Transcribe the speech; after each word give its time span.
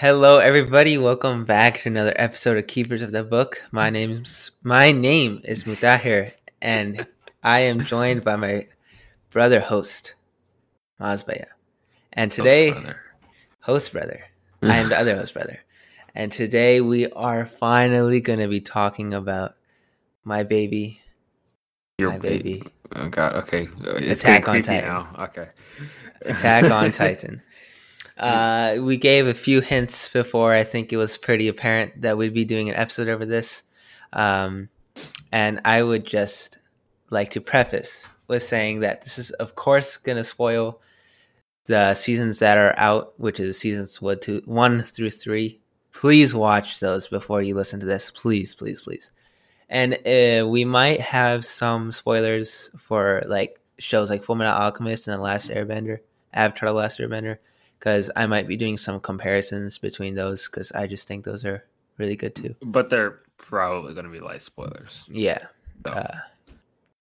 Hello, 0.00 0.38
everybody. 0.38 0.96
Welcome 0.96 1.44
back 1.44 1.78
to 1.78 1.88
another 1.88 2.12
episode 2.14 2.56
of 2.56 2.68
Keepers 2.68 3.02
of 3.02 3.10
the 3.10 3.24
Book. 3.24 3.60
My 3.72 3.90
name's 3.90 4.52
my 4.62 4.92
name 4.92 5.40
is 5.44 5.64
Mutahir, 5.64 6.34
and 6.62 7.04
I 7.42 7.60
am 7.60 7.84
joined 7.84 8.22
by 8.22 8.36
my 8.36 8.68
brother 9.30 9.58
host, 9.58 10.14
Mazbaya. 11.00 11.46
And 12.12 12.30
today, 12.30 12.70
Host 12.70 12.82
brother. 12.84 13.00
host 13.60 13.92
brother, 13.92 14.24
I 14.62 14.76
am 14.76 14.88
the 14.88 14.98
other 14.98 15.16
host 15.16 15.34
brother. 15.34 15.58
And 16.14 16.30
today 16.30 16.80
we 16.80 17.10
are 17.10 17.46
finally 17.46 18.20
going 18.20 18.38
to 18.38 18.48
be 18.48 18.60
talking 18.60 19.14
about 19.14 19.56
my 20.22 20.44
baby, 20.44 21.00
Your 21.98 22.10
my 22.12 22.18
baby, 22.18 22.62
Oh 22.94 23.08
God. 23.08 23.34
Okay. 23.34 23.68
It's 23.84 24.20
Attack 24.20 24.48
on 24.48 24.62
Titan. 24.62 24.88
Now. 24.88 25.08
Okay. 25.18 25.48
Attack 26.22 26.70
on 26.70 26.92
Titan. 26.92 27.42
Uh, 28.18 28.76
we 28.80 28.96
gave 28.96 29.26
a 29.26 29.34
few 29.34 29.60
hints 29.60 30.08
before. 30.08 30.52
I 30.52 30.64
think 30.64 30.92
it 30.92 30.96
was 30.96 31.18
pretty 31.18 31.48
apparent 31.48 32.02
that 32.02 32.18
we'd 32.18 32.34
be 32.34 32.44
doing 32.44 32.68
an 32.68 32.74
episode 32.74 33.08
over 33.08 33.24
this. 33.24 33.62
Um, 34.12 34.68
and 35.30 35.60
I 35.64 35.82
would 35.82 36.04
just 36.04 36.58
like 37.10 37.30
to 37.30 37.40
preface 37.40 38.08
with 38.26 38.42
saying 38.42 38.80
that 38.80 39.02
this 39.02 39.18
is, 39.18 39.30
of 39.32 39.54
course, 39.54 39.96
going 39.96 40.18
to 40.18 40.24
spoil 40.24 40.80
the 41.66 41.94
seasons 41.94 42.38
that 42.40 42.58
are 42.58 42.74
out, 42.78 43.12
which 43.18 43.38
is 43.38 43.58
seasons 43.58 44.00
one, 44.00 44.18
two, 44.18 44.42
one 44.46 44.80
through 44.80 45.10
three. 45.10 45.60
Please 45.92 46.34
watch 46.34 46.80
those 46.80 47.08
before 47.08 47.42
you 47.42 47.54
listen 47.54 47.80
to 47.80 47.86
this. 47.86 48.10
Please, 48.10 48.54
please, 48.54 48.82
please. 48.82 49.12
And 49.68 49.94
uh, 50.06 50.48
we 50.48 50.64
might 50.64 51.00
have 51.00 51.44
some 51.44 51.92
spoilers 51.92 52.70
for 52.78 53.22
like 53.26 53.60
shows 53.78 54.10
like 54.10 54.24
Fullmetal 54.24 54.58
Alchemist 54.58 55.08
and 55.08 55.18
The 55.18 55.22
Last 55.22 55.50
Airbender, 55.50 55.98
Avatar: 56.32 56.70
The 56.70 56.74
Last 56.74 56.98
Airbender, 56.98 57.38
because 57.78 58.10
I 58.16 58.26
might 58.26 58.48
be 58.48 58.56
doing 58.56 58.76
some 58.76 59.00
comparisons 59.00 59.78
between 59.78 60.14
those 60.14 60.48
because 60.48 60.72
I 60.72 60.86
just 60.86 61.06
think 61.08 61.24
those 61.24 61.44
are 61.44 61.64
really 61.98 62.16
good 62.16 62.34
too. 62.34 62.54
But 62.62 62.90
they're 62.90 63.18
probably 63.36 63.94
going 63.94 64.06
to 64.06 64.12
be 64.12 64.20
light 64.20 64.42
spoilers. 64.42 65.04
Yeah. 65.08 65.46
So. 65.86 65.92
Uh, 65.92 66.18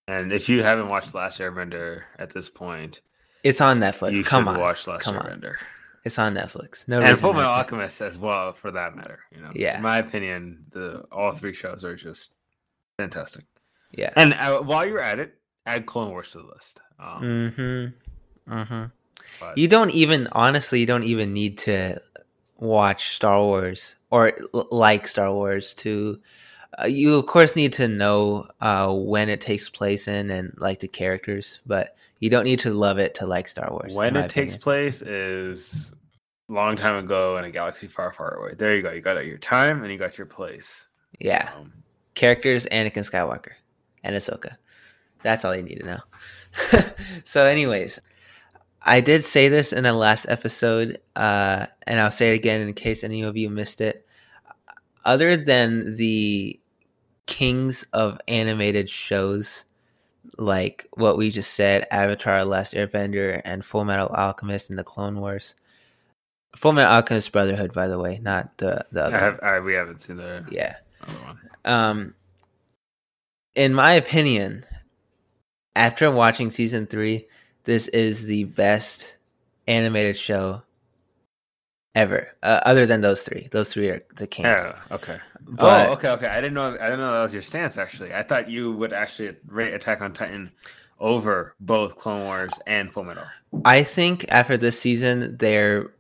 and 0.08 0.32
if 0.32 0.48
you 0.48 0.64
haven't 0.64 0.88
watched 0.90 1.14
Last 1.14 1.40
Airbender 1.40 2.04
at 2.18 2.30
this 2.30 2.50
point, 2.50 3.02
it's 3.44 3.60
on 3.62 3.80
Netflix. 3.80 4.14
you 4.16 4.24
Come 4.24 4.46
should 4.46 4.54
on. 4.56 4.60
watch 4.60 4.88
Last 4.88 5.04
Come 5.04 5.18
on. 5.18 5.26
Airbender. 5.26 5.56
It's 6.06 6.18
on 6.18 6.34
Netflix. 6.36 6.88
No 6.88 7.02
And 7.02 7.20
Full 7.20 7.34
Metal. 7.34 7.50
Alchemist 7.50 8.02
as 8.02 8.18
well, 8.18 8.54
for 8.54 8.72
that 8.72 8.96
matter. 8.96 9.20
You 9.36 9.42
know. 9.42 9.52
Yeah. 9.54 9.76
In 9.78 9.84
my 9.84 9.98
opinion, 9.98 10.64
the 10.70 11.04
all 11.12 11.32
three 11.34 11.54
shows 11.54 11.84
are 11.84 11.96
just 11.96 12.30
fantastic. 12.98 13.44
Yeah. 13.92 14.12
And 14.16 14.34
uh, 14.36 14.62
while 14.62 14.86
you're 14.88 15.02
at 15.02 15.20
it, 15.20 15.34
add 15.66 15.86
Clone 15.86 16.12
Wars 16.12 16.32
to 16.32 16.38
the 16.40 16.46
list. 16.46 16.80
Um, 17.00 17.22
Mm-hmm. 17.22 18.54
Mm-hmm. 18.54 18.86
But- 19.40 19.58
You 19.58 19.68
don't 19.68 19.92
even 19.92 20.28
honestly, 20.32 20.80
you 20.80 20.86
don't 20.86 21.04
even 21.04 21.34
need 21.34 21.58
to 21.60 22.02
watch 22.58 23.16
Star 23.16 23.42
Wars 23.42 23.96
or 24.10 24.34
l- 24.54 24.68
like 24.72 25.08
Star 25.08 25.32
Wars 25.34 25.74
to. 25.76 26.20
Uh, 26.80 26.86
you 26.86 27.16
of 27.16 27.26
course 27.26 27.56
need 27.56 27.74
to 27.74 27.88
know 27.88 28.48
uh, 28.62 28.94
when 28.94 29.30
it 29.30 29.42
takes 29.42 29.70
place 29.70 30.08
in 30.08 30.30
and 30.30 30.54
like 30.58 30.80
the 30.80 30.88
characters, 30.88 31.60
but 31.66 31.96
you 32.20 32.30
don't 32.30 32.44
need 32.44 32.60
to 32.60 32.72
love 32.72 33.00
it 33.00 33.16
to 33.16 33.26
like 33.26 33.48
Star 33.48 33.70
Wars. 33.72 33.96
when 33.96 34.16
it 34.16 34.30
takes 34.30 34.56
place 34.56 35.02
is 35.02 35.92
a 36.50 36.54
long 36.54 36.76
time 36.76 37.04
ago 37.04 37.38
in 37.38 37.46
a 37.46 37.52
galaxy 37.52 37.88
far, 37.88 38.12
far 38.12 38.36
away. 38.36 38.54
There 38.56 38.76
you 38.76 38.82
go. 38.82 38.92
You 38.92 39.02
got 39.02 39.26
your 39.26 39.38
time 39.38 39.82
and 39.82 39.92
you 39.92 39.98
got 39.98 40.18
your 40.18 40.28
place. 40.28 40.88
yeah, 41.20 41.50
Um, 41.56 41.72
characters 42.16 42.68
Anakin 42.72 43.10
Skywalker 43.10 43.54
and 44.04 44.16
Ahsoka. 44.16 44.58
That's 45.24 45.46
all 45.46 45.56
you 45.56 45.64
need 45.64 45.80
to 45.80 45.86
know. 45.86 46.00
so, 47.24 47.46
anyways, 47.46 48.00
I 48.88 49.02
did 49.02 49.26
say 49.26 49.50
this 49.50 49.74
in 49.74 49.84
the 49.84 49.94
last 49.94 50.26
episode, 50.30 51.00
uh, 51.16 51.66
and 51.86 52.00
I'll 52.00 52.10
say 52.12 52.32
it 52.32 52.36
again 52.36 52.62
in 52.62 52.74
case 52.74 53.04
any 53.04 53.22
of 53.24 53.36
you 53.36 53.50
missed 53.50 53.82
it. 53.82 54.08
Other 55.06 55.36
than 55.38 55.98
the 55.98 56.60
kings 57.26 57.86
of 57.94 58.20
animated 58.30 58.90
shows, 58.90 59.66
like 60.38 60.88
what 60.94 61.18
we 61.18 61.32
just 61.32 61.54
said, 61.54 61.86
Avatar: 61.92 62.46
Last 62.46 62.74
Airbender 62.74 63.42
and 63.44 63.66
Full 63.66 63.84
Metal 63.86 64.08
Alchemist 64.10 64.70
and 64.70 64.80
the 64.80 64.86
Clone 64.86 65.20
Wars. 65.20 65.54
Full 66.56 66.74
Metal 66.74 66.92
Alchemist 66.94 67.32
Brotherhood, 67.34 67.74
by 67.74 67.88
the 67.90 68.00
way, 68.00 68.20
not 68.22 68.58
the 68.58 68.86
the 68.92 69.04
I 69.12 69.18
other. 69.18 69.20
have, 69.20 69.40
I, 69.44 69.60
we 69.60 69.74
haven't 69.74 70.00
seen 70.00 70.18
the 70.18 70.46
yeah 70.50 70.78
other 71.02 71.20
one. 71.20 71.40
um 71.66 72.14
in 73.56 73.74
my 73.74 73.94
opinion 73.94 74.66
after 75.76 76.10
watching 76.12 76.52
season 76.52 76.88
three 76.88 77.28
this 77.68 77.88
is 77.90 78.24
the 78.26 78.46
best 78.46 79.16
animated 79.68 80.16
show 80.18 80.64
ever 81.96 82.30
uh, 82.44 82.62
other 82.66 82.86
than 82.86 83.02
those 83.02 83.24
three 83.24 83.48
those 83.52 83.74
three 83.74 83.90
are 83.90 84.02
the 84.16 84.28
kings 84.28 84.48
Yeah. 84.48 84.76
Okay. 84.92 85.20
But- 85.42 85.90
oh, 85.90 85.94
okay. 85.94 86.10
Okay. 86.10 86.28
I 86.28 86.42
didn't 86.42 86.54
know. 86.56 86.76
I 86.80 86.86
didn't 86.86 87.00
know 87.00 87.14
that 87.14 87.24
was 87.24 87.34
your 87.34 87.42
stance. 87.42 87.78
Actually, 87.78 88.14
I 88.14 88.22
thought 88.22 88.50
you 88.50 88.74
would 88.74 88.92
actually 88.94 89.36
rate 89.48 89.74
Attack 89.74 90.02
on 90.02 90.12
Titan 90.14 90.52
over 91.00 91.56
both 91.60 91.96
Clone 91.96 92.24
Wars 92.26 92.52
and 92.66 92.92
Full 92.92 93.04
Metal. 93.04 93.24
i 93.66 93.84
think 93.84 94.26
after 94.30 94.58
this 94.58 94.80
season 94.80 95.38
they're 95.38 95.92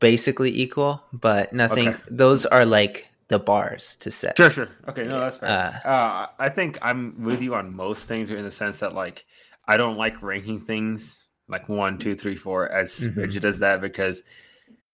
basically 0.00 0.50
equal 0.50 1.02
but 1.12 1.52
nothing 1.52 1.88
Okay. 1.88 2.00
those 2.10 2.46
are 2.46 2.64
like 2.64 3.10
the 3.28 3.38
bars 3.38 3.96
to 3.96 4.10
set 4.10 4.36
Sure. 4.36 4.50
Sure. 4.50 4.68
Okay. 4.88 5.04
No, 5.04 5.20
that's 5.20 5.36
fair. 5.38 5.48
Uh, 5.84 5.88
Uh, 5.88 6.26
I 6.38 6.48
think 6.48 6.78
I'm 6.82 7.22
with 7.22 7.40
you 7.42 7.54
on 7.54 7.74
most 7.74 8.08
things 8.08 8.30
in 8.30 8.42
the 8.44 8.50
sense 8.50 8.78
that 8.80 8.94
like 8.94 9.24
I 9.66 9.76
don't 9.76 9.96
like 9.96 10.22
ranking 10.22 10.60
things 10.60 11.24
like 11.48 11.68
one, 11.68 11.98
two, 11.98 12.14
three, 12.16 12.36
four 12.36 12.68
as 12.70 12.90
Mhm. 13.00 13.16
rigid 13.16 13.44
as 13.44 13.58
that 13.60 13.80
because 13.80 14.22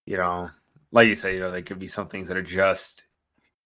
you 0.06 0.16
know, 0.16 0.50
like 0.92 1.08
you 1.08 1.14
say, 1.14 1.34
you 1.34 1.40
know, 1.40 1.50
there 1.50 1.62
could 1.62 1.78
be 1.78 1.86
some 1.86 2.06
things 2.08 2.26
that 2.28 2.36
are 2.36 2.42
just 2.42 3.04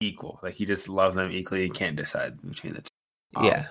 equal. 0.01 0.41
Like 0.43 0.61
you 0.61 0.67
just 0.67 0.89
love 0.89 1.15
them 1.15 1.31
equally. 1.31 1.65
You 1.65 1.71
can't 1.71 1.97
decide 1.97 2.41
between 2.43 2.75
the 2.75 2.83
two. 2.83 2.89
Um, 3.37 3.45
yeah 3.47 3.67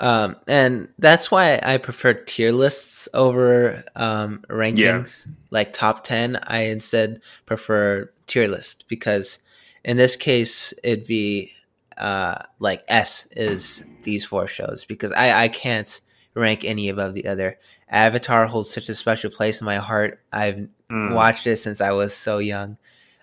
um 0.00 0.36
and 0.48 0.88
that's 0.98 1.30
why 1.30 1.60
i 1.62 1.76
prefer 1.78 2.14
tier 2.14 2.52
lists 2.52 3.08
over 3.14 3.84
um 3.96 4.42
rankings 4.48 5.26
like 5.50 5.72
top 5.72 6.04
10 6.04 6.36
i 6.44 6.60
instead 6.62 7.20
prefer 7.46 8.10
tier 8.26 8.48
list 8.48 8.84
because 8.88 9.38
in 9.84 9.96
this 9.96 10.16
case 10.16 10.72
it'd 10.82 11.06
be 11.06 11.52
uh 11.98 12.36
like 12.58 12.82
s 12.88 13.28
is 13.32 13.84
these 14.02 14.24
four 14.24 14.46
shows 14.48 14.84
because 14.86 15.12
i 15.12 15.44
i 15.44 15.48
can't 15.48 16.00
rank 16.34 16.64
any 16.64 16.88
above 16.88 17.12
the 17.14 17.26
other 17.26 17.58
avatar 17.88 18.46
holds 18.46 18.70
such 18.70 18.88
a 18.88 18.94
special 18.94 19.30
place 19.30 19.60
in 19.60 19.64
my 19.64 19.76
heart 19.76 20.20
i've 20.32 20.68
Mm. 20.90 21.14
watched 21.14 21.46
it 21.46 21.56
since 21.56 21.80
I 21.80 21.92
was 21.92 22.12
so 22.14 22.36
young. 22.36 22.76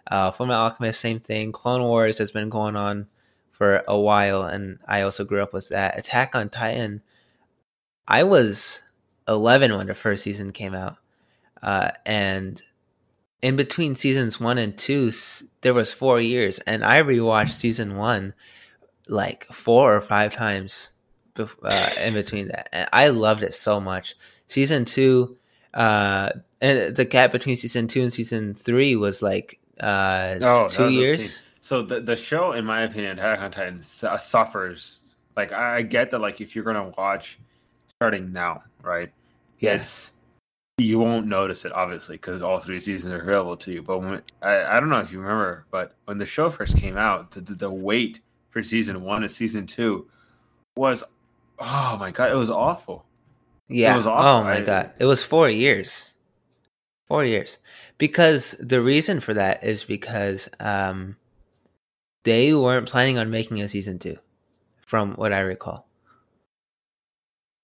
Uh, 0.09 0.31
Fullmetal 0.31 0.55
Alchemist, 0.57 0.99
same 0.99 1.19
thing. 1.19 1.51
Clone 1.51 1.83
Wars 1.83 2.17
has 2.17 2.31
been 2.31 2.49
going 2.49 2.75
on 2.75 3.05
for 3.51 3.83
a 3.87 3.99
while, 3.99 4.41
and 4.41 4.79
I 4.87 5.01
also 5.01 5.23
grew 5.23 5.43
up 5.43 5.53
with 5.53 5.69
that. 5.69 5.95
Attack 5.95 6.33
on 6.33 6.49
Titan, 6.49 7.03
I 8.07 8.23
was 8.23 8.81
11 9.27 9.75
when 9.77 9.85
the 9.85 9.93
first 9.93 10.23
season 10.23 10.51
came 10.51 10.73
out, 10.73 10.97
uh, 11.61 11.91
and 12.07 12.59
in 13.43 13.55
between 13.55 13.95
seasons 13.95 14.39
one 14.39 14.57
and 14.57 14.75
two, 14.75 15.09
s- 15.09 15.43
there 15.61 15.75
was 15.75 15.93
four 15.93 16.19
years, 16.19 16.57
and 16.65 16.83
I 16.83 17.03
rewatched 17.03 17.51
season 17.51 17.95
one 17.97 18.33
like 19.07 19.45
four 19.45 19.95
or 19.95 20.01
five 20.01 20.33
times 20.33 20.89
uh, 21.37 21.89
in 22.03 22.13
between 22.13 22.47
that. 22.49 22.69
And 22.71 22.89
I 22.93 23.09
loved 23.09 23.43
it 23.43 23.53
so 23.53 23.79
much. 23.79 24.15
Season 24.47 24.85
two, 24.85 25.37
uh, 25.73 26.29
and 26.61 26.95
the 26.95 27.05
gap 27.05 27.31
between 27.31 27.55
season 27.55 27.87
two 27.87 28.01
and 28.01 28.11
season 28.13 28.53
three 28.55 28.95
was 28.95 29.21
like 29.21 29.59
uh, 29.79 30.35
Oh, 30.41 30.67
two 30.67 30.89
years. 30.89 31.19
obscene. 31.19 31.45
So 31.61 31.81
the 31.83 31.99
the 31.99 32.15
show, 32.15 32.53
in 32.53 32.65
my 32.65 32.81
opinion, 32.81 33.19
Attack 33.19 33.41
on 33.41 33.51
Titan 33.51 33.79
su- 33.81 34.17
suffers. 34.19 35.13
Like 35.35 35.51
I 35.51 35.77
I 35.77 35.81
get 35.83 36.11
that, 36.11 36.19
like 36.19 36.41
if 36.41 36.55
you're 36.55 36.63
gonna 36.65 36.91
watch 36.97 37.37
starting 37.89 38.31
now, 38.33 38.63
right? 38.81 39.11
Yeah. 39.59 39.75
It's 39.75 40.13
you 40.79 40.97
won't 40.97 41.27
notice 41.27 41.65
it 41.65 41.73
obviously 41.73 42.15
because 42.15 42.41
all 42.41 42.57
three 42.57 42.79
seasons 42.79 43.13
are 43.13 43.19
available 43.19 43.57
to 43.57 43.71
you. 43.71 43.83
But 43.83 43.99
when 43.99 44.21
I, 44.41 44.63
I 44.63 44.79
don't 44.79 44.89
know 44.89 44.99
if 45.01 45.11
you 45.11 45.19
remember, 45.19 45.65
but 45.71 45.93
when 46.05 46.17
the 46.17 46.25
show 46.25 46.49
first 46.49 46.77
came 46.77 46.97
out, 46.97 47.31
the, 47.31 47.41
the, 47.41 47.53
the 47.53 47.69
wait 47.69 48.21
for 48.49 48.63
season 48.63 49.03
one 49.03 49.21
and 49.23 49.31
season 49.31 49.67
two 49.67 50.07
was 50.77 51.03
oh 51.59 51.97
my 51.99 52.11
god, 52.11 52.31
it 52.31 52.35
was 52.35 52.49
awful. 52.49 53.05
Yeah. 53.67 53.93
It 53.93 53.97
was 53.97 54.07
awful. 54.07 54.25
Oh 54.25 54.43
my 54.43 54.57
I- 54.57 54.61
god. 54.61 54.93
It 54.99 55.05
was 55.05 55.23
four 55.23 55.49
years. 55.49 56.05
Four 57.07 57.25
years. 57.25 57.57
Because 57.97 58.51
the 58.59 58.81
reason 58.81 59.19
for 59.19 59.33
that 59.33 59.63
is 59.63 59.83
because 59.83 60.49
um 60.59 61.15
they 62.23 62.53
weren't 62.53 62.87
planning 62.89 63.17
on 63.17 63.29
making 63.31 63.61
a 63.61 63.67
season 63.67 63.97
two, 63.99 64.17
from 64.85 65.13
what 65.15 65.33
I 65.33 65.39
recall. 65.39 65.87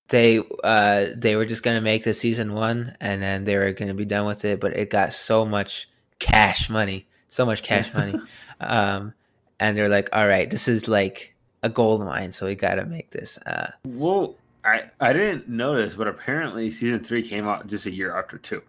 They 0.09 0.39
uh 0.63 1.07
they 1.15 1.35
were 1.35 1.45
just 1.45 1.63
gonna 1.63 1.81
make 1.81 2.03
the 2.03 2.13
season 2.13 2.53
one 2.53 2.95
and 3.01 3.21
then 3.21 3.45
they 3.45 3.57
were 3.57 3.71
gonna 3.73 3.93
be 3.95 4.05
done 4.05 4.25
with 4.27 4.45
it, 4.45 4.59
but 4.59 4.77
it 4.77 4.89
got 4.89 5.13
so 5.13 5.45
much 5.45 5.89
cash 6.19 6.69
money. 6.69 7.07
So 7.27 7.45
much 7.45 7.63
cash 7.63 7.93
money. 7.93 8.19
Um 8.61 9.13
and 9.59 9.77
they're 9.77 9.89
like, 9.89 10.07
All 10.13 10.25
right, 10.27 10.49
this 10.49 10.69
is 10.69 10.87
like 10.87 11.34
a 11.65 11.69
gold 11.69 12.01
mine, 12.01 12.31
so 12.31 12.45
we 12.45 12.55
gotta 12.55 12.85
make 12.85 13.09
this. 13.09 13.37
Uh 13.39 13.71
Well, 13.85 14.35
I 14.63 14.83
I 15.01 15.13
didn't 15.13 15.49
notice, 15.49 15.95
but 15.95 16.07
apparently 16.07 16.69
season 16.69 17.03
three 17.03 17.27
came 17.27 17.47
out 17.47 17.67
just 17.67 17.87
a 17.87 17.91
year 17.91 18.15
after 18.17 18.37
two, 18.37 18.61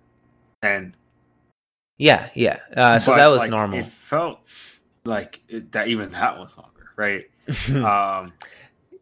and 0.63 0.95
Yeah, 1.99 2.31
yeah. 2.35 2.59
Uh, 2.77 2.99
so 2.99 3.13
But, 3.13 3.19
that 3.19 3.27
was 3.29 3.41
like, 3.41 3.51
normal. 3.51 3.79
It 3.79 3.87
felt 3.87 4.41
like 5.05 5.43
it, 5.49 5.73
that 5.73 5.89
even 5.89 6.09
that 6.11 6.39
was 6.39 6.57
longer, 6.57 6.91
right? 6.97 7.31
um, 7.75 8.33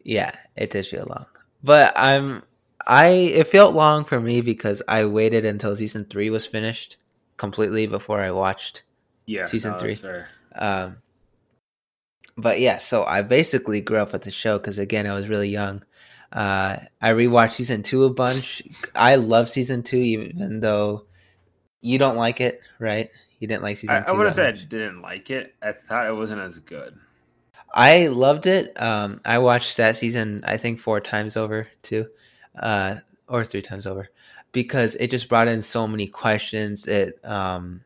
yeah, 0.03 0.33
it 0.57 0.71
did 0.71 0.87
feel 0.87 1.07
long. 1.09 1.27
But 1.63 1.93
I'm 1.97 2.43
I 2.87 3.07
it 3.07 3.47
felt 3.47 3.75
long 3.75 4.05
for 4.05 4.21
me 4.21 4.41
because 4.41 4.83
I 4.89 5.05
waited 5.07 5.45
until 5.45 5.75
season 5.77 6.05
3 6.05 6.31
was 6.31 6.47
finished 6.47 6.97
completely 7.37 7.87
before 7.87 8.21
I 8.21 8.31
watched 8.31 8.83
yeah, 9.27 9.45
Season 9.45 9.73
no, 9.73 9.79
three. 9.79 9.99
um 10.57 10.97
but 12.37 12.61
yeah, 12.61 12.79
so 12.79 13.05
I 13.05 13.23
basically 13.23 13.81
grew 13.81 13.99
up 13.99 14.13
with 14.13 14.23
the 14.23 14.31
show 14.31 14.59
cuz 14.59 14.79
again 14.79 15.07
I 15.07 15.15
was 15.15 15.29
really 15.29 15.49
young. 15.49 15.85
Uh 16.33 16.77
I 17.01 17.11
rewatched 17.11 17.53
season 17.53 17.83
2 17.83 18.05
a 18.05 18.11
bunch. 18.11 18.63
I 18.95 19.17
love 19.17 19.49
season 19.49 19.83
2 19.83 19.97
even 19.97 20.61
though 20.61 21.07
you 21.81 21.99
don't 21.99 22.17
like 22.17 22.41
it, 22.41 22.61
right? 22.79 23.11
You 23.39 23.49
didn't 23.49 23.63
like 23.63 23.77
season 23.77 23.97
I, 23.97 24.01
2. 24.01 24.07
I 24.09 24.13
would 24.13 24.27
have 24.27 24.35
said 24.35 24.55
much. 24.55 24.69
didn't 24.69 25.03
like 25.03 25.31
it. 25.31 25.55
I 25.63 25.73
thought 25.73 26.07
it 26.07 26.15
wasn't 26.15 26.41
as 26.41 26.59
good. 26.61 26.99
I 27.75 28.07
loved 28.07 28.47
it. 28.47 28.81
Um, 28.81 29.21
I 29.25 29.39
watched 29.39 29.77
that 29.79 29.97
season, 29.97 30.45
I 30.47 30.57
think, 30.57 30.79
four 30.79 31.01
times 31.01 31.37
over 31.37 31.69
too, 31.83 32.07
uh, 32.57 32.97
or 33.29 33.45
three 33.45 33.63
times 33.63 33.87
over, 33.87 34.09
because 34.53 34.95
it 34.97 35.11
just 35.11 35.29
brought 35.29 35.49
in 35.49 35.61
so 35.61 35.89
many 35.89 36.07
questions. 36.07 36.87
It 36.87 37.19
um, 37.25 37.83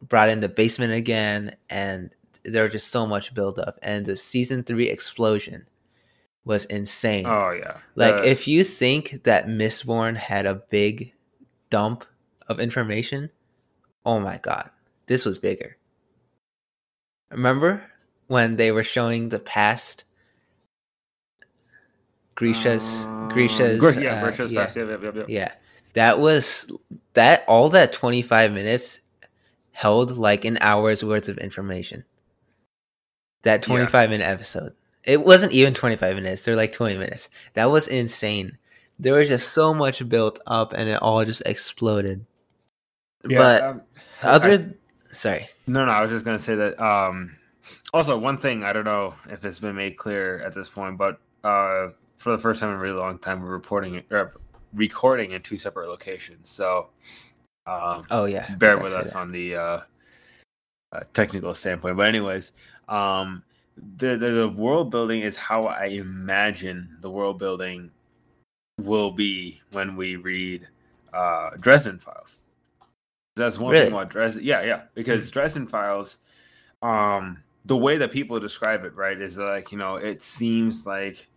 brought 0.00 0.28
in 0.28 0.38
the 0.40 0.48
basement 0.48 0.92
again, 0.92 1.56
and 1.68 2.14
there 2.52 2.62
was 2.64 2.72
just 2.72 2.88
so 2.88 3.06
much 3.06 3.34
buildup. 3.34 3.78
And 3.82 4.04
the 4.06 4.16
season 4.16 4.62
three 4.62 4.88
explosion 4.88 5.66
was 6.44 6.64
insane. 6.66 7.26
Oh 7.26 7.50
yeah, 7.50 7.76
like, 7.94 8.18
The- 8.18 8.30
if 8.30 8.48
you 8.48 8.64
think 8.64 9.22
that 9.24 9.46
Mistborn 9.46 10.16
had 10.16 10.46
a 10.46 10.54
big 10.70 11.12
dump 11.70 12.04
of 12.48 12.60
information, 12.60 13.30
oh 14.06 14.18
my 14.20 14.38
god, 14.38 14.70
this 15.06 15.24
was 15.24 15.38
bigger. 15.38 15.76
Remember 17.30 17.82
when 18.28 18.56
they 18.56 18.72
were 18.72 18.84
showing 18.84 19.28
the 19.28 19.38
past? 19.38 20.04
Grisha's, 22.34 23.04
Um, 23.04 23.28
Grisha's, 23.30 23.80
Gr- 23.80 24.00
yeah, 24.00 24.14
uh, 24.22 24.24
Grisha's 24.24 24.52
yeah. 24.52 24.62
Yep, 24.62 24.76
yep, 24.76 25.02
yep, 25.02 25.14
yep. 25.16 25.26
yeah. 25.28 25.52
That 25.94 26.20
was 26.20 26.70
that. 27.14 27.44
All 27.48 27.68
that 27.70 27.92
twenty 27.92 28.22
five 28.22 28.52
minutes 28.52 29.00
held 29.72 30.16
like 30.16 30.44
an 30.44 30.56
hour's 30.60 31.02
worth 31.04 31.28
of 31.28 31.38
information. 31.38 32.04
That 33.42 33.60
Yeah. 33.62 33.66
twenty 33.66 33.86
five 33.86 34.10
minute 34.10 34.26
episode. 34.26 34.74
It 35.04 35.24
wasn't 35.24 35.52
even 35.52 35.74
twenty 35.74 35.96
five 35.96 36.16
minutes. 36.16 36.44
They're 36.44 36.56
like 36.56 36.72
twenty 36.72 36.96
minutes. 36.96 37.28
That 37.54 37.66
was 37.66 37.86
insane. 37.88 38.58
There 38.98 39.14
was 39.14 39.28
just 39.28 39.52
so 39.52 39.72
much 39.72 40.06
built 40.08 40.40
up, 40.46 40.72
and 40.72 40.88
it 40.88 41.00
all 41.00 41.24
just 41.24 41.42
exploded. 41.46 42.26
Yeah, 43.28 43.38
but 43.38 43.62
um, 43.62 43.82
other, 44.22 44.50
I- 44.52 45.14
sorry. 45.14 45.48
No, 45.66 45.84
no, 45.84 45.92
I 45.92 46.02
was 46.02 46.10
just 46.10 46.24
gonna 46.24 46.38
say 46.38 46.54
that. 46.56 46.80
Um, 46.80 47.36
also, 47.92 48.18
one 48.18 48.38
thing 48.38 48.64
I 48.64 48.72
don't 48.72 48.84
know 48.84 49.14
if 49.30 49.44
it's 49.44 49.60
been 49.60 49.76
made 49.76 49.96
clear 49.96 50.40
at 50.40 50.52
this 50.52 50.68
point, 50.68 50.98
but 50.98 51.20
uh, 51.44 51.88
for 52.16 52.32
the 52.32 52.38
first 52.38 52.60
time 52.60 52.70
in 52.70 52.76
a 52.76 52.78
really 52.80 52.98
long 52.98 53.18
time, 53.18 53.42
we're 53.42 53.50
reporting 53.50 54.02
or 54.10 54.34
recording 54.74 55.30
in 55.32 55.42
two 55.42 55.56
separate 55.58 55.88
locations. 55.88 56.50
So, 56.50 56.88
um, 57.66 58.02
Oh 58.10 58.24
yeah, 58.26 58.52
bear 58.56 58.78
with 58.78 58.92
us 58.92 59.12
that. 59.12 59.18
on 59.18 59.32
the 59.32 59.56
uh, 59.56 59.80
uh, 60.92 61.00
technical 61.14 61.54
standpoint. 61.54 61.96
But 61.96 62.06
anyways, 62.08 62.52
um, 62.88 63.42
the, 63.96 64.16
the 64.16 64.30
the 64.30 64.48
world 64.48 64.90
building 64.90 65.20
is 65.20 65.36
how 65.36 65.66
I 65.66 65.86
imagine 65.86 66.96
the 67.00 67.10
world 67.10 67.38
building 67.38 67.90
will 68.78 69.10
be 69.10 69.60
when 69.72 69.96
we 69.96 70.16
read 70.16 70.66
uh, 71.12 71.50
Dresden 71.60 71.98
Files. 71.98 72.40
That's 73.36 73.58
one 73.58 73.72
Really? 73.72 73.86
thing 73.86 73.94
about 73.94 74.10
Dresden. 74.10 74.42
Yeah, 74.42 74.62
yeah, 74.62 74.82
because 74.94 75.30
Dresden 75.30 75.66
Files, 75.66 76.18
um, 76.82 77.42
the 77.66 77.76
way 77.76 77.96
that 77.98 78.12
people 78.12 78.38
describe 78.40 78.84
it, 78.84 78.94
right, 78.94 79.20
is 79.20 79.38
like 79.38 79.70
you 79.70 79.78
know, 79.78 79.96
it 79.96 80.22
seems 80.22 80.86
like 80.86 81.28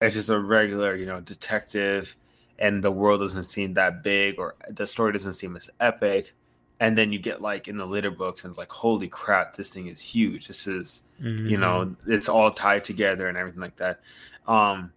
it's 0.00 0.14
just 0.14 0.30
a 0.30 0.38
regular, 0.38 0.96
you 0.96 1.06
know, 1.06 1.20
detective, 1.20 2.16
and 2.58 2.82
the 2.82 2.90
world 2.90 3.20
doesn't 3.20 3.44
seem 3.44 3.74
that 3.74 4.02
big, 4.02 4.38
or 4.38 4.56
the 4.70 4.86
story 4.86 5.12
doesn't 5.12 5.34
seem 5.34 5.56
as 5.56 5.70
epic. 5.80 6.34
And 6.80 6.98
then 6.98 7.12
you 7.12 7.18
get 7.18 7.40
like 7.40 7.68
in 7.68 7.76
the 7.76 7.86
litter 7.86 8.10
books, 8.10 8.44
and 8.44 8.50
it's 8.50 8.58
like, 8.58 8.72
holy 8.72 9.08
crap, 9.08 9.54
this 9.54 9.70
thing 9.70 9.86
is 9.86 10.00
huge. 10.00 10.48
This 10.48 10.66
is 10.66 11.02
you 11.18 11.56
Mhm. 11.56 11.60
know 11.60 11.96
it's 12.06 12.28
all 12.28 12.50
tied 12.50 12.84
together 12.84 13.28
and 13.28 13.36
everything 13.38 13.60
like 13.60 13.76
that 13.76 14.00
um 14.48 14.92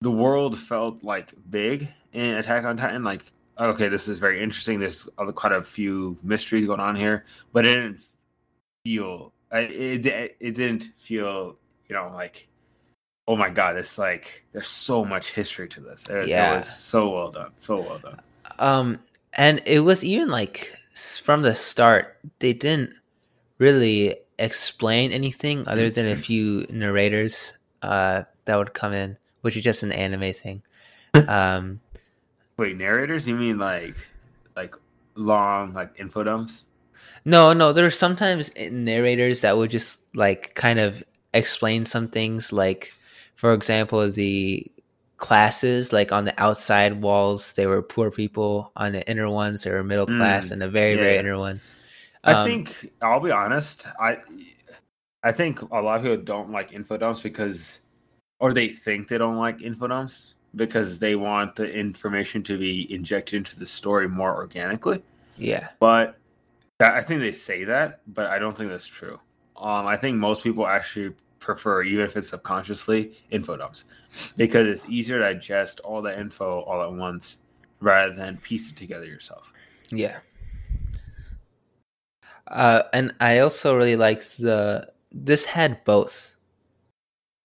the 0.00 0.10
world 0.10 0.56
felt 0.56 1.02
like 1.02 1.34
big 1.50 1.88
in 2.12 2.34
attack 2.34 2.64
on 2.64 2.76
titan 2.76 3.02
like 3.04 3.32
okay 3.58 3.88
this 3.88 4.08
is 4.08 4.18
very 4.18 4.42
interesting 4.42 4.78
there's 4.78 5.08
quite 5.34 5.52
a 5.52 5.62
few 5.62 6.16
mysteries 6.22 6.66
going 6.66 6.80
on 6.80 6.94
here 6.94 7.24
but 7.52 7.66
it 7.66 7.74
didn't 7.74 8.04
feel 8.84 9.32
it, 9.52 10.06
it, 10.06 10.36
it 10.40 10.54
didn't 10.54 10.90
feel 10.98 11.56
you 11.88 11.94
know 11.94 12.10
like 12.14 12.48
oh 13.26 13.36
my 13.36 13.48
god 13.48 13.76
it's 13.76 13.96
like 13.98 14.44
there's 14.52 14.68
so 14.68 15.04
much 15.04 15.30
history 15.32 15.68
to 15.68 15.80
this 15.80 16.04
it, 16.08 16.16
it 16.16 16.28
Yeah. 16.28 16.56
was 16.56 16.66
so 16.68 17.10
well 17.10 17.30
done 17.30 17.52
so 17.56 17.80
well 17.80 17.98
done 17.98 18.20
Um, 18.58 18.98
and 19.34 19.62
it 19.66 19.80
was 19.80 20.04
even 20.04 20.28
like 20.28 20.72
from 21.22 21.42
the 21.42 21.54
start, 21.54 22.18
they 22.38 22.52
didn't 22.52 22.92
really 23.58 24.16
explain 24.38 25.12
anything 25.12 25.66
other 25.66 25.90
than 25.90 26.06
a 26.06 26.16
few 26.16 26.66
narrators 26.70 27.52
uh, 27.82 28.22
that 28.44 28.56
would 28.56 28.74
come 28.74 28.92
in, 28.92 29.16
which 29.42 29.56
is 29.56 29.64
just 29.64 29.82
an 29.82 29.92
anime 29.92 30.32
thing. 30.32 30.62
Um, 31.26 31.80
wait 32.58 32.76
narrators? 32.76 33.26
You 33.26 33.34
mean 33.34 33.58
like 33.58 33.96
like 34.54 34.74
long 35.14 35.72
like 35.72 35.90
info 35.98 36.22
dumps? 36.22 36.66
No, 37.24 37.52
no, 37.52 37.72
there 37.72 37.86
are 37.86 37.90
sometimes 37.90 38.52
narrators 38.70 39.40
that 39.40 39.56
would 39.56 39.70
just 39.70 40.02
like 40.14 40.54
kind 40.54 40.78
of 40.78 41.02
explain 41.34 41.84
some 41.84 42.08
things, 42.08 42.52
like 42.52 42.92
for 43.34 43.52
example, 43.52 44.10
the 44.10 44.70
classes 45.18 45.92
like 45.92 46.12
on 46.12 46.24
the 46.24 46.34
outside 46.42 47.02
walls 47.02 47.52
they 47.54 47.66
were 47.66 47.82
poor 47.82 48.10
people 48.10 48.72
on 48.76 48.92
the 48.92 49.08
inner 49.10 49.28
ones 49.30 49.62
they 49.64 49.70
were 49.72 49.84
middle 49.84 50.06
class 50.06 50.50
Mm, 50.50 50.52
and 50.52 50.62
the 50.62 50.68
very 50.68 50.96
very 50.96 51.18
inner 51.18 51.38
one 51.38 51.60
I 52.24 52.34
Um, 52.34 52.34
think 52.34 52.90
I'll 53.02 53.20
be 53.20 53.30
honest. 53.30 53.86
I 54.00 54.18
I 55.22 55.32
think 55.32 55.60
a 55.62 55.80
lot 55.80 55.96
of 55.98 56.02
people 56.02 56.22
don't 56.24 56.50
like 56.50 56.72
info 56.72 56.96
dumps 56.96 57.20
because, 57.20 57.80
or 58.40 58.52
they 58.54 58.68
think 58.68 59.08
they 59.08 59.18
don't 59.18 59.38
like 59.38 59.62
info 59.62 59.88
dumps 59.88 60.34
because 60.56 60.98
they 60.98 61.16
want 61.16 61.56
the 61.56 61.72
information 61.72 62.42
to 62.44 62.58
be 62.58 62.92
injected 62.92 63.36
into 63.38 63.58
the 63.58 63.66
story 63.66 64.08
more 64.08 64.34
organically. 64.36 65.02
yeah 65.36 65.68
But 65.80 66.18
that, 66.78 66.94
I 66.96 67.02
think 67.02 67.20
they 67.20 67.32
say 67.32 67.64
that, 67.64 68.00
but 68.06 68.28
I 68.28 68.38
don't 68.38 68.56
think 68.56 68.70
that's 68.70 68.86
true. 68.86 69.20
Um, 69.56 69.86
I 69.86 69.96
think 69.96 70.18
most 70.18 70.42
people 70.44 70.66
actually 70.66 71.14
prefer, 71.38 71.82
even 71.82 72.04
if 72.04 72.16
it's 72.16 72.28
subconsciously, 72.28 73.12
info 73.30 73.56
dumps 73.56 73.84
because 74.36 74.66
it's 74.66 74.86
easier 74.86 75.18
to 75.18 75.24
digest 75.32 75.80
all 75.80 76.02
the 76.02 76.18
info 76.18 76.60
all 76.60 76.82
at 76.82 76.92
once 76.92 77.38
rather 77.80 78.12
than 78.14 78.36
piece 78.38 78.70
it 78.70 78.76
together 78.76 79.04
yourself. 79.04 79.52
Yeah. 79.90 80.18
Uh, 82.46 82.82
and 82.92 83.14
I 83.20 83.40
also 83.40 83.76
really 83.76 83.96
liked 83.96 84.38
the. 84.38 84.90
This 85.12 85.44
had 85.44 85.84
both. 85.84 86.34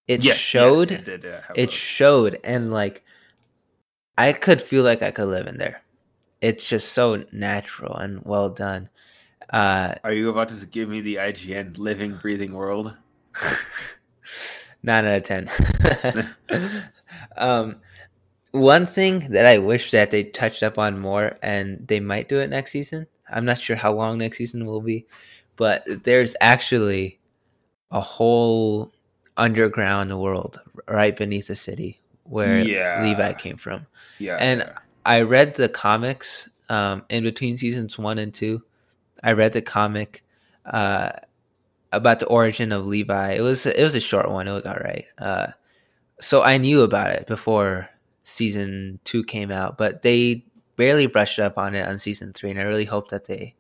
It 0.08 0.24
yes, 0.24 0.38
showed. 0.38 0.92
it 0.92 1.06
did, 1.06 1.24
yeah, 1.24 1.42
it 1.56 1.72
showed, 1.72 2.38
and 2.44 2.74
like, 2.74 3.04
I 4.18 4.34
could 4.34 4.62
feel 4.62 4.84
like 4.84 5.02
I 5.02 5.12
could 5.12 5.28
live 5.28 5.48
in 5.48 5.58
there. 5.58 5.82
It's 6.42 6.68
just 6.68 6.92
so 6.92 7.24
natural 7.32 7.96
and 7.96 8.22
well 8.26 8.50
done. 8.50 8.90
Uh, 9.50 9.96
Are 10.04 10.12
you 10.12 10.30
about 10.30 10.50
to 10.50 10.66
give 10.66 10.90
me 10.90 11.00
the 11.00 11.16
IGN 11.16 11.78
living, 11.78 12.16
breathing 12.16 12.54
world? 12.54 12.94
nine 14.84 15.06
out 15.06 15.18
of 15.18 15.24
ten. 15.24 15.50
um, 17.38 17.78
one 18.52 18.86
thing 18.86 19.20
that 19.32 19.46
I 19.46 19.58
wish 19.58 19.92
that 19.92 20.12
they 20.12 20.24
touched 20.24 20.64
up 20.64 20.78
on 20.78 21.00
more, 21.00 21.38
and 21.42 21.88
they 21.88 22.00
might 22.00 22.30
do 22.30 22.40
it 22.40 22.50
next 22.50 22.72
season. 22.72 23.08
I'm 23.30 23.46
not 23.46 23.60
sure 23.60 23.76
how 23.76 23.94
long 23.94 24.18
next 24.18 24.38
season 24.38 24.66
will 24.66 24.82
be, 24.82 25.06
but 25.56 25.84
there's 26.04 26.36
actually 26.42 27.20
a 27.92 28.02
whole 28.02 28.92
underground 29.38 30.18
world 30.20 30.60
right 30.88 31.16
beneath 31.16 31.48
the 31.48 31.56
city 31.56 32.00
where 32.24 32.60
Yeah. 32.60 33.04
Levi 33.04 33.34
came 33.34 33.58
from. 33.58 33.88
Yeah. 34.20 34.38
And. 34.40 34.72
I 35.06 35.22
read 35.22 35.56
the 35.56 35.70
comics 35.70 36.50
um, 36.70 37.04
in 37.10 37.24
between 37.24 37.58
seasons 37.58 37.98
one 37.98 38.20
and 38.20 38.34
two. 38.34 38.64
I 39.24 39.34
read 39.34 39.54
the 39.54 39.62
comic 39.62 40.24
uh, 40.66 41.10
about 41.94 42.20
the 42.20 42.26
origin 42.28 42.72
of 42.72 42.86
Levi. 42.86 43.34
It 43.34 43.42
was 43.42 43.66
it 43.66 43.82
was 43.82 43.96
a 43.96 44.00
short 44.02 44.30
one. 44.30 44.48
It 44.48 44.54
was 44.54 44.66
all 44.66 44.76
right. 44.76 45.06
Uh, 45.18 45.48
so 46.20 46.44
I 46.44 46.58
knew 46.58 46.82
about 46.82 47.12
it 47.12 47.28
before 47.28 47.90
season 48.24 49.00
two 49.04 49.24
came 49.24 49.52
out, 49.52 49.78
but 49.78 50.02
they 50.02 50.46
barely 50.76 51.08
brushed 51.08 51.40
up 51.40 51.58
on 51.58 51.76
it 51.76 51.88
on 51.88 51.98
season 51.98 52.34
three, 52.34 52.52
and 52.52 52.60
I 52.60 52.64
really 52.64 52.86
hope 52.86 53.10
that 53.10 53.26
they 53.26 53.56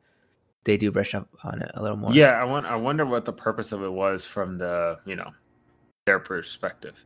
they 0.65 0.77
do 0.77 0.91
brush 0.91 1.13
up 1.13 1.29
on 1.43 1.61
it 1.61 1.71
a 1.73 1.81
little 1.81 1.97
more. 1.97 2.13
yeah, 2.13 2.31
I 2.31 2.43
want. 2.43 2.65
I 2.65 2.75
wonder 2.75 3.05
what 3.05 3.25
the 3.25 3.33
purpose 3.33 3.71
of 3.71 3.83
it 3.83 3.91
was 3.91 4.25
from 4.25 4.57
the 4.57 4.99
you 5.05 5.15
know 5.15 5.31
their 6.05 6.19
perspective. 6.19 7.05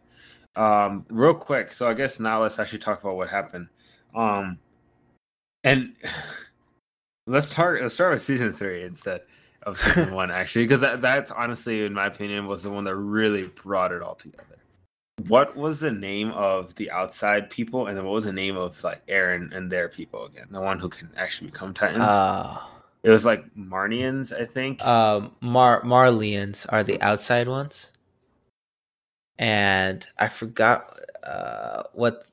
Um, 0.56 1.06
real 1.10 1.36
quick, 1.36 1.72
so 1.74 1.88
I 1.88 1.94
guess 1.94 2.20
now 2.20 2.42
let's 2.42 2.58
actually 2.58 2.80
talk 2.80 3.04
about 3.04 3.16
what 3.16 3.30
happened. 3.30 3.68
Um, 4.16 4.58
and 5.64 5.96
Let's 7.30 7.52
start. 7.52 7.82
Let's 7.82 7.94
start 7.94 8.14
with 8.14 8.22
season 8.22 8.54
three 8.54 8.84
instead 8.84 9.22
of 9.68 9.80
season 9.80 10.14
one, 10.14 10.32
actually, 10.32 10.64
because 10.64 10.82
that, 10.82 11.02
that's 11.02 11.30
honestly, 11.30 11.86
in 11.86 11.94
my 11.94 12.06
opinion, 12.06 12.48
was 12.48 12.64
the 12.64 12.72
one 12.72 12.86
that 12.86 12.96
really 12.96 13.44
brought 13.44 13.92
it 13.92 14.02
all 14.02 14.16
together. 14.16 14.44
What 15.28 15.56
was 15.58 15.80
the 15.80 15.92
name 15.92 16.32
of 16.32 16.74
the 16.76 16.90
outside 16.92 17.50
people, 17.50 17.88
and 17.88 17.98
then 17.98 18.06
what 18.06 18.14
was 18.14 18.26
the 18.26 18.34
name 18.34 18.56
of 18.56 18.82
like 18.84 19.06
Eren 19.08 19.54
and 19.56 19.72
their 19.72 19.90
people 19.90 20.26
again? 20.26 20.48
The 20.50 20.62
one 20.62 20.80
who 20.80 20.90
can 20.90 21.12
actually 21.18 21.52
become 21.52 21.74
Titans. 21.74 22.04
Uh, 22.04 22.60
it 23.04 23.10
was 23.10 23.26
like 23.26 23.44
Marnians, 23.56 24.34
I 24.34 24.46
think. 24.46 24.84
um, 24.86 25.36
Mar 25.42 25.82
Marleyans 25.82 26.66
are 26.70 26.84
the 26.84 27.02
outside 27.02 27.48
ones, 27.48 27.92
and 29.38 30.08
I 30.18 30.30
forgot 30.30 31.00
uh, 31.24 31.84
what 31.94 32.26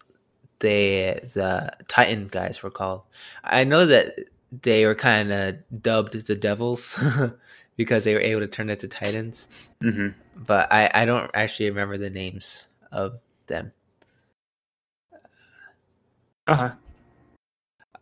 they 0.60 1.20
the 1.32 1.72
Titan 1.88 2.28
guys 2.28 2.62
were 2.62 2.70
called. 2.70 3.02
I 3.42 3.64
know 3.64 3.86
that 3.86 4.18
they 4.62 4.86
were 4.86 4.94
kind 4.94 5.32
of 5.32 5.56
dubbed 5.82 6.12
the 6.26 6.34
Devils 6.36 7.02
because 7.76 8.04
they 8.04 8.14
were 8.14 8.20
able 8.20 8.40
to 8.40 8.46
turn 8.48 8.70
into 8.70 8.88
Titans, 8.88 9.48
hmm 9.80 10.08
but 10.36 10.72
I 10.72 10.90
I 10.94 11.04
don't 11.04 11.30
actually 11.34 11.70
remember 11.70 11.98
the 11.98 12.10
names 12.10 12.66
of 12.92 13.18
them. 13.46 13.72
Uh 16.46 16.54
huh. 16.56 16.70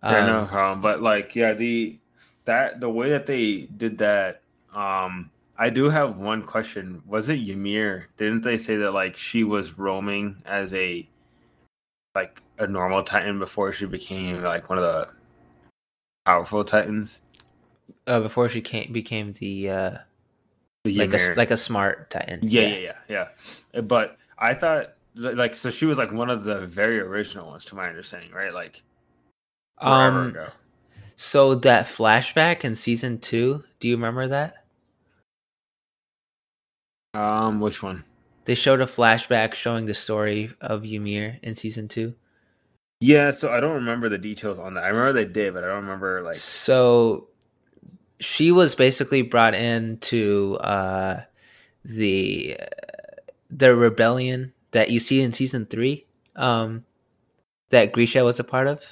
Yeah, 0.08 0.20
Um, 0.26 0.26
no 0.26 0.46
problem. 0.46 0.80
But 0.80 1.02
like, 1.02 1.34
yeah, 1.36 1.52
the 1.54 1.98
that 2.44 2.80
the 2.80 2.90
way 2.90 3.10
that 3.10 3.26
they 3.26 3.62
did 3.76 3.98
that, 3.98 4.42
um, 4.74 5.30
I 5.58 5.70
do 5.70 5.88
have 5.90 6.16
one 6.16 6.42
question. 6.42 7.02
Was 7.06 7.28
it 7.28 7.38
Ymir? 7.48 8.08
Didn't 8.16 8.42
they 8.42 8.56
say 8.58 8.76
that 8.76 8.92
like 8.92 9.16
she 9.16 9.44
was 9.44 9.78
roaming 9.78 10.42
as 10.46 10.74
a 10.74 11.08
like 12.14 12.42
a 12.58 12.66
normal 12.66 13.02
Titan 13.02 13.38
before 13.38 13.72
she 13.72 13.86
became 13.86 14.42
like 14.42 14.68
one 14.68 14.78
of 14.78 14.84
the 14.84 15.08
powerful 16.24 16.64
Titans? 16.64 17.22
uh, 18.06 18.20
before 18.20 18.48
she 18.48 18.60
came 18.60 18.92
became 18.92 19.32
the 19.34 19.70
uh, 19.70 19.98
The 20.84 20.98
like 20.98 21.14
a 21.14 21.34
like 21.36 21.50
a 21.50 21.56
smart 21.56 22.10
Titan. 22.10 22.40
yeah, 22.42 22.62
yeah, 22.62 22.76
yeah, 22.76 22.96
yeah. 23.08 23.28
Uh, 23.74 23.82
But 23.82 24.18
I 24.38 24.54
thought 24.54 24.94
like 25.14 25.54
so 25.54 25.70
she 25.70 25.86
was 25.86 25.98
like 25.98 26.12
one 26.12 26.30
of 26.30 26.44
the 26.44 26.66
very 26.66 26.98
original 27.00 27.46
ones, 27.46 27.64
to 27.66 27.74
my 27.74 27.88
understanding, 27.88 28.32
right? 28.32 28.52
Like 28.52 28.82
Um. 29.78 30.28
ago. 30.28 30.48
So 31.14 31.54
that 31.56 31.86
flashback 31.86 32.64
in 32.64 32.74
season 32.74 33.18
two, 33.18 33.62
do 33.78 33.86
you 33.86 33.94
remember 33.94 34.26
that? 34.28 34.64
Um, 37.14 37.60
which 37.60 37.82
one? 37.82 38.04
They 38.44 38.54
showed 38.56 38.80
a 38.80 38.86
flashback 38.86 39.54
showing 39.54 39.86
the 39.86 39.94
story 39.94 40.50
of 40.60 40.84
Ymir 40.84 41.38
in 41.42 41.54
season 41.54 41.86
two. 41.86 42.14
Yeah, 43.02 43.32
so 43.32 43.50
I 43.50 43.58
don't 43.58 43.74
remember 43.74 44.08
the 44.08 44.16
details 44.16 44.60
on 44.60 44.74
that. 44.74 44.84
I 44.84 44.88
remember 44.88 45.12
they 45.12 45.24
did, 45.24 45.54
but 45.54 45.64
I 45.64 45.66
don't 45.66 45.82
remember 45.82 46.22
like 46.22 46.36
So 46.36 47.26
she 48.20 48.52
was 48.52 48.76
basically 48.76 49.22
brought 49.22 49.56
into 49.56 50.56
uh, 50.60 51.22
the 51.84 52.56
the 53.50 53.74
rebellion 53.74 54.52
that 54.70 54.90
you 54.90 55.00
see 55.00 55.20
in 55.20 55.32
season 55.32 55.66
three, 55.66 56.06
um, 56.36 56.84
that 57.70 57.90
Grisha 57.90 58.22
was 58.24 58.38
a 58.38 58.44
part 58.44 58.68
of. 58.68 58.84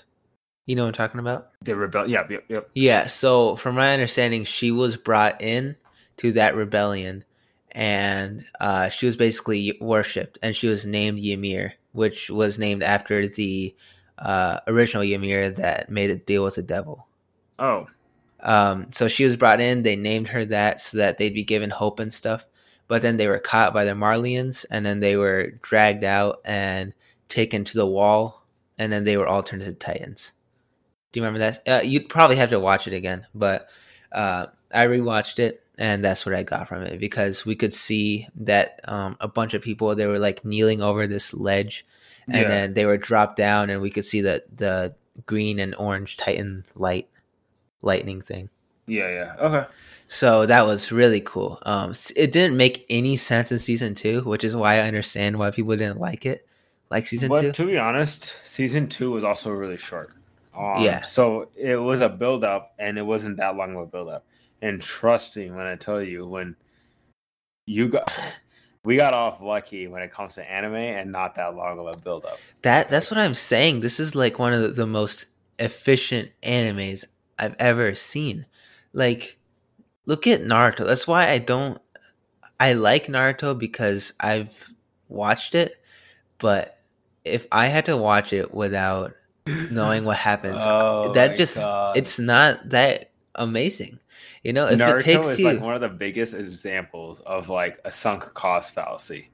You 0.67 0.75
know 0.75 0.83
what 0.83 0.89
I'm 0.89 0.95
talking 0.95 1.21
about? 1.21 1.53
the 1.63 1.77
rebel. 1.77 2.09
Yeah, 2.09 2.27
yep, 2.29 2.45
yep. 2.49 2.69
Yeah. 2.75 3.07
So 3.07 3.55
from 3.55 3.77
my 3.77 3.93
understanding, 3.93 4.45
she 4.45 4.73
was 4.73 4.97
brought 4.97 5.41
in 5.41 5.77
to 6.17 6.33
that 6.33 6.57
rebellion, 6.57 7.25
and 7.71 8.45
uh, 8.61 8.89
she 8.89 9.07
was 9.07 9.17
basically 9.17 9.79
worshipped, 9.81 10.37
and 10.43 10.57
she 10.57 10.67
was 10.67 10.85
named 10.85 11.21
Ymir, 11.21 11.75
which 11.93 12.29
was 12.29 12.59
named 12.59 12.83
after 12.83 13.29
the 13.29 13.75
uh, 14.21 14.61
original 14.67 15.03
Ymir 15.03 15.51
that 15.53 15.91
made 15.91 16.11
a 16.11 16.17
deal 16.17 16.45
with 16.45 16.57
the 16.57 16.63
devil. 16.63 17.07
Oh, 17.59 17.87
Um, 18.43 18.91
so 18.91 19.09
she 19.09 19.25
was 19.25 19.37
brought 19.37 19.61
in. 19.61 19.83
They 19.83 19.97
named 19.97 20.29
her 20.29 20.45
that 20.47 20.81
so 20.81 20.99
that 20.99 21.19
they'd 21.19 21.35
be 21.35 21.43
given 21.43 21.71
hope 21.71 22.01
and 22.01 22.13
stuff. 22.13 22.47
But 22.89 23.03
then 23.03 23.17
they 23.19 23.29
were 23.29 23.39
caught 23.39 23.75
by 23.75 23.85
the 23.85 23.93
Marleyans, 23.93 24.65
and 24.71 24.85
then 24.85 25.01
they 25.01 25.17
were 25.17 25.53
dragged 25.63 26.05
out 26.05 26.41
and 26.45 26.93
taken 27.29 27.65
to 27.65 27.77
the 27.77 27.87
wall, 27.87 28.45
and 28.79 28.93
then 28.93 29.05
they 29.05 29.17
were 29.17 29.29
all 29.29 29.43
turned 29.43 29.63
into 29.63 29.75
Titans. 29.75 30.33
Do 31.13 31.21
you 31.21 31.27
remember 31.27 31.51
that? 31.51 31.69
Uh, 31.69 31.83
you'd 31.85 32.09
probably 32.09 32.37
have 32.37 32.51
to 32.51 32.61
watch 32.61 32.87
it 32.87 32.95
again, 32.95 33.27
but 33.35 33.69
uh, 34.11 34.47
I 34.73 34.87
rewatched 34.87 35.39
it, 35.39 35.63
and 35.79 36.05
that's 36.05 36.27
what 36.27 36.35
I 36.35 36.43
got 36.43 36.69
from 36.69 36.83
it 36.83 36.99
because 36.99 37.47
we 37.47 37.55
could 37.55 37.73
see 37.73 38.27
that 38.37 38.81
um, 38.89 39.17
a 39.21 39.29
bunch 39.29 39.55
of 39.55 39.63
people 39.63 39.95
they 39.95 40.07
were 40.07 40.19
like 40.19 40.45
kneeling 40.45 40.83
over 40.83 41.07
this 41.07 41.33
ledge, 41.33 41.87
and 42.31 42.43
Yeah. 42.43 42.49
then 42.49 42.75
they 42.75 42.87
were 42.87 42.97
dropped 42.97 43.37
down, 43.37 43.71
and 43.71 43.81
we 43.83 43.91
could 43.91 44.05
see 44.05 44.21
the 44.21 44.43
the 44.55 44.95
green 45.27 45.59
and 45.59 45.75
orange 45.77 46.17
Titan 46.17 46.65
light 46.75 47.09
lightning 47.83 48.21
thing. 48.23 48.49
yeah, 48.87 49.09
yeah. 49.09 49.35
Okay. 49.39 49.67
So 50.09 50.45
that 50.47 50.67
was 50.67 50.91
really 50.91 51.21
cool. 51.21 51.59
Um, 51.65 51.95
it 52.17 52.33
didn't 52.33 52.57
make 52.57 52.85
any 52.91 53.17
sense 53.17 53.53
in 53.53 53.59
season 53.61 53.95
two, 53.95 54.23
which 54.23 54.43
is 54.43 54.57
why 54.57 54.75
I 54.77 54.81
understand 54.89 55.39
why 55.39 55.51
people 55.53 55.77
didn't 55.77 56.01
like 56.01 56.27
it, 56.27 56.47
like 56.91 57.07
season 57.07 57.29
but 57.29 57.43
two. 57.43 57.53
to 57.53 57.67
be 57.67 57.79
honest, 57.79 58.35
season 58.45 58.89
two 58.89 59.13
was 59.13 59.23
also 59.23 59.51
really 59.53 59.77
short. 59.79 60.11
Um, 60.57 60.83
Yeah. 60.83 61.03
So 61.03 61.51
it 61.55 61.77
was 61.77 62.01
a 62.01 62.09
build 62.09 62.43
up, 62.43 62.75
and 62.79 62.99
it 62.99 63.03
wasn't 63.03 63.37
that 63.37 63.55
long 63.57 63.77
of 63.77 63.83
a 63.83 63.87
build 63.87 64.09
up. 64.09 64.25
And 64.63 64.83
trust 64.83 65.37
me 65.37 65.49
when 65.51 65.65
I 65.67 65.77
tell 65.77 66.03
you, 66.03 66.27
when 66.27 66.57
you 67.67 67.89
got, 67.89 68.13
we 68.85 68.97
got 68.97 69.13
off 69.13 69.43
lucky 69.43 69.87
when 69.87 70.03
it 70.03 70.11
comes 70.11 70.35
to 70.35 70.51
anime, 70.51 70.75
and 70.75 71.13
not 71.13 71.35
that 71.35 71.55
long 71.55 71.79
of 71.79 71.87
a 71.87 71.99
build 71.99 72.25
up. 72.25 72.39
That 72.63 72.89
that's 72.89 73.11
what 73.11 73.19
I'm 73.19 73.35
saying. 73.35 73.81
This 73.81 74.01
is 74.01 74.15
like 74.15 74.39
one 74.39 74.53
of 74.53 74.63
the, 74.63 74.69
the 74.69 74.87
most 74.87 75.27
efficient 75.59 76.31
animes 76.43 77.05
I've 77.39 77.57
ever 77.59 77.95
seen. 77.95 78.47
Like, 78.93 79.39
look 80.07 80.27
at 80.27 80.41
Naruto. 80.43 80.87
That's 80.87 81.07
why 81.07 81.29
I 81.29 81.39
don't. 81.39 81.81
I 82.59 82.75
like 82.75 83.07
Naruto 83.07 83.59
because 83.59 84.13
I've 84.21 84.71
watched 85.09 85.55
it, 85.55 85.83
but 86.39 86.79
if 87.25 87.47
I 87.53 87.67
had 87.67 87.87
to 87.87 87.97
watch 87.97 88.33
it 88.33 88.53
without 88.53 89.13
knowing 89.71 90.05
what 90.05 90.17
happens, 90.17 90.57
Oh 90.65 91.13
that 91.13 91.37
just 91.37 91.57
God. 91.57 91.97
it's 91.97 92.19
not 92.19 92.71
that 92.71 93.11
amazing. 93.35 93.99
You 94.43 94.55
know, 94.55 94.67
if 94.67 94.79
Naruto 94.79 95.01
it 95.01 95.03
takes 95.03 95.29
is 95.29 95.39
you, 95.41 95.45
like 95.47 95.61
one 95.61 95.75
of 95.75 95.81
the 95.83 95.89
biggest 95.89 96.35
examples 96.35 97.21
of 97.21 97.49
like 97.49 97.79
a 97.85 97.93
sunk 97.93 98.23
cost 98.35 98.75
fallacy. 98.75 99.29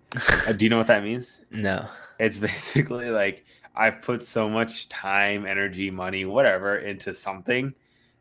Uh, 0.47 0.53
Do 0.53 0.65
you 0.65 0.69
know 0.69 0.79
what 0.79 0.89
that 0.89 1.05
means? 1.05 1.45
no, 1.51 1.87
It's 2.19 2.39
basically 2.51 3.11
like 3.11 3.45
I've 3.77 4.03
put 4.03 4.23
so 4.23 4.49
much 4.49 4.89
time, 4.89 5.47
energy, 5.47 5.91
money, 5.91 6.25
whatever 6.25 6.79
into 6.79 7.15
something 7.15 7.75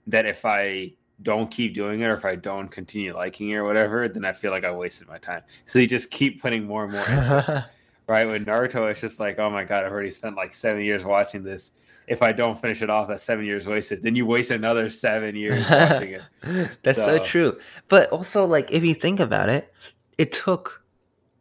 that 0.08 0.26
if 0.26 0.46
I 0.46 0.94
don't 1.24 1.50
keep 1.50 1.74
doing 1.74 2.02
it 2.02 2.06
or 2.06 2.14
if 2.14 2.26
I 2.26 2.36
don't 2.36 2.68
continue 2.68 3.16
liking 3.16 3.50
it 3.52 3.56
or 3.56 3.64
whatever, 3.64 4.08
then 4.08 4.26
I 4.26 4.34
feel 4.34 4.52
like 4.52 4.66
I 4.66 4.72
wasted 4.72 5.08
my 5.08 5.18
time. 5.18 5.42
So 5.66 5.80
you 5.80 5.88
just 5.88 6.12
keep 6.12 6.42
putting 6.42 6.66
more 6.66 6.84
and 6.84 6.94
more. 6.94 7.66
right? 8.08 8.28
With 8.28 8.46
Naruto, 8.46 8.90
it's 8.92 9.02
just 9.02 9.20
like, 9.20 9.40
oh 9.40 9.50
my 9.50 9.64
god, 9.64 9.86
I've 9.86 9.92
already 9.92 10.12
spent 10.12 10.36
like 10.36 10.54
seven 10.54 10.84
years 10.84 11.04
watching 11.04 11.44
this. 11.44 11.72
If 12.08 12.22
I 12.22 12.32
don't 12.32 12.60
finish 12.60 12.82
it 12.82 12.90
off, 12.90 13.08
that's 13.08 13.24
seven 13.24 13.46
years 13.46 13.66
wasted. 13.68 14.02
Then 14.04 14.16
you 14.16 14.26
waste 14.26 14.52
another 14.52 14.90
seven 14.90 15.36
years 15.44 15.64
watching 15.70 16.14
it. 16.14 16.78
That's 16.84 17.00
so 17.04 17.18
So- 17.18 17.24
true. 17.24 17.60
But 17.88 18.10
also, 18.12 18.46
like, 18.46 18.72
if 18.72 18.84
you 18.84 18.94
think 18.94 19.20
about 19.20 19.50
it, 19.50 19.74
it 20.18 20.32
took 20.32 20.84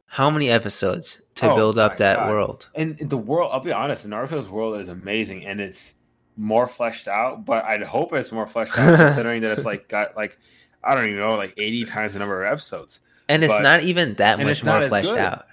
how 0.06 0.30
many 0.30 0.48
episodes 0.48 1.20
to 1.36 1.50
Oh 1.50 1.56
build 1.56 1.78
up 1.78 1.96
that 1.98 2.18
God. 2.18 2.28
world? 2.30 2.68
And 2.74 2.96
the 2.98 3.16
world, 3.16 3.50
I'll 3.52 3.60
be 3.60 3.72
honest, 3.72 4.06
Naruto's 4.06 4.48
world 4.48 4.80
is 4.80 4.88
amazing 4.88 5.44
and 5.44 5.60
it's 5.60 5.94
more 6.36 6.66
fleshed 6.66 7.08
out, 7.08 7.44
but 7.44 7.64
I'd 7.64 7.82
hope 7.82 8.12
it's 8.12 8.32
more 8.32 8.46
fleshed 8.46 8.76
out 8.78 8.96
considering 8.96 9.42
that 9.42 9.52
it's 9.52 9.64
like 9.66 9.88
got 9.88 10.16
like 10.16 10.38
I 10.82 10.94
don't 10.94 11.04
even 11.06 11.18
know, 11.18 11.34
like 11.36 11.54
80 11.56 11.84
times 11.86 12.12
the 12.12 12.18
number 12.18 12.44
of 12.44 12.52
episodes. 12.52 13.00
And 13.28 13.42
it's 13.42 13.58
not 13.60 13.82
even 13.82 14.14
that 14.14 14.38
much 14.38 14.62
more 14.62 14.82
fleshed 14.86 15.08
good. 15.08 15.18
out. 15.18 15.46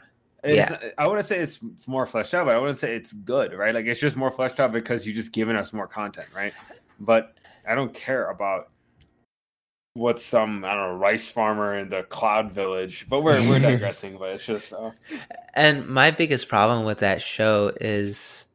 It's, 0.43 0.71
Yeah. 0.71 0.89
I 0.97 1.07
wouldn't 1.07 1.27
say 1.27 1.39
it's 1.39 1.59
more 1.87 2.05
fleshed 2.05 2.33
out, 2.33 2.45
but 2.47 2.55
I 2.55 2.59
wouldn't 2.59 2.77
say 2.77 2.95
it's 2.95 3.13
good, 3.13 3.53
right? 3.53 3.73
Like 3.75 3.85
it's 3.85 3.99
just 3.99 4.15
more 4.15 4.31
fleshed 4.31 4.59
out 4.59 4.71
because 4.71 5.05
you 5.05 5.13
just 5.13 5.31
given 5.31 5.55
us 5.55 5.71
more 5.73 5.87
content, 5.87 6.27
right? 6.35 6.53
But 6.99 7.37
I 7.67 7.75
don't 7.75 7.93
care 7.93 8.29
about 8.29 8.69
what 9.93 10.19
some 10.19 10.63
I 10.63 10.73
don't 10.73 10.93
know 10.93 10.95
rice 10.97 11.29
farmer 11.29 11.77
in 11.77 11.89
the 11.89 12.03
cloud 12.03 12.51
village. 12.51 13.05
But 13.09 13.21
we're 13.21 13.41
we're 13.47 13.59
digressing. 13.71 14.17
but 14.17 14.29
it's 14.29 14.45
just 14.45 14.73
uh, 14.73 14.91
And 15.53 15.87
my 15.87 16.11
biggest 16.11 16.47
problem 16.47 16.85
with 16.85 16.99
that 16.99 17.21
show 17.21 17.71
is 17.81 18.45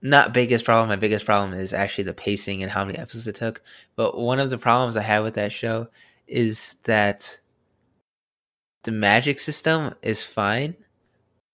not 0.00 0.32
biggest 0.32 0.64
problem. 0.64 0.88
My 0.88 0.96
biggest 0.96 1.24
problem 1.24 1.52
is 1.52 1.72
actually 1.72 2.04
the 2.04 2.14
pacing 2.14 2.62
and 2.62 2.70
how 2.72 2.84
many 2.84 2.98
episodes 2.98 3.26
it 3.28 3.34
took. 3.36 3.62
But 3.96 4.18
one 4.18 4.40
of 4.40 4.50
the 4.50 4.58
problems 4.58 4.96
I 4.96 5.02
have 5.02 5.22
with 5.24 5.34
that 5.34 5.52
show 5.52 5.88
is 6.26 6.76
that 6.84 7.38
the 8.82 8.92
magic 8.92 9.40
system 9.40 9.94
is 10.02 10.22
fine, 10.22 10.74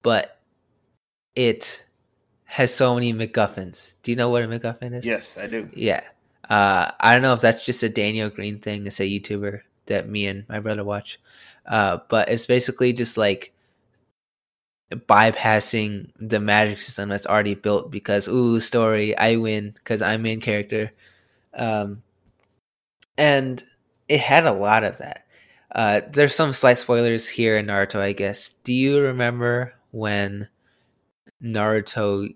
but 0.02 0.40
it 1.35 1.85
has 2.44 2.75
so 2.75 2.94
many 2.94 3.12
MacGuffins. 3.12 3.94
Do 4.02 4.11
you 4.11 4.16
know 4.16 4.30
what 4.30 4.42
a 4.42 4.49
MacGuffin 4.49 4.94
is? 4.94 5.04
yes, 5.04 5.37
I 5.37 5.47
do. 5.47 5.68
Yeah. 5.75 6.02
Uh, 6.49 6.90
I 7.00 7.12
don't 7.12 7.23
know 7.23 7.35
if 7.35 7.42
that's 7.42 7.64
just 7.64 7.82
a 7.82 7.88
Daniel 7.88 8.30
Greene 8.30 8.58
thing. 8.58 8.87
It's 8.87 9.00
a 9.00 9.02
YouTuber 9.02 9.61
that 9.87 10.08
me 10.08 10.26
and 10.26 10.49
my 10.49 10.61
brother 10.61 10.85
watch. 10.85 11.20
Uh, 11.66 11.99
but 12.08 12.30
it's 12.30 12.47
basically 12.47 12.94
just 12.94 13.18
like 13.18 13.52
bypassing 14.90 16.11
the 16.18 16.40
magic 16.40 16.80
system 16.80 17.11
that's 17.11 17.26
already 17.26 17.54
built 17.54 17.90
because, 17.90 18.26
ooh, 18.28 18.58
story, 18.61 19.16
I 19.18 19.37
win 19.37 19.73
because 19.73 20.00
I'm 20.00 20.23
main 20.23 20.40
character. 20.40 20.90
Um, 21.52 22.02
and 23.18 23.62
it 24.08 24.20
had 24.20 24.47
a 24.47 24.52
lot 24.52 24.85
of 24.85 24.97
that. 24.99 25.26
Uh, 25.73 26.01
there's 26.11 26.35
some 26.35 26.53
slight 26.53 26.79
spoilers 26.79 27.29
here 27.29 27.57
in 27.59 27.67
Naruto, 27.67 28.01
I 28.01 28.13
guess. 28.13 28.51
Do 28.65 28.73
you 28.73 29.01
remember 29.01 29.75
when 29.91 30.49
Naruto 31.43 32.35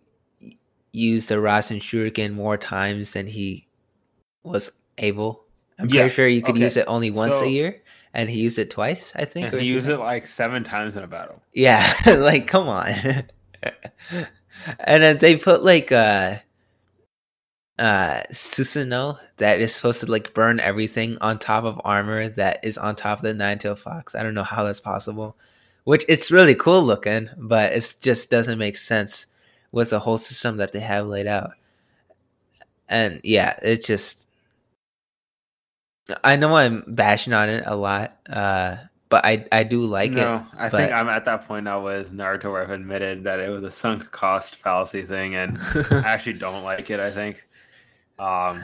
used 0.93 1.29
the 1.29 1.37
Rasen 1.37 1.79
Shuriken 1.81 2.35
more 2.35 2.57
times 2.59 3.13
than 3.15 3.27
he 3.27 3.67
was 4.43 4.71
able? 4.99 5.45
I'm 5.79 5.89
Yeah, 5.89 6.03
pretty 6.03 6.15
sure 6.15 6.29
you 6.29 6.43
could 6.43 6.55
okay. 6.57 6.65
use 6.65 6.77
it 6.77 6.85
only 6.89 7.11
once 7.11 7.39
So- 7.39 7.45
a 7.45 7.49
year, 7.49 7.81
and 8.15 8.29
he 8.29 8.39
used 8.41 8.59
it 8.59 8.71
twice, 8.71 9.13
I 9.17 9.25
think. 9.25 9.55
He 9.55 9.65
used 9.67 9.89
it 9.89 9.99
like 9.99 10.27
seven 10.27 10.63
times 10.63 10.97
in 10.99 11.03
a 11.03 11.09
battle. 11.09 11.41
Yeah, 11.55 11.91
like 12.19 12.47
come 12.47 12.69
on. 12.69 12.93
and 14.81 15.03
then 15.03 15.19
they 15.19 15.37
put 15.37 15.65
like 15.65 15.91
uh 15.91 16.37
uh 17.79 18.23
Susanoo 18.31 19.19
that 19.39 19.61
is 19.61 19.75
supposed 19.75 20.01
to 20.01 20.07
like 20.11 20.35
burn 20.35 20.61
everything 20.61 21.17
on 21.21 21.39
top 21.39 21.65
of 21.65 21.81
armor 21.85 22.29
that 22.29 22.65
is 22.65 22.77
on 22.79 22.95
top 22.97 23.19
of 23.19 23.23
the 23.25 23.35
nine 23.35 23.59
tailed 23.59 23.79
fox. 23.79 24.15
I 24.15 24.23
don't 24.23 24.35
know 24.35 24.43
how 24.43 24.65
that's 24.65 24.81
possible. 24.81 25.37
Which 25.85 26.05
it's 26.09 26.31
really 26.31 26.55
cool 26.55 26.83
looking, 26.85 27.29
but 27.37 27.73
it 27.73 27.97
just 28.01 28.31
doesn't 28.31 28.59
make 28.59 28.77
sense 28.77 29.27
with 29.73 29.91
the 29.91 29.99
whole 29.99 30.19
system 30.19 30.59
that 30.59 30.73
they 30.73 30.81
have 30.81 31.07
laid 31.07 31.27
out. 31.27 31.53
And 32.89 33.21
yeah, 33.25 33.59
it 33.63 33.85
just 33.85 34.29
I 36.23 36.37
know 36.37 36.57
I'm 36.57 36.85
bashing 36.87 37.33
on 37.33 37.49
it 37.49 37.65
a 37.67 37.75
lot, 37.75 38.17
uh, 38.29 38.77
but 39.09 39.25
I 39.25 39.47
I 39.51 39.65
do 39.65 39.85
like 39.87 40.13
it. 40.13 40.17
no, 40.17 40.47
I 40.57 40.69
but- 40.69 40.73
think 40.79 40.93
I'm 40.93 41.09
at 41.09 41.25
that 41.25 41.49
point 41.49 41.65
now 41.65 41.83
with 41.83 42.13
Naruto 42.13 42.53
where 42.53 42.63
I've 42.63 42.71
admitted 42.71 43.25
that 43.25 43.41
it 43.41 43.49
was 43.51 43.65
a 43.65 43.71
sunk 43.71 44.11
cost 44.13 44.57
fallacy 44.57 45.03
thing, 45.03 45.35
and 45.37 45.59
I 45.91 46.03
actually 46.05 46.35
don't 46.35 46.65
like 46.65 46.91
it. 46.91 47.01
I 47.01 47.11
think. 47.11 47.45
Um, 48.19 48.63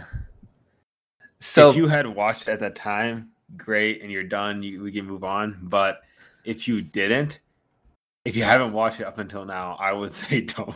so 1.40 1.70
if 1.70 1.76
you 1.76 1.86
had 1.88 2.06
watched 2.06 2.42
it 2.48 2.52
at 2.52 2.58
that 2.60 2.74
time, 2.76 3.30
great, 3.56 4.02
and 4.02 4.10
you're 4.10 4.22
done. 4.24 4.62
You, 4.62 4.82
we 4.82 4.92
can 4.92 5.06
move 5.06 5.24
on. 5.24 5.58
But 5.62 6.00
if 6.44 6.66
you 6.68 6.80
didn't, 6.82 7.40
if 8.24 8.36
you 8.36 8.44
haven't 8.44 8.72
watched 8.72 9.00
it 9.00 9.06
up 9.06 9.18
until 9.18 9.44
now, 9.44 9.76
I 9.80 9.92
would 9.92 10.12
say 10.14 10.40
don't. 10.42 10.74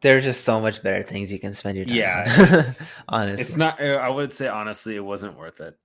there's 0.00 0.24
just 0.24 0.44
so 0.44 0.60
much 0.60 0.82
better 0.82 1.02
things 1.02 1.32
you 1.32 1.38
can 1.38 1.54
spend 1.54 1.76
your 1.76 1.86
time 1.86 1.96
Yeah, 1.96 2.24
on. 2.38 2.64
Honestly. 3.08 3.42
It's 3.42 3.56
not. 3.56 3.80
uh, 3.80 3.96
I 3.96 4.08
would 4.08 4.32
say 4.32 4.48
honestly, 4.48 4.96
it 4.96 5.00
wasn't 5.04 5.36
worth 5.36 5.60
it. 5.60 5.76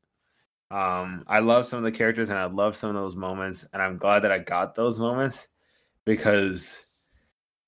Um, 0.71 1.23
I 1.27 1.39
love 1.39 1.65
some 1.65 1.77
of 1.77 1.83
the 1.83 1.95
characters 1.97 2.29
and 2.29 2.39
I 2.39 2.45
love 2.45 2.75
some 2.75 2.89
of 2.89 2.95
those 2.95 3.15
moments, 3.15 3.65
and 3.73 3.81
I'm 3.81 3.97
glad 3.97 4.21
that 4.21 4.31
I 4.31 4.39
got 4.39 4.73
those 4.75 4.99
moments 4.99 5.49
because, 6.05 6.85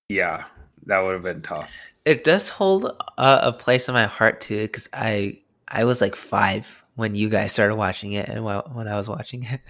yeah, 0.10 0.46
that 0.88 1.00
would 1.00 1.14
have 1.14 1.24
been 1.24 1.42
tough. 1.42 1.72
It 2.06 2.24
does 2.24 2.50
hold 2.50 2.86
a, 3.18 3.40
a 3.48 3.54
place 3.54 3.88
in 3.88 3.94
my 3.94 4.06
heart 4.06 4.42
too 4.42 4.62
because 4.62 4.88
I 4.94 5.40
I 5.68 5.84
was 5.84 6.02
like 6.02 6.16
five 6.16 6.84
when 6.96 7.16
you 7.16 7.30
guys 7.30 7.52
started 7.52 7.76
watching 7.76 8.14
it 8.14 8.30
and 8.30 8.46
when, 8.46 8.58
when 8.72 8.88
I 8.88 8.96
was 8.96 9.10
watching 9.10 9.44
it. 9.44 9.62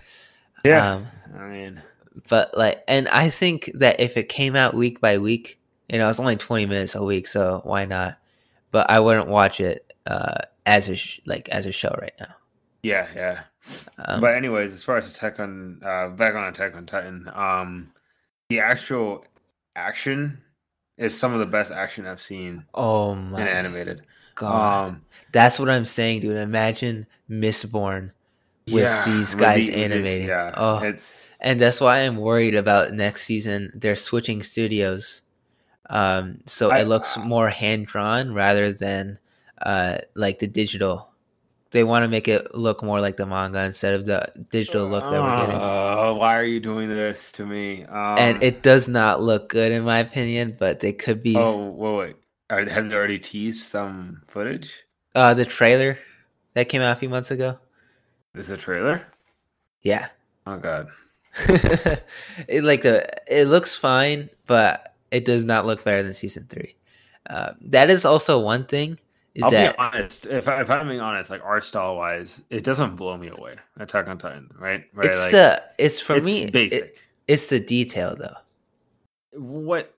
Um, 0.66 1.06
I 1.38 1.44
mean, 1.44 1.84
but 2.28 2.58
like, 2.58 2.84
and 2.88 3.08
I 3.10 3.30
think 3.30 3.70
that 3.76 4.00
if 4.00 4.18
it 4.18 4.30
came 4.30 4.56
out 4.56 4.74
week 4.74 5.00
by 5.00 5.20
week, 5.20 5.60
you 5.90 6.00
know, 6.00 6.10
it's 6.10 6.20
only 6.20 6.38
twenty 6.38 6.66
minutes 6.66 6.96
a 6.96 7.04
week, 7.04 7.28
so 7.28 7.62
why 7.64 7.86
not? 7.86 8.18
But 8.72 8.90
I 8.90 9.00
wouldn't 9.00 9.28
watch 9.28 9.60
it 9.60 9.94
uh, 10.08 10.40
as 10.66 10.90
a 10.90 10.96
sh- 10.96 11.20
like 11.28 11.50
as 11.50 11.68
a 11.68 11.72
show 11.72 11.96
right 12.02 12.16
now. 12.20 12.34
yeah, 12.82 13.08
yeah. 13.16 13.44
Um, 14.00 14.22
but 14.22 14.34
anyways, 14.34 14.74
as 14.74 14.84
far 14.84 14.98
as 14.98 15.08
Attack 15.08 15.40
on 15.40 15.80
uh, 15.86 16.10
back 16.10 16.34
on 16.34 16.46
Attack 16.46 16.76
on 16.76 16.88
Titan, 16.88 17.30
um, 17.36 17.92
the 18.50 18.60
actual 18.60 19.24
action 19.76 20.42
is 20.98 21.18
some 21.18 21.34
of 21.34 21.40
the 21.40 21.46
best 21.46 21.72
action 21.72 22.06
I've 22.06 22.22
seen 22.22 22.64
oh 22.74 23.16
my 23.16 23.42
animated. 23.42 24.02
god, 24.36 24.88
Um, 24.90 25.02
that's 25.32 25.60
what 25.60 25.70
I'm 25.70 25.86
saying, 25.86 26.22
dude. 26.22 26.38
Imagine 26.38 27.06
Mistborn 27.30 28.12
with 28.72 29.06
these 29.06 29.36
guys 29.36 29.68
these- 29.68 29.76
animating. 29.76 30.28
Yeah, 30.28 30.54
Oh. 30.56 30.80
it's 30.84 31.22
and 31.42 31.60
that's 31.60 31.80
why 31.82 32.00
I'm 32.00 32.18
worried 32.18 32.56
about 32.56 32.94
next 32.94 33.24
season. 33.26 33.72
They're 33.76 33.96
switching 33.96 34.42
studios, 34.42 35.22
um, 35.90 36.40
so 36.46 36.72
I- 36.72 36.80
it 36.80 36.88
looks 36.88 37.18
more 37.18 37.50
hand 37.50 37.88
drawn 37.88 38.34
rather 38.34 38.72
than 38.74 39.20
uh, 39.62 39.98
like 40.16 40.40
the 40.40 40.48
digital. 40.48 41.10
They 41.72 41.84
want 41.84 42.04
to 42.04 42.08
make 42.08 42.28
it 42.28 42.56
look 42.56 42.84
more 42.84 43.02
like 43.02 43.18
the 43.18 43.26
manga 43.26 43.64
instead 43.64 43.96
of 43.96 44.06
the 44.06 44.32
digital 44.50 44.88
look 44.88 45.04
that 45.04 45.22
we're 45.22 45.46
getting. 45.46 45.62
Uh, 45.62 46.14
why 46.14 46.38
are 46.38 46.46
you 46.46 46.60
doing 46.60 46.88
this 46.88 47.32
to 47.34 47.46
me? 47.46 47.84
Um, 47.84 48.18
and 48.18 48.44
it 48.44 48.62
does 48.62 48.88
not 48.88 49.22
look 49.22 49.50
good 49.50 49.72
in 49.72 49.84
my 49.84 50.00
opinion, 50.00 50.56
but 50.58 50.80
they 50.80 50.94
could 50.94 51.22
be. 51.22 51.36
Oh, 51.36 51.70
wait, 51.70 51.98
wait. 51.98 52.16
Are, 52.50 52.70
have 52.70 52.90
they 52.90 52.96
already 52.96 53.20
teased 53.20 53.66
some 53.66 54.22
footage? 54.28 54.84
Uh, 55.16 55.34
the 55.34 55.46
trailer 55.46 55.98
that 56.54 56.70
came 56.70 56.82
out 56.82 56.96
a 56.96 57.00
few 57.00 57.10
months 57.10 57.32
ago. 57.32 57.58
Is 58.36 58.50
a 58.50 58.58
trailer? 58.58 59.06
Yeah, 59.82 60.10
Oh 60.48 60.58
god. 60.58 60.90
it 62.48 62.64
like 62.64 62.84
the 62.84 63.06
it 63.28 63.46
looks 63.48 63.76
fine, 63.76 64.30
but 64.46 64.96
it 65.12 65.26
does 65.26 65.44
not 65.44 65.66
look 65.66 65.84
better 65.84 66.04
than 66.04 66.14
season 66.14 66.46
three. 66.50 66.76
Uh, 67.30 67.54
that 67.62 67.90
is 67.90 68.06
also 68.06 68.40
one 68.40 68.66
thing. 68.66 69.00
Is 69.36 69.44
I'll 69.44 69.52
that 69.52 69.74
be 69.74 69.80
honest. 69.80 70.26
If, 70.28 70.48
I, 70.48 70.62
if 70.62 70.70
I'm 70.70 70.88
being 70.88 71.02
honest, 71.02 71.30
like 71.30 71.44
art 71.44 71.64
style 71.66 71.98
wise, 71.98 72.42
it 72.50 72.64
doesn't 72.64 72.96
blow 72.96 73.18
me 73.18 73.28
away. 73.28 73.56
Attack 73.78 74.08
on 74.08 74.18
Titan, 74.18 74.50
right? 74.58 74.86
Right. 74.94 75.08
it's 75.08 75.34
like, 75.34 75.34
uh 75.34 75.60
it's 75.78 76.00
for 76.00 76.16
it's 76.16 76.26
me 76.26 76.44
it- 76.44 76.54
basic. 76.54 76.98
it's 77.28 77.48
the 77.50 77.60
detail 77.60 78.16
though. 78.16 78.36
what? 79.40 79.94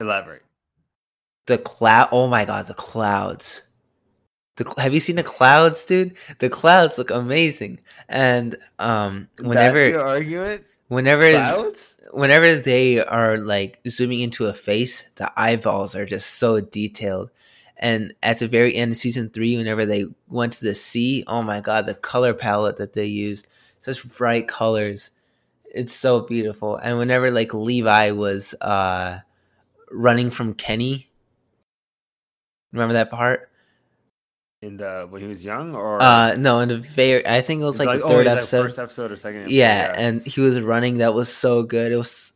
Elaborate. 0.00 0.42
The 1.46 1.58
cloud. 1.58 2.08
Oh 2.12 2.28
my 2.28 2.44
god, 2.44 2.66
the 2.66 2.74
clouds. 2.74 3.62
The, 4.56 4.70
have 4.76 4.92
you 4.92 5.00
seen 5.00 5.16
the 5.16 5.22
clouds, 5.22 5.84
dude? 5.84 6.16
The 6.40 6.50
clouds 6.50 6.98
look 6.98 7.10
amazing, 7.10 7.78
and 8.08 8.56
um, 8.78 9.28
whenever 9.40 9.78
That's 9.80 9.92
your 9.92 10.04
argument. 10.04 10.64
Whenever 10.88 11.30
Clouds. 11.30 11.96
whenever 12.10 12.56
they 12.56 13.02
are 13.02 13.38
like 13.38 13.80
zooming 13.88 14.20
into 14.20 14.46
a 14.46 14.52
face, 14.52 15.04
the 15.16 15.32
eyeballs 15.36 15.94
are 15.94 16.06
just 16.06 16.34
so 16.34 16.60
detailed. 16.60 17.30
And 17.76 18.12
at 18.22 18.38
the 18.38 18.48
very 18.48 18.74
end 18.74 18.92
of 18.92 18.98
season 18.98 19.30
three, 19.30 19.56
whenever 19.56 19.86
they 19.86 20.06
went 20.26 20.54
to 20.54 20.64
the 20.64 20.74
sea, 20.74 21.22
oh 21.28 21.42
my 21.42 21.60
god, 21.60 21.86
the 21.86 21.94
color 21.94 22.34
palette 22.34 22.78
that 22.78 22.94
they 22.94 23.06
used, 23.06 23.46
such 23.78 24.06
bright 24.16 24.48
colors. 24.48 25.10
It's 25.72 25.94
so 25.94 26.22
beautiful. 26.22 26.76
And 26.76 26.98
whenever 26.98 27.30
like 27.30 27.54
Levi 27.54 28.10
was 28.12 28.54
uh 28.54 29.20
running 29.90 30.30
from 30.30 30.54
Kenny, 30.54 31.08
remember 32.72 32.94
that 32.94 33.10
part? 33.10 33.47
In 34.60 34.76
the 34.76 35.06
when 35.08 35.22
he 35.22 35.28
was 35.28 35.44
young, 35.44 35.74
or 35.76 36.02
Uh 36.02 36.34
no, 36.36 36.58
in 36.60 36.68
the 36.70 36.78
very 36.78 37.24
I 37.26 37.40
think 37.42 37.62
it 37.62 37.64
was 37.64 37.78
like, 37.78 37.88
the 38.00 38.02
oh, 38.04 38.08
third 38.08 38.26
like 38.26 38.38
episode. 38.38 38.62
first 38.64 38.78
episode 38.80 39.12
or 39.12 39.16
second. 39.16 39.42
episode, 39.42 39.54
yeah, 39.54 39.94
and 39.96 40.26
he 40.26 40.40
was 40.40 40.60
running 40.60 40.98
that 40.98 41.14
was 41.14 41.28
so 41.32 41.62
good 41.62 41.92
it 41.92 41.96
was 41.96 42.32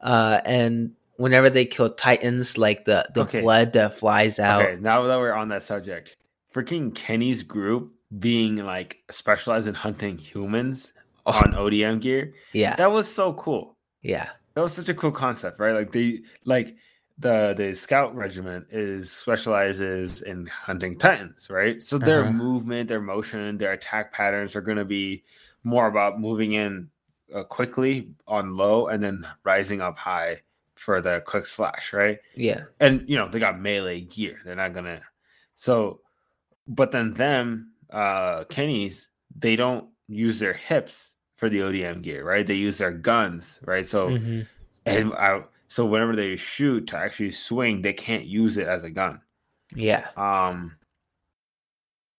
uh 0.00 0.40
and 0.44 0.92
whenever 1.16 1.48
they 1.48 1.64
kill 1.64 1.88
titans 1.90 2.58
like 2.58 2.86
the 2.86 3.06
the 3.14 3.20
Okay. 3.22 3.40
blood 3.42 3.72
that 3.74 3.96
flies 3.98 4.40
out 4.40 4.62
Okay, 4.64 4.80
now 4.80 5.02
that 5.04 5.18
we're 5.20 5.32
on 5.32 5.48
that 5.50 5.62
subject, 5.62 6.16
freaking 6.52 6.92
Kenny's 6.92 7.44
group 7.44 7.92
being 8.18 8.56
like 8.56 8.98
specialized 9.10 9.68
in 9.68 9.74
hunting 9.74 10.18
humans 10.18 10.92
Oh. 11.26 11.32
on 11.38 11.52
ODM 11.54 12.00
gear, 12.00 12.34
yeah 12.52 12.74
that 12.76 12.90
was 12.90 13.06
so 13.06 13.32
cool. 13.34 13.76
yeah 14.02 14.30
That 14.54 14.62
was 14.62 14.72
such 14.72 14.88
a 14.88 14.94
cool 14.94 15.12
concept, 15.12 15.60
right? 15.60 15.74
Like 15.74 15.92
they 15.92 16.22
like 16.44 16.74
the 17.20 17.54
the 17.56 17.74
scout 17.74 18.14
regiment 18.16 18.66
is 18.70 19.12
specializes 19.12 20.22
in 20.22 20.46
hunting 20.48 20.98
titans, 20.98 21.50
right? 21.50 21.82
So 21.82 21.98
their 21.98 22.24
Uh-huh. 22.24 22.32
movement, 22.32 22.88
their 22.88 23.00
motion, 23.02 23.58
their 23.58 23.72
attack 23.72 24.12
patterns 24.12 24.56
are 24.56 24.62
going 24.62 24.78
to 24.78 24.86
be 24.86 25.24
more 25.64 25.88
about 25.88 26.20
moving 26.20 26.54
in 26.54 26.90
uh, 27.34 27.44
quickly 27.44 28.10
on 28.26 28.56
low 28.56 28.88
and 28.88 29.02
then 29.02 29.26
rising 29.44 29.80
up 29.82 29.98
high 29.98 30.38
for 30.76 31.00
the 31.02 31.22
quick 31.26 31.46
slash, 31.46 31.92
right? 31.92 32.18
yeah 32.34 32.64
and 32.80 33.08
you 33.08 33.16
know 33.16 33.28
they 33.28 33.38
got 33.38 33.60
melee 33.60 34.00
gear 34.02 34.38
they're 34.44 34.54
not 34.56 34.72
gonna 34.72 35.00
so 35.56 36.00
but 36.68 36.92
then 36.92 37.12
them 37.14 37.72
uh 37.90 38.44
kenny's 38.44 39.10
they 39.38 39.56
don't 39.56 39.88
use 40.08 40.38
their 40.38 40.52
hips 40.54 41.12
for 41.36 41.48
the 41.48 41.60
odm 41.60 42.02
gear 42.02 42.24
right 42.24 42.46
they 42.46 42.54
use 42.54 42.78
their 42.78 42.92
guns 42.92 43.60
right 43.66 43.86
so 43.86 44.08
Mhm. 44.10 44.46
and 44.86 45.12
I, 45.14 45.42
so 45.70 45.86
whenever 45.86 46.16
they 46.16 46.34
shoot 46.36 46.88
to 46.88 46.98
actually 46.98 47.30
swing 47.30 47.80
they 47.80 47.92
can't 47.92 48.26
use 48.26 48.56
it 48.56 48.66
as 48.66 48.82
a 48.82 48.90
gun. 48.90 49.22
Yeah. 49.74 50.08
Um 50.16 50.76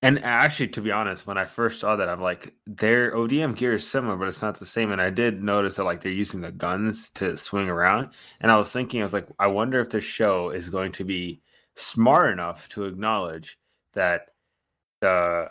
and 0.02 0.24
actually 0.24 0.70
to 0.70 0.82
be 0.82 0.92
honest 0.92 1.28
when 1.28 1.38
i 1.38 1.46
first 1.46 1.80
saw 1.80 1.96
that 1.96 2.10
i'm 2.10 2.22
like 2.22 2.56
their 2.66 3.12
odm 3.12 3.56
gear 3.56 3.74
is 3.74 3.88
similar 3.88 4.16
but 4.16 4.28
it's 4.28 4.42
not 4.42 4.58
the 4.58 4.66
same. 4.66 4.92
And 4.92 5.02
i 5.02 5.10
did 5.10 5.44
notice 5.44 5.76
that 5.76 5.84
like 5.84 6.02
they're 6.02 6.12
using 6.12 6.42
the 6.42 6.52
guns 6.52 7.12
to 7.12 7.38
swing 7.38 7.70
around. 7.70 8.10
And 8.40 8.52
i 8.52 8.58
was 8.58 8.72
thinking 8.72 9.02
i 9.02 9.04
was 9.04 9.14
like 9.14 9.28
i 9.38 9.48
wonder 9.48 9.80
if 9.80 9.90
the 9.90 10.02
show 10.02 10.50
is 10.52 10.70
going 10.70 10.94
to 10.94 11.04
be 11.04 11.42
smart 11.76 12.32
enough 12.32 12.70
to 12.70 12.86
acknowledge 12.86 13.58
that 13.94 14.30
the 15.02 15.50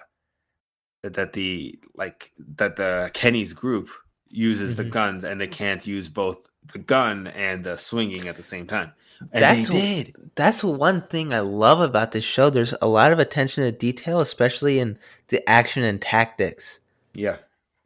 that 1.03 1.33
the 1.33 1.79
like 1.95 2.33
that 2.57 2.77
the 2.77 3.11
kenny's 3.15 3.53
group 3.53 3.89
uses 4.31 4.77
the 4.77 4.85
Mhm. 4.85 4.91
guns 4.91 5.25
and 5.25 5.41
they 5.41 5.47
can't 5.49 5.87
use 5.87 6.09
both 6.09 6.49
the 6.73 6.79
gun 6.79 7.27
and 7.29 7.65
the 7.65 7.77
swinging 7.77 8.29
at 8.29 8.37
the 8.37 8.43
same 8.43 8.67
time 8.67 8.93
And 9.33 9.43
That's 9.43 9.69
they 9.69 10.05
did. 10.05 10.17
That's 10.35 10.65
one 10.65 11.03
thing 11.03 11.35
I 11.35 11.41
love 11.41 11.81
about 11.81 12.13
this 12.13 12.25
show. 12.25 12.49
There's 12.49 12.75
a 12.81 12.89
lot 12.89 13.13
of 13.13 13.19
attention 13.19 13.65
to 13.65 13.71
detail, 13.73 14.21
especially 14.21 14.79
in 14.79 14.99
the 15.29 15.47
action 15.49 15.83
and 15.83 16.01
tactics. 16.01 16.81
Yeah. 17.13 17.37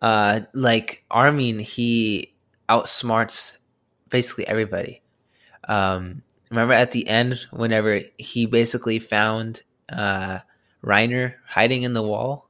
Uh, 0.01 0.43
like 0.53 1.05
Armin, 1.11 1.59
he 1.59 2.33
outsmarts 2.69 3.57
basically 4.11 4.47
everybody. 4.47 5.03
Um, 5.67 6.23
remember 6.51 6.75
at 6.75 6.93
the 6.93 7.09
end, 7.09 7.47
whenever 7.51 8.01
he 8.17 8.47
basically 8.47 9.01
found 9.01 9.63
uh, 9.91 10.39
Reiner 10.85 11.35
hiding 11.49 11.83
in 11.83 11.95
the 11.95 12.03
wall, 12.03 12.49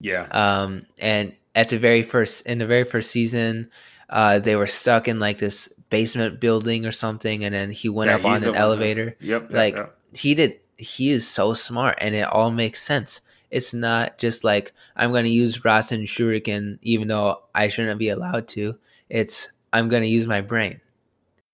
Yeah. 0.00 0.22
um, 0.32 0.84
and 0.98 1.32
at 1.58 1.68
the 1.70 1.78
very 1.78 2.04
first 2.04 2.46
in 2.46 2.58
the 2.58 2.66
very 2.66 2.84
first 2.84 3.10
season, 3.10 3.68
uh, 4.10 4.38
they 4.38 4.54
were 4.54 4.68
stuck 4.68 5.08
in 5.08 5.18
like 5.18 5.38
this 5.38 5.68
basement 5.90 6.38
building 6.38 6.86
or 6.86 6.92
something, 6.92 7.42
and 7.44 7.52
then 7.52 7.72
he 7.72 7.88
went 7.88 8.10
Yeah, 8.10 8.16
up 8.16 8.24
on 8.24 8.44
an 8.44 8.54
elevator. 8.54 9.16
Yep. 9.20 9.42
yep, 9.42 9.52
like 9.52 9.76
yep. 9.76 9.98
he 10.14 10.34
did, 10.34 10.60
he 10.76 11.10
is 11.10 11.26
so 11.26 11.54
smart, 11.54 11.98
and 12.00 12.14
it 12.14 12.28
all 12.28 12.52
makes 12.52 12.80
sense. 12.80 13.20
It's 13.50 13.74
not 13.74 14.18
just 14.18 14.44
like 14.44 14.72
I'm 14.94 15.10
going 15.10 15.24
to 15.24 15.30
use 15.30 15.58
Rasen 15.62 16.02
Shuriken, 16.04 16.78
even 16.82 17.08
though 17.08 17.42
I 17.54 17.68
shouldn't 17.68 17.98
be 17.98 18.10
allowed 18.10 18.46
to. 18.48 18.78
It's 19.08 19.50
I'm 19.72 19.88
going 19.88 20.02
to 20.02 20.08
use 20.08 20.26
my 20.28 20.40
brain, 20.42 20.80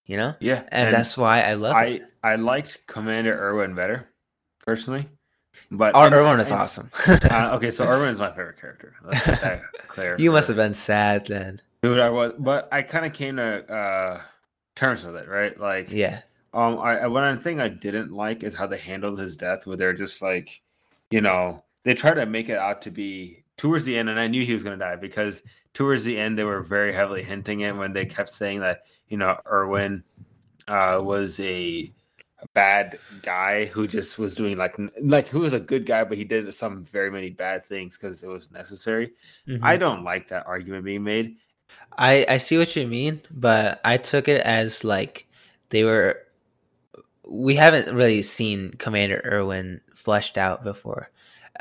you 0.04 0.18
know, 0.18 0.34
Yeah. 0.40 0.64
and, 0.68 0.92
that's 0.92 1.16
why 1.16 1.40
I 1.42 1.54
love 1.54 1.74
I 1.74 1.84
it. 1.86 2.02
I 2.22 2.34
liked 2.36 2.86
Commander 2.86 3.32
Erwin 3.40 3.74
better, 3.74 4.06
personally. 4.66 5.08
But 5.76 5.94
and- 5.96 6.14
Erwin 6.14 6.40
is 6.40 6.50
awesome. 6.50 6.90
uh, 7.06 7.50
okay, 7.54 7.70
so 7.70 7.84
Erwin 7.86 8.08
is 8.08 8.18
my 8.18 8.30
favorite 8.30 8.60
character. 8.60 8.94
That 9.04 9.62
clear. 9.88 10.16
you 10.18 10.32
must 10.32 10.48
have 10.48 10.56
been 10.56 10.74
sad 10.74 11.26
then. 11.26 11.60
dude. 11.82 11.98
I 11.98 12.10
was, 12.10 12.32
but 12.38 12.68
I 12.72 12.82
kind 12.82 13.04
of 13.06 13.12
came 13.12 13.36
to 13.36 13.70
uh, 13.72 14.20
terms 14.76 15.04
with 15.04 15.16
it, 15.16 15.28
right? 15.28 15.58
Like, 15.58 15.90
Yeah, 15.90 16.20
Um, 16.52 16.78
I, 16.78 16.98
I 17.00 17.06
one 17.06 17.38
thing 17.38 17.60
I 17.60 17.68
didn't 17.68 18.12
like 18.12 18.42
is 18.42 18.54
how 18.54 18.66
they 18.66 18.78
handled 18.78 19.18
his 19.18 19.36
death, 19.36 19.66
where 19.66 19.76
they're 19.76 19.92
just 19.92 20.22
like, 20.22 20.60
you 21.10 21.20
know, 21.20 21.62
they 21.84 21.94
try 21.94 22.14
to 22.14 22.26
make 22.26 22.48
it 22.48 22.58
out 22.58 22.82
to 22.82 22.90
be 22.90 23.44
towards 23.56 23.84
the 23.84 23.96
end, 23.98 24.08
and 24.08 24.18
I 24.18 24.26
knew 24.26 24.44
he 24.44 24.52
was 24.52 24.64
going 24.64 24.78
to 24.78 24.84
die 24.84 24.96
because 24.96 25.42
towards 25.74 26.04
the 26.04 26.16
end 26.18 26.38
they 26.38 26.44
were 26.44 26.62
very 26.62 26.92
heavily 26.92 27.22
hinting 27.22 27.60
it 27.60 27.76
when 27.76 27.92
they 27.92 28.06
kept 28.06 28.32
saying 28.32 28.60
that 28.60 28.82
you 29.08 29.16
know 29.16 29.38
Erwin 29.50 30.02
uh, 30.68 31.00
was 31.02 31.38
a 31.40 31.92
bad 32.54 32.98
guy 33.22 33.66
who 33.66 33.86
just 33.86 34.18
was 34.18 34.34
doing 34.34 34.56
like 34.56 34.76
like 35.00 35.26
who 35.28 35.40
was 35.40 35.52
a 35.52 35.60
good 35.60 35.86
guy, 35.86 36.04
but 36.04 36.18
he 36.18 36.24
did 36.24 36.52
some 36.54 36.82
very 36.82 37.10
many 37.10 37.30
bad 37.30 37.64
things 37.64 37.96
because 37.96 38.22
it 38.22 38.28
was 38.28 38.50
necessary. 38.50 39.12
Mhm. 39.48 39.60
I 39.62 39.76
don't 39.76 40.04
like 40.04 40.28
that 40.28 40.46
argument 40.46 40.84
being 40.84 41.04
made. 41.04 41.36
I 41.96 42.26
I 42.28 42.38
see 42.38 42.58
what 42.58 42.74
you 42.76 42.86
mean, 42.86 43.20
but 43.30 43.80
I 43.84 43.96
took 43.96 44.28
it 44.28 44.40
as 44.42 44.84
like 44.84 45.26
they 45.70 45.84
were. 45.84 46.20
We 47.26 47.54
haven't 47.56 47.94
really 47.94 48.22
seen 48.22 48.72
Commander 48.72 49.22
Erwin 49.24 49.80
fleshed 49.94 50.36
out 50.36 50.62
before, 50.62 51.10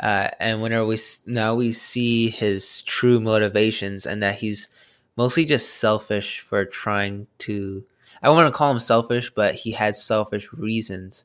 uh, 0.01 0.29
and 0.39 0.61
whenever 0.61 0.85
we 0.85 0.95
s- 0.95 1.19
now 1.25 1.55
we 1.55 1.71
see 1.73 2.29
his 2.29 2.81
true 2.83 3.19
motivations 3.21 4.05
and 4.05 4.21
that 4.21 4.35
he's 4.39 4.67
mostly 5.15 5.45
just 5.45 5.69
selfish 5.75 6.39
for 6.41 6.65
trying 6.65 7.27
to. 7.39 7.85
I 8.23 8.27
don't 8.27 8.35
want 8.35 8.53
to 8.53 8.57
call 8.57 8.71
him 8.71 8.79
selfish, 8.79 9.31
but 9.35 9.53
he 9.53 9.71
had 9.71 9.95
selfish 9.97 10.51
reasons 10.53 11.23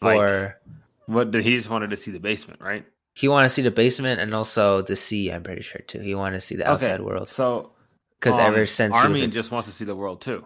for. 0.00 0.58
What 1.06 1.30
did 1.30 1.44
he 1.44 1.56
just 1.56 1.70
wanted 1.70 1.90
to 1.90 1.96
see 1.96 2.10
the 2.10 2.20
basement, 2.20 2.60
right? 2.60 2.84
he 3.14 3.28
wanted 3.28 3.48
to 3.48 3.54
see 3.54 3.62
the 3.62 3.70
basement 3.70 4.20
and 4.20 4.34
also 4.34 4.82
the 4.82 4.96
sea. 4.96 5.30
I'm 5.30 5.42
pretty 5.42 5.62
sure 5.62 5.82
too. 5.86 6.00
He 6.00 6.14
wanted 6.14 6.36
to 6.36 6.40
see 6.40 6.56
the 6.56 6.68
outside 6.70 7.00
world 7.00 7.28
So 7.28 7.72
because 8.18 8.38
um, 8.38 8.54
ever 8.54 8.66
since 8.66 8.94
Armin 8.94 9.24
a- 9.24 9.26
just 9.28 9.50
wants 9.50 9.68
to 9.68 9.74
see 9.74 9.84
the 9.84 9.94
world 9.96 10.20
too. 10.20 10.44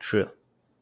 true. 0.00 0.28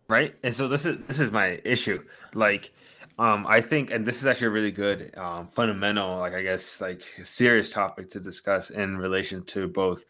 right 0.09 0.35
and 0.43 0.55
so 0.55 0.67
this 0.67 0.87
is 0.87 0.97
this 1.07 1.21
is 1.21 1.31
my 1.31 1.61
issue 1.65 2.03
like 2.35 2.73
um 3.19 3.47
i 3.49 3.61
think 3.61 3.91
and 3.91 4.07
this 4.07 4.17
is 4.17 4.27
actually 4.27 4.47
a 4.47 4.51
really 4.51 4.73
good 4.73 5.13
um 5.19 5.47
fundamental 5.49 6.17
like 6.19 6.33
i 6.33 6.43
guess 6.43 6.81
like 6.81 7.03
serious 7.23 7.71
topic 7.71 8.09
to 8.11 8.19
discuss 8.19 8.71
in 8.71 8.97
relation 8.97 9.45
to 9.45 9.69
both 9.69 10.05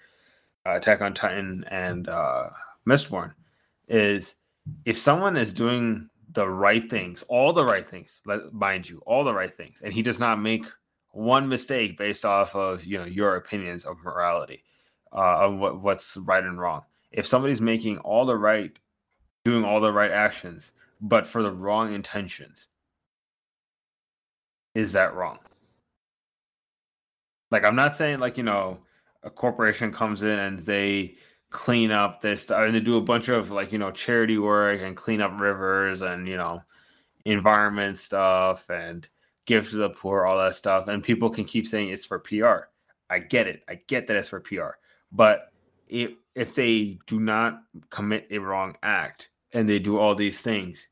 uh, 0.64 0.76
attack 0.76 1.00
on 1.02 1.12
titan 1.12 1.64
and 1.70 2.08
uh 2.08 2.48
mistborn 2.86 3.32
is 3.90 4.36
if 4.86 4.96
someone 4.96 5.36
is 5.36 5.52
doing 5.52 6.08
the 6.32 6.48
right 6.48 6.88
things 6.88 7.22
all 7.24 7.52
the 7.52 7.64
right 7.64 7.90
things 7.90 8.20
mind 8.52 8.88
you 8.88 9.02
all 9.04 9.24
the 9.24 9.34
right 9.34 9.54
things 9.54 9.82
and 9.82 9.92
he 9.92 10.00
does 10.00 10.18
not 10.18 10.40
make 10.40 10.64
one 11.10 11.48
mistake 11.48 11.98
based 11.98 12.24
off 12.24 12.54
of 12.54 12.84
you 12.84 12.96
know 12.96 13.04
your 13.04 13.36
opinions 13.36 13.84
of 13.84 13.96
morality 14.02 14.64
uh 15.12 15.38
of 15.40 15.58
what, 15.58 15.82
what's 15.82 16.16
right 16.18 16.44
and 16.44 16.60
wrong 16.60 16.82
if 17.10 17.26
somebody's 17.26 17.60
making 17.60 17.98
all 17.98 18.24
the 18.24 18.36
right 18.36 18.78
doing 19.44 19.64
all 19.64 19.80
the 19.80 19.92
right 19.92 20.10
actions, 20.10 20.72
but 21.00 21.26
for 21.26 21.42
the 21.42 21.52
wrong 21.52 21.92
intentions. 21.92 22.68
Is 24.74 24.92
that 24.92 25.14
wrong? 25.14 25.38
Like, 27.50 27.64
I'm 27.64 27.74
not 27.74 27.96
saying, 27.96 28.20
like, 28.20 28.36
you 28.36 28.44
know, 28.44 28.78
a 29.22 29.30
corporation 29.30 29.92
comes 29.92 30.22
in 30.22 30.38
and 30.38 30.58
they 30.60 31.16
clean 31.50 31.90
up 31.90 32.20
this 32.20 32.50
and 32.50 32.74
they 32.74 32.80
do 32.80 32.96
a 32.96 33.02
bunch 33.02 33.28
of, 33.28 33.50
like, 33.50 33.72
you 33.72 33.78
know, 33.78 33.90
charity 33.90 34.38
work 34.38 34.80
and 34.82 34.96
clean 34.96 35.20
up 35.20 35.38
rivers 35.38 36.02
and, 36.02 36.26
you 36.26 36.36
know, 36.36 36.62
environment 37.24 37.98
stuff 37.98 38.68
and 38.70 39.08
give 39.46 39.68
to 39.70 39.76
the 39.76 39.90
poor, 39.90 40.24
all 40.24 40.38
that 40.38 40.54
stuff. 40.54 40.88
And 40.88 41.02
people 41.02 41.30
can 41.30 41.44
keep 41.44 41.66
saying 41.66 41.88
it's 41.88 42.06
for 42.06 42.18
PR. 42.18 42.68
I 43.10 43.18
get 43.18 43.46
it. 43.46 43.62
I 43.68 43.80
get 43.86 44.06
that 44.06 44.16
it's 44.16 44.28
for 44.28 44.40
PR. 44.40 44.78
But 45.12 45.52
if 45.88 46.12
if 46.36 46.54
they 46.54 46.98
do 47.06 47.18
not 47.18 47.62
commit 47.90 48.28
a 48.30 48.38
wrong 48.38 48.76
act 48.82 49.30
and 49.52 49.68
they 49.68 49.80
do 49.80 49.98
all 49.98 50.14
these 50.14 50.40
things, 50.42 50.88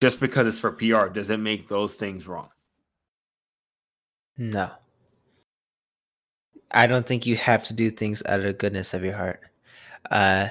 just 0.00 0.18
because 0.20 0.46
it's 0.46 0.58
for 0.58 0.72
PR, 0.72 1.08
does 1.08 1.30
it 1.30 1.38
make 1.38 1.68
those 1.68 1.96
things 1.96 2.26
wrong? 2.26 2.48
No. 4.38 4.70
I 6.70 6.86
don't 6.86 7.06
think 7.06 7.26
you 7.26 7.36
have 7.36 7.62
to 7.64 7.74
do 7.74 7.90
things 7.90 8.22
out 8.26 8.40
of 8.40 8.46
the 8.46 8.52
goodness 8.52 8.94
of 8.94 9.04
your 9.04 9.14
heart. 9.14 9.40
Uh, 10.10 10.48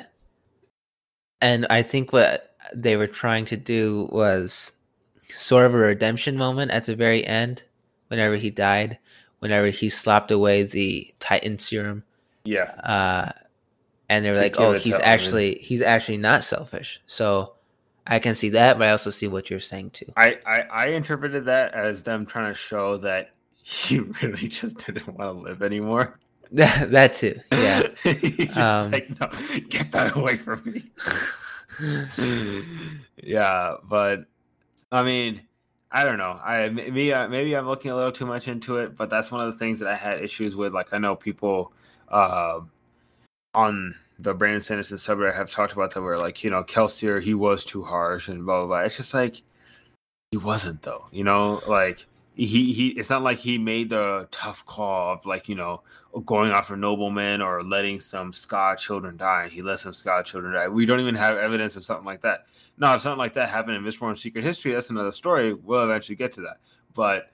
and 1.42 1.68
I 1.70 1.82
think 1.82 2.14
what 2.14 2.56
they 2.74 2.98
were 2.98 3.08
trying 3.08 3.46
to 3.46 3.58
do 3.58 4.08
was 4.12 4.72
sort 5.36 5.66
of 5.66 5.74
a 5.74 5.78
redemption 5.78 6.38
moment 6.38 6.72
at 6.72 6.86
the 6.86 6.96
very 6.96 7.26
end, 7.26 7.64
whenever 8.08 8.36
he 8.36 8.50
died, 8.50 8.98
whenever 9.40 9.68
he 9.68 9.90
slapped 9.90 10.32
away 10.32 10.64
the 10.64 11.14
Titan 11.20 11.58
serum. 11.58 12.04
Yeah. 12.46 12.72
Uh, 12.84 13.32
and 14.10 14.24
they 14.24 14.32
were 14.32 14.38
like, 14.38 14.60
"Oh, 14.60 14.74
he's 14.74 15.00
actually 15.00 15.56
he's 15.56 15.82
actually 15.82 16.18
not 16.18 16.44
selfish." 16.44 17.02
So 17.08 17.54
I 18.06 18.20
can 18.20 18.36
see 18.36 18.50
that, 18.50 18.78
but 18.78 18.88
I 18.88 18.92
also 18.92 19.10
see 19.10 19.28
what 19.28 19.50
you're 19.50 19.60
saying 19.60 19.92
too. 19.92 20.12
I, 20.18 20.40
I, 20.46 20.60
I 20.62 20.88
interpreted 20.88 21.46
that 21.46 21.74
as 21.74 22.04
them 22.04 22.26
trying 22.26 22.52
to 22.52 22.54
show 22.54 22.98
that 22.98 23.32
he 23.64 24.00
really 24.00 24.50
just 24.50 24.86
didn't 24.86 25.08
want 25.08 25.38
to 25.38 25.44
live 25.44 25.64
anymore. 25.64 26.20
that 26.92 27.16
too, 27.16 27.40
yeah. 27.52 27.88
Um, 28.56 28.92
like, 28.92 29.10
no, 29.20 29.28
get 29.70 29.92
that 29.92 30.16
away 30.16 30.38
from 30.38 30.62
me. 30.66 30.92
yeah, 33.24 33.76
but 33.90 34.26
I 34.92 35.02
mean, 35.02 35.42
I 35.92 36.04
don't 36.04 36.18
know. 36.18 36.40
I 36.44 36.70
maybe 36.70 37.12
maybe 37.30 37.56
I'm 37.56 37.68
looking 37.68 37.90
a 37.92 37.96
little 37.96 38.12
too 38.12 38.26
much 38.28 38.48
into 38.48 38.78
it, 38.78 38.96
but 38.96 39.10
that's 39.10 39.32
one 39.32 39.46
of 39.46 39.52
the 39.52 39.58
things 39.58 39.80
that 39.80 39.88
I 39.88 39.96
had 39.96 40.24
issues 40.24 40.56
with. 40.56 40.74
Like 40.74 40.94
I 40.94 41.00
know 41.00 41.16
people 41.16 41.74
uh, 42.10 42.60
on 43.56 43.96
the 44.20 44.34
Brandon 44.34 44.62
Sanderson 44.62 44.98
subreddit 44.98 45.36
have 45.36 45.50
talked 45.50 45.74
about 45.74 45.94
that, 45.94 46.02
where 46.02 46.18
like 46.18 46.44
you 46.44 46.50
know 46.50 46.64
Kelsier 46.64 47.22
he 47.22 47.34
was 47.34 47.64
too 47.64 47.84
harsh 47.84 48.28
and 48.28 48.46
blah 48.46 48.60
blah 48.60 48.68
blah. 48.68 48.80
It's 48.82 48.98
just 48.98 49.14
like 49.14 49.42
he 50.32 50.38
wasn't 50.38 50.82
though. 50.82 51.08
You 51.12 51.24
know, 51.24 51.62
like 51.68 52.06
he 52.36 52.74
he. 52.74 52.90
It's 52.90 53.10
not 53.10 53.22
like 53.24 53.38
he 53.38 53.58
made 53.58 53.90
the 53.90 54.28
tough 54.32 54.66
call 54.66 55.14
of 55.14 55.26
like 55.26 55.48
you 55.50 55.56
know 55.56 55.82
going 56.22 56.52
after 56.52 56.78
noblemen 56.78 57.42
or 57.42 57.62
letting 57.64 58.00
some 58.00 58.32
Skaa 58.32 58.78
children 58.78 59.18
die. 59.18 59.50
He 59.50 59.62
let 59.62 59.80
some 59.80 59.94
Skaa 59.94 60.24
children 60.24 60.54
die. 60.54 60.68
We 60.68 60.86
don't 60.86 61.00
even 61.00 61.16
have 61.16 61.38
evidence 61.38 61.76
of 61.76 61.84
something 61.84 62.06
like 62.06 62.22
that. 62.22 62.46
No, 62.78 62.94
if 62.96 63.02
something 63.02 63.20
like 63.20 63.34
that 63.34 63.50
happened 63.50 63.76
in 63.76 63.84
Mistborn 63.84 64.18
Secret 64.18 64.44
History, 64.44 64.74
that's 64.74 64.90
another 64.90 65.12
story. 65.12 65.54
We'll 65.54 65.84
eventually 65.84 66.16
get 66.16 66.34
to 66.34 66.42
that. 66.42 66.58
But 66.94 67.32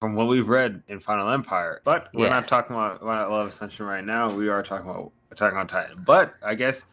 from 0.00 0.14
what 0.14 0.28
we've 0.28 0.48
read 0.48 0.82
in 0.88 1.00
Final 1.00 1.30
Empire, 1.30 1.80
but 1.84 2.08
we're 2.12 2.28
not 2.28 2.48
talking 2.48 2.76
about 2.76 3.02
Love 3.02 3.48
Ascension 3.48 3.86
right 3.86 4.04
now. 4.04 4.30
We 4.30 4.48
are 4.48 4.62
talking 4.62 4.88
about 4.88 5.12
Attack 5.30 5.54
on 5.54 5.66
Titan. 5.66 6.02
But 6.04 6.34
I 6.42 6.54
guess 6.54 6.84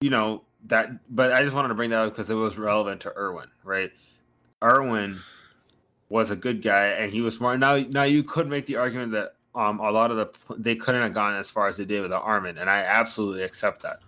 you 0.00 0.10
know 0.10 0.44
that. 0.66 0.90
But 1.14 1.32
I 1.32 1.42
just 1.42 1.54
wanted 1.54 1.68
to 1.68 1.74
bring 1.74 1.90
that 1.90 2.02
up 2.02 2.12
because 2.12 2.30
it 2.30 2.34
was 2.34 2.58
relevant 2.58 3.00
to 3.02 3.16
Erwin, 3.16 3.48
right? 3.64 3.90
Erwin 4.62 5.20
was 6.08 6.30
a 6.30 6.36
good 6.36 6.62
guy 6.62 6.86
and 6.86 7.12
he 7.12 7.20
was 7.20 7.34
smart. 7.34 7.58
Now, 7.58 7.76
now 7.76 8.04
you 8.04 8.22
could 8.22 8.48
make 8.48 8.66
the 8.66 8.76
argument 8.76 9.12
that 9.12 9.34
um 9.56 9.80
a 9.80 9.90
lot 9.90 10.10
of 10.10 10.16
the 10.18 10.54
they 10.58 10.76
couldn't 10.76 11.02
have 11.02 11.14
gone 11.14 11.34
as 11.34 11.50
far 11.50 11.66
as 11.66 11.78
they 11.78 11.84
did 11.84 12.02
with 12.02 12.12
Armin, 12.12 12.58
and 12.58 12.70
I 12.70 12.78
absolutely 12.78 13.42
accept 13.42 13.82
that. 13.82 14.00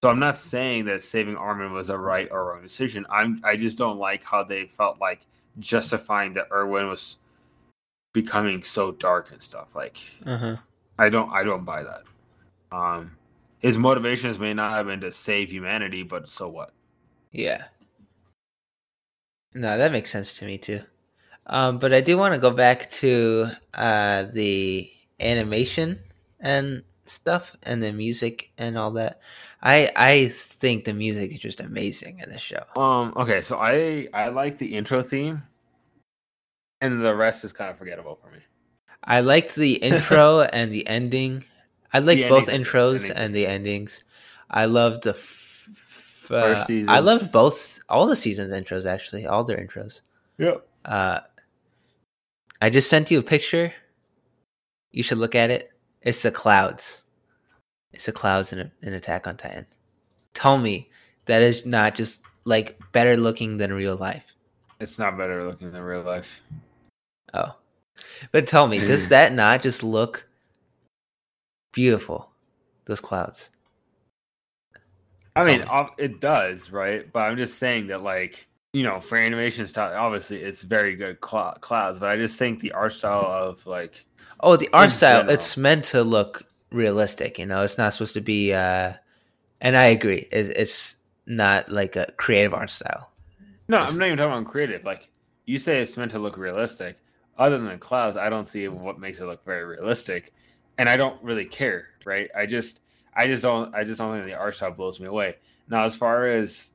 So 0.00 0.08
I'm 0.08 0.18
not 0.18 0.36
saying 0.36 0.84
that 0.86 1.02
saving 1.02 1.36
Armin 1.36 1.72
was 1.72 1.90
a 1.90 1.98
right 1.98 2.28
or 2.30 2.46
wrong 2.46 2.62
decision. 2.62 3.04
I'm 3.10 3.40
I 3.44 3.56
just 3.56 3.76
don't 3.76 3.98
like 3.98 4.22
how 4.22 4.44
they 4.44 4.66
felt 4.66 5.00
like 5.00 5.26
justifying 5.58 6.34
that 6.34 6.48
Erwin 6.52 6.88
was 6.88 7.18
becoming 8.12 8.62
so 8.62 8.92
dark 8.92 9.32
and 9.32 9.42
stuff. 9.42 9.74
Like 9.74 9.98
Uh-huh. 10.24 10.56
I 10.98 11.08
don't 11.08 11.30
I 11.32 11.42
don't 11.42 11.64
buy 11.64 11.82
that. 11.82 12.02
Um 12.70 13.16
his 13.58 13.78
motivations 13.78 14.38
may 14.38 14.52
not 14.52 14.72
have 14.72 14.86
been 14.86 15.00
to 15.00 15.12
save 15.12 15.50
humanity, 15.50 16.02
but 16.02 16.28
so 16.28 16.48
what? 16.48 16.72
Yeah. 17.32 17.64
No, 19.54 19.78
that 19.78 19.90
makes 19.90 20.10
sense 20.10 20.36
to 20.38 20.44
me 20.44 20.58
too. 20.58 20.82
Um, 21.46 21.78
but 21.78 21.92
I 21.92 22.00
do 22.00 22.16
want 22.16 22.34
to 22.34 22.40
go 22.40 22.50
back 22.50 22.90
to 23.02 23.50
uh, 23.74 24.24
the 24.32 24.90
animation 25.20 25.98
and 26.40 26.82
stuff, 27.06 27.54
and 27.64 27.82
the 27.82 27.92
music 27.92 28.50
and 28.58 28.78
all 28.78 28.92
that. 28.92 29.20
I 29.62 29.90
I 29.96 30.28
think 30.28 30.84
the 30.84 30.94
music 30.94 31.32
is 31.32 31.38
just 31.40 31.60
amazing 31.60 32.20
in 32.20 32.30
this 32.30 32.40
show. 32.40 32.64
Um. 32.76 33.12
Okay. 33.16 33.42
So 33.42 33.58
I 33.58 34.08
I 34.14 34.28
like 34.28 34.58
the 34.58 34.74
intro 34.74 35.02
theme, 35.02 35.42
and 36.80 37.04
the 37.04 37.14
rest 37.14 37.44
is 37.44 37.52
kind 37.52 37.70
of 37.70 37.78
forgettable 37.78 38.16
for 38.22 38.30
me. 38.30 38.38
I 39.04 39.20
liked 39.20 39.54
the 39.54 39.74
intro 39.90 40.42
and 40.42 40.72
the 40.72 40.86
ending. 40.86 41.44
I 41.92 41.98
liked 42.00 42.22
The 42.22 42.28
both 42.28 42.48
endings- 42.48 42.68
intros 42.68 42.94
endings. 43.02 43.10
and 43.20 43.34
the 43.34 43.46
endings. 43.46 44.04
I 44.50 44.64
loved 44.66 45.04
the. 45.04 45.10
F- 45.10 45.68
f- 45.72 46.30
uh, 46.30 46.64
I 46.88 47.00
loved 47.00 47.32
both 47.32 47.80
all 47.88 48.06
the 48.06 48.16
seasons 48.16 48.52
intros 48.52 48.86
actually, 48.86 49.26
all 49.26 49.44
their 49.44 49.58
intros. 49.58 50.00
Yep. 50.38 50.66
Uh, 50.84 51.20
I 52.60 52.70
just 52.70 52.88
sent 52.90 53.10
you 53.10 53.18
a 53.18 53.22
picture. 53.22 53.72
You 54.92 55.02
should 55.02 55.18
look 55.18 55.34
at 55.34 55.50
it. 55.50 55.72
It's 56.02 56.22
the 56.22 56.30
clouds. 56.30 57.02
It's 57.92 58.06
the 58.06 58.12
clouds 58.12 58.52
in, 58.52 58.60
a, 58.60 58.70
in 58.82 58.92
Attack 58.92 59.26
on 59.26 59.36
Titan. 59.36 59.66
Tell 60.34 60.58
me 60.58 60.90
that 61.26 61.42
is 61.42 61.64
not 61.64 61.94
just 61.94 62.22
like 62.44 62.78
better 62.92 63.16
looking 63.16 63.56
than 63.56 63.72
real 63.72 63.96
life. 63.96 64.34
It's 64.80 64.98
not 64.98 65.16
better 65.16 65.46
looking 65.46 65.72
than 65.72 65.82
real 65.82 66.02
life. 66.02 66.42
Oh, 67.32 67.56
but 68.32 68.46
tell 68.46 68.66
me, 68.66 68.80
does 68.80 69.04
hmm. 69.04 69.10
that 69.10 69.32
not 69.32 69.62
just 69.62 69.82
look 69.82 70.28
beautiful? 71.72 72.30
Those 72.86 73.00
clouds. 73.00 73.48
I 75.36 75.44
mean, 75.44 75.64
it 75.98 76.20
does, 76.20 76.70
right? 76.70 77.10
But 77.12 77.30
I'm 77.30 77.36
just 77.36 77.58
saying 77.58 77.88
that, 77.88 78.02
like, 78.02 78.46
you 78.74 78.82
know, 78.82 79.00
for 79.00 79.16
animation 79.16 79.66
style, 79.68 79.94
obviously 79.96 80.38
it's 80.42 80.62
very 80.62 80.96
good 80.96 81.16
cl- 81.24 81.56
clouds. 81.60 81.98
But 82.00 82.10
I 82.10 82.16
just 82.16 82.38
think 82.38 82.60
the 82.60 82.72
art 82.72 82.92
style 82.92 83.24
of 83.30 83.64
like, 83.66 84.04
Oh, 84.40 84.56
the 84.56 84.68
art 84.72 84.90
style. 84.92 85.20
general. 85.20 85.34
It's 85.34 85.56
meant 85.56 85.84
to 85.86 86.02
look 86.02 86.42
realistic. 86.70 87.38
You 87.38 87.46
know, 87.46 87.62
it's 87.62 87.78
not 87.78 87.92
supposed 87.94 88.14
to 88.14 88.20
be. 88.20 88.52
uh 88.52 88.92
And 89.60 89.76
I 89.76 89.86
agree. 89.86 90.26
It's, 90.32 90.50
it's 90.50 90.96
not 91.26 91.70
like 91.70 91.96
a 91.96 92.06
creative 92.18 92.52
art 92.52 92.68
style. 92.68 93.12
no, 93.68 93.78
I'm 93.78 93.96
not 93.96 94.06
even 94.06 94.18
talking 94.18 94.32
about 94.32 94.50
creative. 94.50 94.84
Like, 94.84 95.08
you 95.46 95.56
say 95.58 95.80
it's 95.80 95.96
meant 95.96 96.10
to 96.10 96.18
look 96.18 96.36
realistic. 96.36 96.98
Other 97.38 97.58
than 97.58 97.78
clouds, 97.78 98.16
I 98.16 98.28
don't 98.28 98.46
see 98.46 98.68
what 98.68 98.98
makes 98.98 99.20
it 99.20 99.26
look 99.26 99.44
very 99.44 99.64
realistic, 99.64 100.32
and 100.78 100.88
I 100.88 100.96
don't 100.96 101.20
really 101.22 101.44
care, 101.44 101.88
right? 102.04 102.30
I 102.36 102.46
just, 102.46 102.80
I 103.16 103.26
just 103.26 103.42
don't, 103.42 103.74
I 103.74 103.82
just 103.84 103.98
don't 103.98 104.14
think 104.14 104.26
the 104.26 104.34
art 104.38 104.54
style 104.54 104.70
blows 104.70 105.00
me 105.00 105.06
away. 105.06 105.36
Now, 105.68 105.84
as 105.84 105.96
far 105.96 106.28
as 106.28 106.72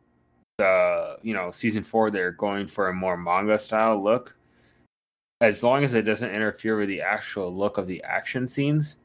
you 1.24 1.34
know, 1.34 1.52
season 1.52 1.84
four, 1.84 2.12
they're 2.12 2.32
going 2.32 2.67
for 2.67 2.89
a 2.89 2.93
more 2.93 3.17
manga 3.17 3.58
style 3.58 4.02
look. 4.02 4.36
As 5.41 5.63
long 5.63 5.84
as 5.84 5.93
it 5.93 6.02
doesn't 6.02 6.32
interfere 6.32 6.78
with 6.78 6.89
the 6.89 7.02
actual 7.02 7.54
look 7.56 7.78
of 7.78 7.88
the 7.88 8.04
action 8.04 8.45
scenes, 8.45 8.98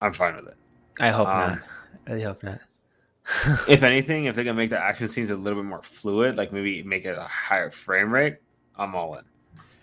I'm 0.00 0.12
fine 0.12 0.36
with 0.36 0.48
it. 0.48 0.56
I 1.00 1.10
hope 1.10 1.28
Um, 1.28 1.40
not. 1.40 1.58
I 2.06 2.10
really 2.10 2.22
hope 2.24 2.42
not. 2.42 2.60
If 3.68 3.82
anything, 3.82 4.24
if 4.24 4.36
they 4.36 4.44
can 4.44 4.56
make 4.56 4.70
the 4.70 4.82
action 4.82 5.06
scenes 5.06 5.30
a 5.30 5.36
little 5.36 5.62
bit 5.62 5.68
more 5.68 5.82
fluid, 5.82 6.36
like 6.36 6.50
maybe 6.50 6.82
make 6.82 7.04
it 7.04 7.16
a 7.18 7.22
higher 7.24 7.70
frame 7.70 8.10
rate, 8.10 8.38
I'm 8.76 8.94
all 8.94 9.16
in. 9.16 9.24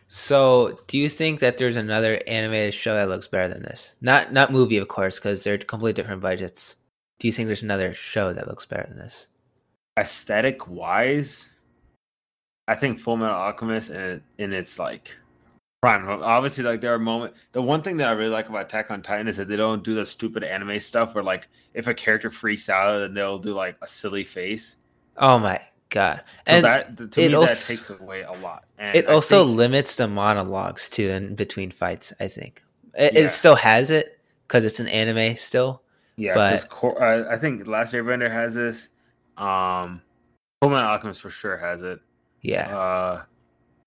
So, 0.08 0.80
do 0.88 0.97
you 0.97 1.10
think 1.10 1.41
that 1.41 1.60
there's 1.60 1.78
another 1.78 2.19
animated 2.25 2.73
show 2.73 2.95
that 2.95 3.10
looks 3.10 3.28
better 3.28 3.47
than 3.47 3.62
this? 3.62 3.93
Not 4.01 4.34
not 4.34 4.51
movie, 4.51 4.78
of 4.78 4.88
course, 4.88 5.19
because 5.19 5.43
they're 5.43 5.60
completely 5.60 5.93
different 5.93 6.21
budgets. 6.21 6.75
Do 7.19 7.28
you 7.28 7.32
think 7.32 7.47
there's 7.47 7.63
another 7.63 7.93
show 7.93 8.34
that 8.34 8.47
looks 8.47 8.65
better 8.65 8.86
than 8.88 8.97
this? 8.97 9.28
Aesthetic 9.97 10.67
wise, 10.67 11.51
I 12.67 12.75
think 12.75 12.99
Full 12.99 13.17
Metal 13.17 13.36
Alchemist 13.36 13.89
in, 13.91 14.21
in 14.38 14.51
its 14.53 14.77
like 14.77 15.15
prime. 15.81 16.08
Obviously, 16.08 16.63
like 16.63 16.81
there 16.81 16.93
are 16.93 16.99
moments. 16.99 17.39
The 17.53 17.62
one 17.62 17.81
thing 17.81 17.97
that 17.97 18.10
I 18.10 18.12
really 18.12 18.29
like 18.31 18.49
about 18.49 18.63
Attack 18.65 18.91
on 18.91 19.01
Titan 19.01 19.27
is 19.27 19.38
that 19.38 19.47
they 19.47 19.55
don't 19.55 19.84
do 19.84 19.95
the 19.95 20.05
stupid 20.05 20.43
anime 20.43 20.79
stuff 20.79 21.15
where 21.15 21.23
like 21.23 21.47
if 21.73 21.88
a 21.88 21.93
character 21.93 22.29
freaks 22.29 22.69
out, 22.69 22.99
then 22.99 23.13
they'll 23.13 23.38
do 23.39 23.53
like 23.53 23.77
a 23.81 23.88
silly 23.88 24.23
face. 24.25 24.75
Oh 25.17 25.39
my 25.39 25.60
god! 25.89 26.23
So 26.47 26.55
and 26.55 26.65
that 26.65 26.97
to 26.97 27.21
it 27.21 27.29
me 27.29 27.34
also- 27.36 27.53
that 27.53 27.65
takes 27.65 27.89
away 27.89 28.23
a 28.23 28.34
lot. 28.34 28.65
And 28.77 28.95
it 28.95 29.10
I 29.10 29.13
also 29.13 29.45
think- 29.45 29.58
limits 29.58 29.95
the 29.95 30.08
monologues 30.10 30.89
too 30.89 31.10
in 31.10 31.36
between 31.36 31.71
fights. 31.71 32.12
I 32.19 32.27
think 32.27 32.62
it, 32.97 33.13
Yeah. 33.13 33.19
it 33.21 33.29
still 33.29 33.55
has 33.55 33.91
it 33.91 34.19
because 34.47 34.65
it's 34.65 34.81
an 34.81 34.89
anime 34.89 35.38
still. 35.38 35.81
Yeah, 36.17 36.34
But- 36.34 36.49
because 36.51 36.63
Cor- 36.65 37.01
uh, 37.01 37.31
I 37.34 37.38
think 37.38 37.65
Last 37.67 37.93
Airbender 37.93 38.29
has 38.29 38.53
this. 38.55 38.89
Um, 39.38 40.02
Fullmetal 40.63 40.88
Alchemist 40.88 41.21
for 41.21 41.30
sure 41.30 41.58
has 41.58 41.82
it. 41.82 42.00
Yeah, 42.41 42.76
Uh, 42.78 43.24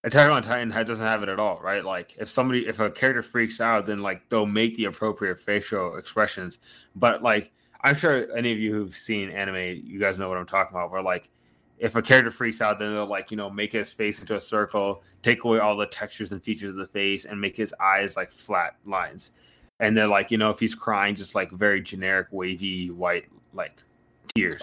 Attack 0.04 0.30
on 0.30 0.42
Titan 0.42 0.70
doesn't 0.70 1.04
have 1.04 1.22
it 1.24 1.28
at 1.28 1.40
all, 1.40 1.60
right? 1.60 1.84
Like 1.84 2.14
if 2.18 2.28
somebody, 2.28 2.66
if 2.68 2.78
a 2.78 2.88
character 2.88 3.22
freaks 3.22 3.60
out, 3.60 3.84
then 3.84 4.00
like 4.00 4.28
they'll 4.28 4.46
make 4.46 4.76
the 4.76 4.84
appropriate 4.84 5.40
facial 5.40 5.96
expressions. 5.96 6.60
But 6.94 7.22
like, 7.22 7.52
I'm 7.82 7.96
sure 7.96 8.28
any 8.36 8.52
of 8.52 8.58
you 8.58 8.72
who've 8.72 8.94
seen 8.94 9.30
anime, 9.30 9.82
you 9.84 9.98
guys 9.98 10.16
know 10.16 10.28
what 10.28 10.38
I'm 10.38 10.46
talking 10.46 10.76
about. 10.76 10.92
Where 10.92 11.02
like, 11.02 11.30
if 11.78 11.96
a 11.96 12.02
character 12.02 12.30
freaks 12.30 12.60
out, 12.60 12.78
then 12.78 12.94
they'll 12.94 13.06
like 13.06 13.32
you 13.32 13.36
know 13.36 13.50
make 13.50 13.72
his 13.72 13.92
face 13.92 14.20
into 14.20 14.36
a 14.36 14.40
circle, 14.40 15.02
take 15.22 15.42
away 15.42 15.58
all 15.58 15.76
the 15.76 15.86
textures 15.86 16.30
and 16.30 16.42
features 16.42 16.72
of 16.72 16.78
the 16.78 16.86
face, 16.86 17.24
and 17.24 17.40
make 17.40 17.56
his 17.56 17.74
eyes 17.80 18.16
like 18.16 18.30
flat 18.30 18.76
lines. 18.84 19.32
And 19.80 19.96
then 19.96 20.10
like 20.10 20.30
you 20.30 20.38
know 20.38 20.50
if 20.50 20.60
he's 20.60 20.76
crying, 20.76 21.16
just 21.16 21.34
like 21.34 21.50
very 21.50 21.80
generic 21.80 22.28
wavy 22.30 22.90
white 22.90 23.26
like 23.52 23.82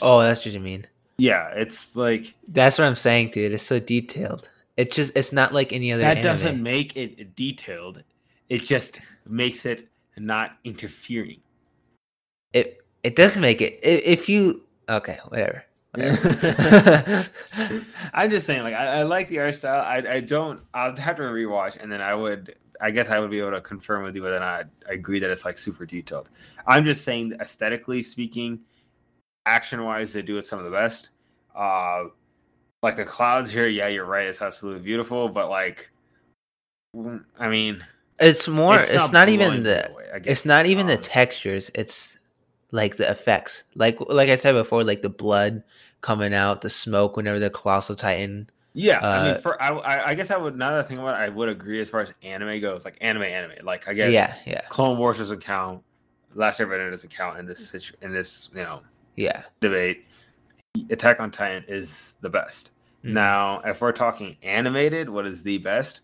Oh, 0.01 0.21
that's 0.21 0.45
what 0.45 0.53
you 0.53 0.59
mean. 0.59 0.87
Yeah, 1.17 1.49
it's 1.49 1.95
like 1.95 2.33
That's 2.47 2.77
what 2.77 2.85
I'm 2.85 2.95
saying, 2.95 3.29
dude. 3.29 3.53
It's 3.53 3.63
so 3.63 3.79
detailed. 3.79 4.49
It 4.77 4.91
just 4.91 5.15
it's 5.15 5.31
not 5.31 5.53
like 5.53 5.71
any 5.71 5.93
other. 5.93 6.01
that 6.01 6.17
anime. 6.17 6.23
doesn't 6.23 6.63
make 6.63 6.95
it 6.97 7.35
detailed. 7.35 8.03
It 8.49 8.59
just 8.63 8.99
makes 9.25 9.65
it 9.65 9.87
not 10.17 10.57
interfering. 10.63 11.39
It 12.53 12.85
it 13.03 13.15
does 13.15 13.37
make 13.37 13.61
it. 13.61 13.79
If 13.83 14.27
you 14.27 14.63
okay, 14.89 15.19
whatever. 15.29 15.63
whatever. 15.91 17.25
I'm 18.13 18.29
just 18.29 18.45
saying, 18.45 18.63
like 18.63 18.73
I, 18.73 18.99
I 18.99 19.03
like 19.03 19.29
the 19.29 19.39
art 19.39 19.55
style. 19.55 19.81
I, 19.81 20.15
I 20.15 20.19
don't. 20.19 20.61
I'll 20.73 20.95
have 20.97 21.15
to 21.17 21.23
rewatch, 21.23 21.81
and 21.81 21.91
then 21.91 22.01
I 22.01 22.13
would. 22.13 22.55
I 22.81 22.91
guess 22.91 23.07
I 23.07 23.19
would 23.19 23.31
be 23.31 23.39
able 23.39 23.51
to 23.51 23.61
confirm 23.61 24.03
with 24.03 24.15
you 24.17 24.21
whether 24.21 24.35
or 24.35 24.41
not 24.41 24.65
I 24.89 24.93
agree 24.93 25.19
that 25.19 25.29
it's 25.29 25.45
like 25.45 25.57
super 25.57 25.85
detailed. 25.85 26.29
I'm 26.67 26.83
just 26.83 27.05
saying, 27.05 27.31
aesthetically 27.39 28.01
speaking, 28.01 28.59
action 29.45 29.83
wise, 29.83 30.13
they 30.13 30.21
do 30.21 30.37
it 30.37 30.45
some 30.45 30.59
of 30.59 30.65
the 30.65 30.71
best. 30.71 31.09
Uh, 31.55 32.05
like 32.83 32.95
the 32.95 33.05
clouds 33.05 33.51
here, 33.51 33.67
yeah, 33.67 33.87
you're 33.87 34.05
right. 34.05 34.27
It's 34.27 34.41
absolutely 34.41 34.81
beautiful, 34.81 35.29
but 35.29 35.49
like, 35.49 35.89
mm, 36.95 37.23
I 37.39 37.49
mean, 37.49 37.83
it's 38.19 38.47
more. 38.47 38.79
It's, 38.79 39.11
not, 39.11 39.11
blowing 39.11 39.29
even 39.29 39.63
the. 39.63 39.91
I 40.13 40.19
guess. 40.19 40.31
It's 40.31 40.45
not 40.45 40.65
even 40.65 40.87
the 40.87 40.97
Um, 40.97 41.01
textures. 41.01 41.71
It's 41.75 42.17
like 42.71 42.97
the 42.97 43.09
effects. 43.09 43.63
Like 43.75 43.97
like 44.09 44.29
I 44.29 44.35
said 44.35 44.53
before, 44.53 44.83
like 44.83 45.01
the 45.01 45.09
blood 45.09 45.63
coming 46.01 46.33
out, 46.33 46.61
the 46.61 46.69
smoke 46.69 47.17
whenever 47.17 47.39
the 47.39 47.49
colossal 47.49 47.95
titan. 47.95 48.49
Yeah, 48.73 48.99
I 49.01 49.17
Uh, 49.17 49.23
mean, 49.33 49.41
for 49.41 49.61
I, 49.61 49.69
I, 49.69 50.07
I 50.09 50.15
guess 50.15 50.31
I 50.31 50.37
would. 50.37 50.57
Now 50.57 50.71
that 50.71 50.79
I 50.79 50.83
think 50.83 50.99
about 50.99 51.15
it, 51.19 51.23
I 51.23 51.29
would 51.29 51.49
agree 51.49 51.79
as 51.79 51.89
far 51.89 52.01
as 52.01 52.13
anime 52.23 52.59
goes. 52.61 52.85
Like 52.85 52.97
anime, 53.01 53.23
anime. 53.23 53.65
Like 53.65 53.87
I 53.87 53.93
guess, 53.93 54.11
Yeah, 54.11 54.35
yeah, 54.45 54.61
Clone 54.69 54.97
Wars 54.97 55.17
doesn't 55.17 55.41
count. 55.41 55.83
Last 56.33 56.59
Airbender 56.59 56.91
doesn't 56.91 57.09
count 57.09 57.39
in 57.39 57.45
this 57.45 57.69
situ- 57.69 57.95
in 58.01 58.11
this 58.11 58.49
you 58.53 58.63
know 58.63 58.81
yeah. 59.15 59.43
debate. 59.61 60.05
Attack 60.89 61.19
on 61.19 61.31
Titan 61.31 61.63
is 61.67 62.13
the 62.21 62.29
best. 62.29 62.71
Mhm. 63.03 63.13
Now, 63.13 63.61
if 63.65 63.81
we're 63.81 63.91
talking 63.93 64.35
animated, 64.43 65.09
what 65.09 65.25
is 65.25 65.41
the 65.43 65.57
best? 65.59 66.01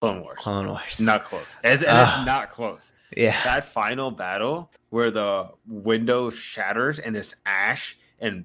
Clone 0.00 0.20
Wars. 0.22 0.38
Clone 0.38 0.68
Wars. 0.68 0.98
Not 1.00 1.22
close. 1.22 1.56
It's, 1.62 1.82
and 1.82 1.96
Ah. 1.98 2.18
it's 2.20 2.26
not 2.26 2.50
close. 2.50 2.92
Yeah. 3.16 3.36
That 3.44 3.64
final 3.64 4.10
battle 4.10 4.70
where 4.90 5.10
the 5.10 5.48
window 5.68 6.30
shatters 6.30 6.98
and 6.98 7.14
there's 7.14 7.36
ash 7.46 7.96
and 8.20 8.44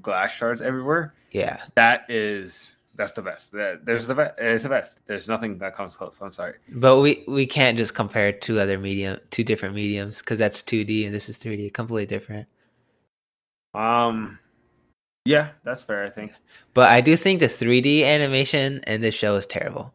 glass 0.00 0.32
shards 0.32 0.60
everywhere. 0.62 1.14
Yeah. 1.32 1.60
That 1.76 2.06
is 2.08 2.76
that's 2.96 3.12
the 3.12 3.22
best. 3.22 3.52
That 3.52 3.86
there's 3.86 4.06
the 4.08 4.14
best. 4.14 4.34
It's 4.38 4.62
the 4.64 4.68
best. 4.68 5.06
There's 5.06 5.28
nothing 5.28 5.58
that 5.58 5.74
comes 5.74 5.96
close. 5.96 6.20
I'm 6.20 6.32
sorry. 6.32 6.54
But 6.70 7.00
we 7.00 7.24
we 7.28 7.46
can't 7.46 7.76
just 7.78 7.94
compare 7.94 8.32
two 8.32 8.58
other 8.58 8.78
medium, 8.78 9.18
two 9.30 9.44
different 9.44 9.74
mediums, 9.74 10.18
because 10.18 10.38
that's 10.38 10.60
2D 10.62 11.04
and 11.06 11.14
this 11.14 11.28
is 11.28 11.38
3D, 11.38 11.72
completely 11.72 12.06
different. 12.06 12.48
Um, 13.74 14.38
yeah, 15.24 15.50
that's 15.64 15.82
fair. 15.82 16.04
I 16.04 16.10
think. 16.10 16.32
But 16.74 16.88
I 16.90 17.00
do 17.00 17.16
think 17.16 17.40
the 17.40 17.46
3D 17.48 18.04
animation 18.04 18.80
in 18.86 19.00
this 19.00 19.14
show 19.14 19.36
is 19.36 19.46
terrible. 19.46 19.92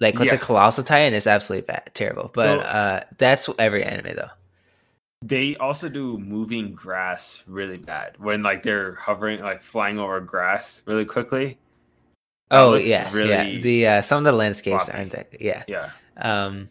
Like 0.00 0.18
with 0.18 0.26
Yeah. 0.26 0.36
the 0.36 0.44
Colossal 0.44 0.84
Titan, 0.84 1.14
it's 1.14 1.26
absolutely 1.26 1.66
bad, 1.66 1.90
terrible. 1.94 2.30
But 2.34 2.58
Well- 2.58 2.66
uh, 2.66 3.00
that's 3.18 3.48
every 3.58 3.84
anime 3.84 4.16
though. 4.16 4.30
They 5.22 5.56
also 5.56 5.88
do 5.88 6.18
moving 6.18 6.74
grass 6.74 7.42
really 7.46 7.78
bad 7.78 8.16
when 8.18 8.42
like 8.42 8.62
they're 8.62 8.94
hovering, 8.96 9.40
like 9.40 9.62
flying 9.62 9.98
over 9.98 10.20
grass 10.20 10.82
really 10.84 11.06
quickly. 11.06 11.56
That 12.50 12.60
Oh 12.60 12.74
yeah, 12.74 13.10
really 13.10 13.30
yeah. 13.30 13.58
The 13.60 13.86
uh, 13.86 14.02
some 14.02 14.18
of 14.18 14.24
the 14.24 14.32
landscapes 14.32 14.84
floppy. 14.84 14.98
aren't 14.98 15.12
that. 15.12 15.40
Yeah. 15.40 15.62
Yeah. 15.66 15.90
Um, 16.18 16.68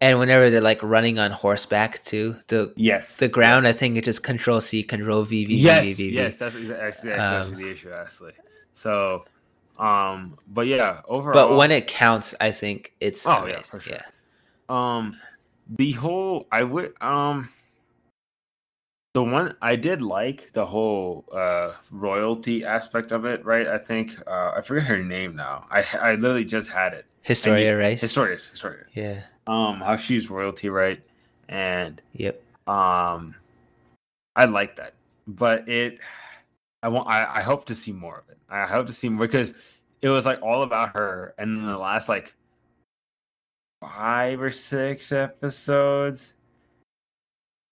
and 0.00 0.18
whenever 0.18 0.48
they're 0.50 0.60
like 0.60 0.82
running 0.82 1.18
on 1.18 1.30
horseback 1.30 2.02
too, 2.04 2.36
the 2.48 2.72
Yes. 2.76 3.16
the 3.16 3.28
ground, 3.28 3.66
I 3.66 3.72
think 3.72 3.96
it 3.96 4.04
just 4.04 4.22
Control 4.22 4.60
C, 4.60 4.82
Control 4.82 5.24
V, 5.24 5.44
V, 5.44 5.54
V, 5.56 5.60
Yes. 5.60 5.84
V, 5.86 5.92
V, 5.94 6.08
V. 6.10 6.14
yes. 6.16 6.38
That's 6.38 6.54
exactly, 6.54 7.12
Um, 7.12 7.54
the 7.54 7.70
issue. 7.70 7.90
Actually. 7.92 8.32
So, 8.72 9.24
um, 9.78 10.36
but 10.48 10.66
yeah, 10.66 11.00
overall. 11.08 11.34
But 11.34 11.56
when 11.56 11.70
it 11.70 11.86
counts, 11.86 12.34
I 12.40 12.50
think 12.52 12.92
it's 13.00 13.26
Oh, 13.26 13.46
yeah, 13.46 13.60
for 13.62 13.80
sure. 13.80 13.94
Yeah. 13.96 14.02
Um, 14.68 15.16
the 15.78 15.92
whole 15.92 16.46
I 16.52 16.62
would 16.62 16.94
um, 17.00 17.48
the 19.14 19.22
one 19.22 19.56
I 19.60 19.74
did 19.76 20.00
like 20.02 20.50
the 20.52 20.64
whole 20.64 21.24
uh 21.32 21.72
royalty 21.90 22.64
aspect 22.64 23.10
of 23.12 23.24
it, 23.24 23.44
right? 23.44 23.66
I 23.66 23.78
think 23.78 24.16
uh 24.28 24.52
I 24.56 24.60
forget 24.62 24.84
her 24.86 25.02
name 25.02 25.34
now. 25.34 25.66
I 25.70 25.84
I 26.00 26.14
literally 26.14 26.44
just 26.44 26.70
had 26.70 26.92
it. 26.94 27.04
Historia 27.22 27.70
And 27.70 27.78
Reiss. 27.78 28.02
Historias, 28.02 28.50
Historia. 28.50 28.84
Yeah. 28.94 29.20
Um, 29.48 29.80
how 29.80 29.96
she's 29.96 30.28
royalty, 30.30 30.68
right? 30.68 31.00
And 31.48 32.02
Yep. 32.12 32.40
um, 32.66 33.34
I 34.36 34.44
like 34.44 34.76
that, 34.76 34.94
but 35.26 35.68
it. 35.68 35.98
I 36.82 36.88
want. 36.88 37.08
I, 37.08 37.38
I 37.38 37.42
hope 37.42 37.64
to 37.66 37.74
see 37.74 37.90
more 37.90 38.18
of 38.18 38.28
it. 38.28 38.38
I 38.50 38.66
hope 38.66 38.86
to 38.86 38.92
see 38.92 39.08
more 39.08 39.26
because 39.26 39.54
it 40.02 40.10
was 40.10 40.26
like 40.26 40.40
all 40.42 40.62
about 40.62 40.90
her, 40.94 41.34
and 41.38 41.58
in 41.58 41.66
the 41.66 41.78
last 41.78 42.08
like 42.08 42.34
five 43.80 44.40
or 44.40 44.50
six 44.50 45.12
episodes, 45.12 46.34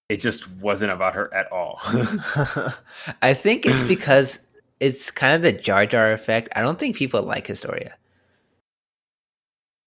it 0.08 0.16
just 0.16 0.50
wasn't 0.52 0.90
about 0.92 1.14
her 1.14 1.32
at 1.34 1.50
all. 1.52 1.80
I 3.22 3.34
think 3.34 3.66
it's 3.66 3.84
because 3.84 4.46
it's 4.80 5.10
kind 5.10 5.34
of 5.34 5.42
the 5.42 5.52
Jar 5.52 5.84
Jar 5.86 6.12
effect. 6.12 6.48
I 6.56 6.62
don't 6.62 6.78
think 6.78 6.96
people 6.96 7.22
like 7.22 7.46
Historia. 7.46 7.94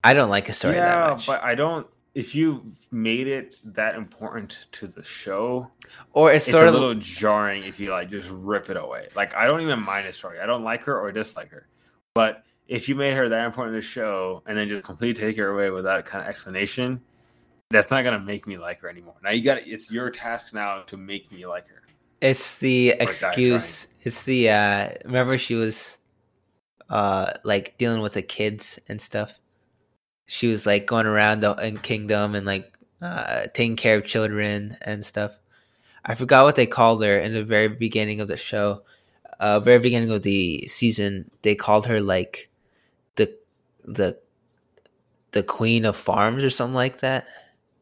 I 0.03 0.13
don't 0.13 0.29
like 0.29 0.47
Historia 0.47 0.81
that 0.81 1.07
yeah, 1.07 1.13
much. 1.13 1.27
but 1.27 1.43
I 1.43 1.55
don't. 1.55 1.87
If 2.15 2.33
you 2.33 2.73
made 2.91 3.27
it 3.27 3.57
that 3.63 3.95
important 3.95 4.67
to 4.73 4.87
the 4.87 5.03
show, 5.03 5.69
or 6.13 6.31
it's 6.31 6.47
it's 6.47 6.51
sort 6.51 6.65
a 6.65 6.69
of 6.69 6.73
little 6.73 6.95
jarring 6.95 7.63
if 7.63 7.79
you 7.79 7.91
like 7.91 8.09
just 8.09 8.29
rip 8.31 8.69
it 8.69 8.77
away. 8.77 9.09
Like 9.15 9.35
I 9.35 9.47
don't 9.47 9.61
even 9.61 9.81
mind 9.81 10.05
Historia. 10.05 10.43
I 10.43 10.45
don't 10.45 10.63
like 10.63 10.83
her 10.83 10.99
or 10.99 11.11
dislike 11.11 11.49
her. 11.49 11.67
But 12.13 12.43
if 12.67 12.89
you 12.89 12.95
made 12.95 13.13
her 13.13 13.29
that 13.29 13.45
important 13.45 13.75
to 13.75 13.79
the 13.79 13.85
show 13.85 14.41
and 14.45 14.57
then 14.57 14.67
just 14.67 14.83
completely 14.83 15.19
take 15.19 15.37
her 15.37 15.49
away 15.49 15.69
without 15.69 16.03
kind 16.05 16.23
of 16.23 16.29
explanation, 16.29 17.01
that's 17.69 17.91
not 17.91 18.03
gonna 18.03 18.19
make 18.19 18.47
me 18.47 18.57
like 18.57 18.79
her 18.81 18.89
anymore. 18.89 19.15
Now 19.23 19.31
you 19.31 19.43
got 19.43 19.59
it's 19.67 19.91
your 19.91 20.09
task 20.09 20.53
now 20.53 20.81
to 20.83 20.97
make 20.97 21.31
me 21.31 21.45
like 21.45 21.67
her. 21.67 21.83
it's 22.21 22.57
the 22.59 22.91
excuse. 22.99 23.87
It's 24.03 24.23
the 24.23 24.49
uh 24.49 24.89
remember 25.05 25.37
she 25.37 25.55
was 25.55 25.97
uh 26.89 27.31
like 27.43 27.77
dealing 27.77 28.01
with 28.01 28.13
the 28.13 28.21
kids 28.21 28.79
and 28.87 28.99
stuff. 28.99 29.39
She 30.31 30.45
was 30.47 30.65
like 30.67 30.85
going 30.85 31.07
around 31.07 31.41
the 31.41 31.53
in 31.55 31.79
kingdom 31.79 32.35
and 32.35 32.45
like 32.45 32.71
uh 33.01 33.47
taking 33.53 33.75
care 33.75 33.97
of 33.97 34.05
children 34.05 34.77
and 34.85 35.03
stuff. 35.03 35.31
I 36.05 36.13
forgot 36.15 36.43
what 36.45 36.55
they 36.55 36.67
called 36.67 37.03
her 37.03 37.17
in 37.17 37.33
the 37.33 37.43
very 37.43 37.67
beginning 37.67 38.21
of 38.21 38.27
the 38.27 38.37
show. 38.37 38.83
Uh 39.39 39.59
very 39.59 39.79
beginning 39.79 40.11
of 40.11 40.21
the 40.21 40.67
season, 40.67 41.31
they 41.41 41.55
called 41.55 41.87
her 41.87 41.99
like 41.99 42.49
the 43.15 43.33
the 43.83 44.17
the 45.31 45.41
queen 45.43 45.85
of 45.85 45.95
farms 45.95 46.43
or 46.43 46.49
something 46.51 46.75
like 46.75 46.99
that. 46.99 47.25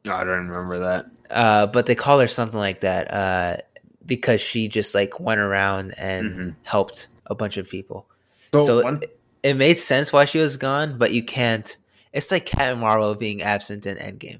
No, 0.06 0.14
I 0.14 0.24
don't 0.24 0.48
remember 0.48 0.80
that. 0.80 1.06
Uh 1.30 1.68
but 1.68 1.86
they 1.86 1.96
call 1.96 2.20
her 2.20 2.28
something 2.28 2.60
like 2.60 2.80
that 2.82 3.12
uh 3.14 3.58
because 4.06 4.40
she 4.40 4.70
just 4.70 4.96
like 4.96 5.20
went 5.20 5.42
around 5.42 5.94
and 5.98 6.32
Mhm. 6.32 6.56
helped 6.64 7.10
a 7.26 7.36
bunch 7.36 7.58
of 7.58 7.70
people. 7.70 8.08
So, 8.54 8.66
So 8.66 8.84
one, 8.84 9.02
It 9.44 9.56
made 9.56 9.78
sense 9.78 10.14
why 10.14 10.24
she 10.26 10.40
was 10.40 10.56
gone, 10.56 10.98
but 10.98 11.12
you 11.12 11.24
can't 11.24 11.76
it's 12.14 12.32
like 12.32 12.46
Captain 12.46 12.80
Marvel 12.80 13.16
being 13.16 13.42
absent 13.42 13.86
in 13.86 13.98
Endgame. 13.98 14.40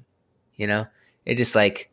You 0.56 0.66
know? 0.66 0.86
It 1.24 1.36
just 1.36 1.54
like 1.54 1.90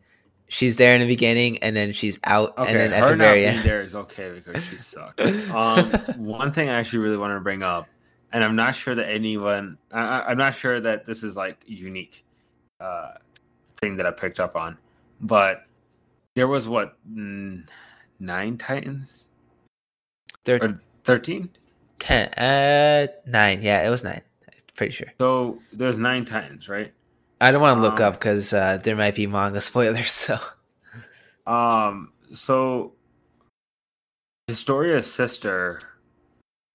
she's 0.47 0.77
there 0.77 0.93
in 0.93 1.01
the 1.01 1.07
beginning 1.07 1.57
and 1.59 1.75
then 1.75 1.91
she's 1.91 2.19
out 2.23 2.57
okay, 2.57 2.71
and 2.71 2.79
then 2.79 2.93
at 2.93 2.99
her 3.01 3.09
the 3.11 3.15
not 3.17 3.23
very 3.23 3.45
end. 3.45 3.63
there 3.63 3.81
is 3.81 3.95
okay 3.95 4.31
because 4.31 4.63
she 4.65 4.77
sucked. 4.77 5.19
um, 5.51 5.91
one 6.17 6.51
thing 6.51 6.69
I 6.69 6.73
actually 6.73 6.99
really 6.99 7.17
wanted 7.17 7.35
to 7.35 7.41
bring 7.41 7.63
up, 7.63 7.87
and 8.31 8.43
I'm 8.43 8.55
not 8.55 8.75
sure 8.75 8.95
that 8.95 9.09
anyone, 9.09 9.77
I, 9.91 10.21
I'm 10.21 10.37
not 10.37 10.55
sure 10.55 10.79
that 10.79 11.05
this 11.05 11.23
is 11.23 11.35
like 11.35 11.57
unique 11.65 12.23
uh, 12.79 13.13
thing 13.81 13.97
that 13.97 14.05
I 14.05 14.11
picked 14.11 14.39
up 14.39 14.55
on, 14.55 14.77
but 15.21 15.65
there 16.35 16.47
was 16.47 16.67
what 16.67 16.97
nine 17.05 18.57
Titans 18.57 19.27
They're 20.43 20.79
thirteen? 21.03 21.49
ten 21.99 22.27
uh 22.33 23.07
nine. 23.25 23.61
Yeah, 23.61 23.85
it 23.85 23.89
was 23.89 24.03
nine. 24.03 24.21
Pretty 24.75 24.91
sure. 24.91 25.11
So 25.19 25.59
there's 25.73 25.97
nine 25.97 26.25
Titans, 26.25 26.67
right? 26.69 26.93
I 27.41 27.51
don't 27.51 27.61
want 27.61 27.77
to 27.77 27.81
look 27.81 27.99
Um, 27.99 28.07
up 28.07 28.13
because 28.13 28.53
uh, 28.53 28.77
there 28.83 28.95
might 28.95 29.15
be 29.15 29.27
manga 29.27 29.61
spoilers. 29.61 30.11
So 31.45 31.51
Um, 31.51 32.11
so 32.33 32.93
Historia's 34.47 35.11
sister 35.11 35.79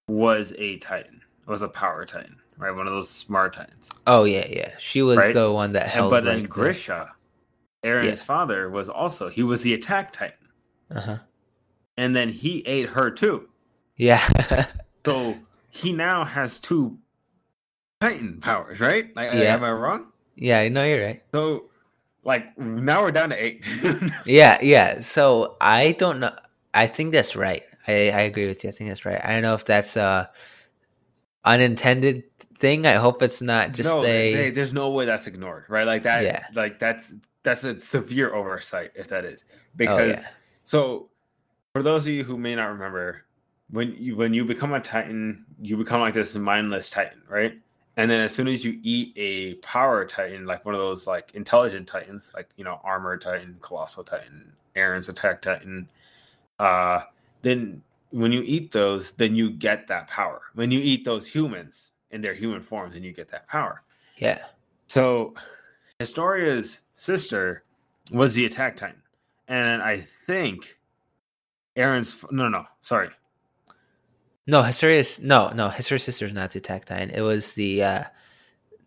was 0.08 0.52
a 0.58 0.78
Titan, 0.78 1.20
was 1.46 1.62
a 1.62 1.68
power 1.68 2.04
Titan, 2.04 2.36
right? 2.56 2.70
One 2.74 2.86
of 2.86 2.92
those 2.92 3.08
smart 3.10 3.54
Titans. 3.54 3.90
oh 4.06 4.24
yeah, 4.24 4.46
yeah, 4.48 4.72
she 4.78 5.02
was 5.02 5.18
Right. 5.18 5.34
the 5.34 5.50
one 5.52 5.72
that 5.72 5.84
And, 5.84 5.92
held. 5.92 6.10
but 6.10 6.24
then 6.24 6.44
Grisha, 6.44 7.12
Eren's 7.84 8.04
Yeah. 8.20 8.24
father, 8.24 8.70
was 8.70 8.88
also 8.88 9.28
he 9.28 9.42
was 9.42 9.62
the 9.62 9.74
attack 9.74 10.12
Titan, 10.12 10.48
Uh 10.90 11.00
huh. 11.00 11.18
and 11.96 12.14
then 12.14 12.28
he 12.30 12.60
ate 12.66 12.88
her 12.88 13.10
too. 13.10 13.48
Yeah. 13.96 14.22
So 15.06 15.38
he 15.70 15.92
now 15.94 16.24
has 16.26 16.58
two 16.58 16.98
Titan 18.00 18.40
powers, 18.40 18.80
right? 18.80 19.14
Like, 19.14 19.34
uh, 19.34 19.36
Yeah. 19.36 19.54
am 19.54 19.64
I 19.64 19.72
wrong? 19.72 20.12
yeah. 20.36 20.66
No, 20.68 20.84
you're 20.84 21.04
right. 21.04 21.22
So, 21.32 21.70
like, 22.24 22.56
now 22.58 23.02
we're 23.02 23.12
down 23.12 23.30
to 23.30 23.42
eight. 23.44 23.64
Yeah, 24.24 24.58
yeah. 24.62 25.00
So 25.00 25.56
I 25.60 25.92
don't 25.92 26.20
know. 26.20 26.34
I 26.74 26.86
think 26.86 27.12
that's 27.12 27.34
right. 27.36 27.62
I, 27.88 28.10
I 28.10 28.20
agree 28.22 28.46
with 28.46 28.62
you. 28.64 28.70
I 28.70 28.72
think 28.72 28.90
that's 28.90 29.04
right. 29.04 29.20
I 29.24 29.32
don't 29.32 29.42
know 29.42 29.54
if 29.54 29.64
that's 29.64 29.96
a 29.96 30.30
unintended 31.44 32.24
thing. 32.58 32.86
I 32.86 32.94
hope 32.94 33.22
it's 33.22 33.42
not 33.42 33.72
just 33.72 33.88
no, 33.88 34.04
a. 34.04 34.34
they- 34.34 34.50
there's 34.50 34.72
no 34.72 34.90
way 34.90 35.04
that's 35.04 35.26
ignored, 35.26 35.64
right? 35.68 35.86
Like 35.86 36.02
that. 36.04 36.22
Yeah. 36.22 36.44
Like 36.54 36.78
that's 36.78 37.12
that's 37.42 37.64
a 37.64 37.78
severe 37.80 38.34
oversight 38.34 38.92
if 38.94 39.08
that 39.08 39.24
is 39.24 39.44
oh, 39.48 39.56
because 39.76 40.20
yeah. 40.20 40.28
so 40.64 41.08
for 41.72 41.82
those 41.82 42.02
of 42.02 42.08
you 42.08 42.22
who 42.24 42.36
may 42.36 42.54
not 42.54 42.66
remember 42.66 43.24
when 43.70 43.94
you 43.94 44.14
when 44.16 44.34
you 44.34 44.44
become 44.44 44.74
a 44.74 44.80
titan 44.80 45.44
you 45.60 45.76
become 45.76 46.02
like 46.02 46.12
this 46.12 46.34
mindless 46.34 46.90
titan 46.90 47.22
right 47.28 47.58
and 47.96 48.10
then 48.10 48.20
as 48.20 48.34
soon 48.34 48.48
as 48.48 48.64
you 48.64 48.78
eat 48.82 49.12
a 49.16 49.54
power 49.56 50.04
titan 50.04 50.46
like 50.46 50.64
one 50.64 50.74
of 50.74 50.80
those 50.80 51.06
like 51.06 51.30
intelligent 51.34 51.86
titans 51.86 52.32
like 52.34 52.48
you 52.56 52.64
know 52.64 52.80
armor 52.84 53.16
titan 53.16 53.56
colossal 53.60 54.04
titan 54.04 54.52
Eren's 54.76 55.08
attack 55.08 55.42
titan 55.42 55.88
uh 56.58 57.00
then 57.42 57.82
when 58.10 58.32
you 58.32 58.42
eat 58.44 58.70
those 58.72 59.12
then 59.12 59.34
you 59.34 59.50
get 59.50 59.86
that 59.88 60.06
power 60.08 60.42
when 60.54 60.70
you 60.70 60.80
eat 60.80 61.04
those 61.04 61.26
humans 61.26 61.92
in 62.10 62.20
their 62.20 62.34
human 62.34 62.60
forms 62.60 62.94
then 62.94 63.02
you 63.02 63.12
get 63.12 63.28
that 63.28 63.46
power 63.48 63.82
Yeah. 64.16 64.38
so 64.86 65.34
Historia's 66.00 66.80
sister 66.94 67.62
was 68.10 68.34
the 68.34 68.46
attack 68.46 68.74
titan. 68.76 69.02
And 69.48 69.82
I 69.82 70.00
think 70.00 70.78
Eren's 71.76 72.24
no 72.30 72.48
no, 72.48 72.64
sorry. 72.80 73.10
No, 74.46 74.62
Historia's 74.62 75.20
no, 75.20 75.50
no. 75.50 75.68
Historia's 75.68 76.02
sister's 76.04 76.32
not 76.32 76.50
the 76.50 76.58
attack 76.58 76.84
titan. 76.84 77.10
It 77.10 77.20
was 77.20 77.54
the 77.54 77.82
uh 77.82 78.04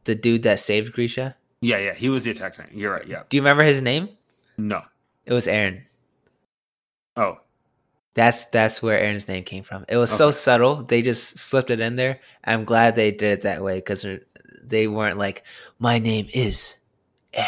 the 0.03 0.15
dude 0.15 0.43
that 0.43 0.59
saved 0.59 0.93
Grisha. 0.93 1.35
Yeah, 1.61 1.77
yeah, 1.77 1.93
he 1.93 2.09
was 2.09 2.23
the 2.23 2.31
attack 2.31 2.57
titan. 2.57 2.77
You're 2.77 2.91
right, 2.91 3.07
yeah. 3.07 3.23
Do 3.29 3.37
you 3.37 3.41
remember 3.41 3.63
his 3.63 3.81
name? 3.81 4.09
No. 4.57 4.81
It 5.25 5.33
was 5.33 5.47
Eren. 5.47 5.81
Oh, 7.15 7.37
That's 8.15 8.45
that's 8.45 8.81
where 8.81 8.99
Eren's 8.99 9.27
name 9.27 9.43
came 9.43 9.63
from. 9.63 9.85
It 9.87 9.97
was 9.97 10.11
so 10.11 10.31
subtle. 10.31 10.83
They 10.83 11.01
just 11.01 11.37
slipped 11.37 11.69
it 11.69 11.79
in 11.79 11.95
there. 11.95 12.19
I'm 12.43 12.65
glad 12.65 12.95
they 12.95 13.11
did 13.11 13.39
it 13.39 13.41
that 13.43 13.63
way 13.63 13.75
because 13.75 14.05
they 14.61 14.87
weren't 14.87 15.17
like, 15.17 15.43
"My 15.79 15.99
name 15.99 16.27
is 16.33 16.75
Eren." 17.33 17.47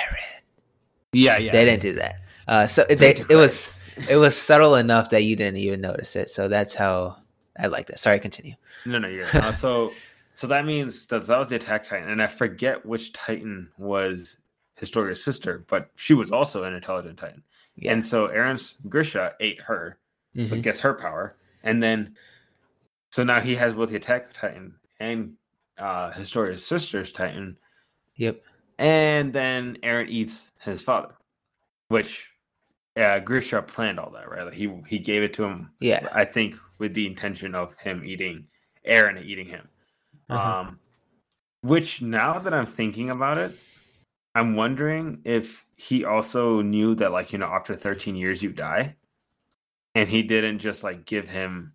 yeah, 1.12 1.38
yeah. 1.38 1.52
They 1.52 1.66
didn't 1.66 1.82
do 1.82 1.94
that. 1.94 2.16
Uh, 2.48 2.66
so 2.68 2.86
they, 2.86 3.16
it 3.30 3.36
was 3.36 3.78
it 4.08 4.18
was 4.18 4.38
subtle 4.38 4.76
enough 4.76 5.10
that 5.10 5.24
you 5.24 5.36
didn't 5.36 5.58
even 5.58 5.82
notice 5.82 6.16
it. 6.16 6.30
So 6.30 6.48
that's 6.48 6.76
how 6.76 7.18
I 7.58 7.68
like 7.68 7.88
that. 7.88 8.00
Sorry, 8.00 8.20
continue. 8.20 8.54
No, 8.86 8.98
no, 9.00 9.08
you're 9.08 9.28
uh, 9.34 9.52
so 9.52 9.92
so 10.36 10.48
that 10.48 10.66
means 10.66 11.08
that 11.08 11.26
that 11.28 11.38
was 11.40 11.50
the 11.50 11.56
attack 11.56 11.86
titan, 11.86 12.10
and 12.10 12.22
I 12.22 12.28
forget 12.28 12.86
which 12.86 13.14
titan 13.14 13.70
was 13.78 14.38
Historia's 14.76 15.24
sister, 15.24 15.64
but 15.68 15.90
she 15.96 16.14
was 16.14 16.32
also 16.32 16.64
an 16.66 16.74
intelligent 16.74 17.18
titan. 17.18 17.42
Yeah. 17.78 17.94
And 17.94 18.06
so 18.06 18.28
Eren's 18.28 18.76
Grisha 18.90 19.34
ate 19.40 19.62
her, 19.62 19.98
so 20.36 20.42
Mhm. 20.56 20.62
gets 20.62 20.80
her 20.82 20.94
power, 20.94 21.36
and 21.64 21.82
then 21.82 22.16
so 23.12 23.24
now 23.24 23.40
he 23.40 23.56
has 23.56 23.74
both 23.76 23.90
the 23.90 23.96
attack 23.96 24.34
titan 24.34 24.76
and 25.00 25.34
uh 25.78 26.12
Historia's 26.12 26.66
sister's 26.66 27.12
titan, 27.12 27.58
Yep. 28.16 28.42
and 28.78 29.32
then 29.34 29.78
Eren 29.84 30.08
eats 30.10 30.52
his 30.62 30.82
father, 30.82 31.16
which 31.88 32.30
uh, 32.98 33.20
Grisha 33.20 33.62
planned 33.62 34.00
all 34.00 34.10
that, 34.12 34.30
right? 34.30 34.44
Like 34.46 34.54
he 34.54 34.74
he 34.88 35.00
gave 35.00 35.22
it 35.24 35.34
to 35.34 35.44
him, 35.44 35.70
Yeah. 35.82 36.08
I 36.14 36.24
think, 36.24 36.58
with 36.78 36.94
the 36.94 37.06
intention 37.06 37.56
of 37.56 37.76
him 37.78 38.04
eating 38.06 38.48
Eren 38.88 39.18
and 39.18 39.26
eating 39.26 39.48
him. 39.48 39.68
Uh-huh. 40.30 40.60
Um, 40.60 40.80
which 41.62 42.02
now 42.02 42.40
that 42.40 42.54
I'm 42.54 42.66
thinking 42.66 43.10
about 43.10 43.38
it, 43.38 43.54
I'm 44.36 44.56
wondering 44.56 45.22
if 45.24 45.66
he 45.78 46.06
also 46.06 46.62
knew 46.62 46.96
that, 46.96 47.12
like, 47.12 47.32
you 47.32 47.40
know, 47.40 47.48
after 47.48 47.76
13 47.76 48.16
years 48.16 48.44
you 48.44 48.52
die, 48.52 48.96
and 49.96 50.10
he 50.10 50.22
didn't 50.22 50.60
just 50.60 50.84
like 50.84 51.06
give 51.06 51.28
him 51.28 51.74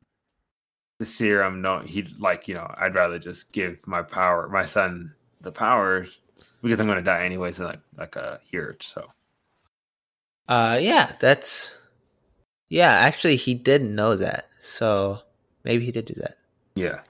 the 0.99 1.07
serum. 1.07 1.63
No, 1.63 1.81
he 1.81 2.07
like 2.19 2.47
you 2.47 2.55
know, 2.55 2.73
I'd 2.77 2.95
rather 2.95 3.19
just 3.19 3.51
give 3.51 3.85
my 3.87 4.03
power, 4.03 4.49
my 4.49 4.67
son, 4.67 5.15
the 5.41 5.51
powers 5.51 6.19
because 6.63 6.79
I'm 6.79 6.87
going 6.87 6.99
to 6.99 7.03
die 7.03 7.25
anyways 7.25 7.59
in 7.59 7.67
like 7.67 7.81
like 7.97 8.17
a 8.17 8.39
year. 8.51 8.71
Or 8.71 8.77
so, 8.81 9.07
uh, 10.49 10.79
yeah, 10.81 11.13
that's 11.19 11.75
yeah. 12.69 12.93
Actually, 12.93 13.37
he 13.37 13.55
did 13.55 13.83
know 13.83 14.15
that, 14.17 14.50
so 14.61 15.21
maybe 15.65 15.85
he 15.85 15.91
did 15.91 16.05
do 16.05 16.15
that. 16.15 16.37
Yeah. 16.77 17.01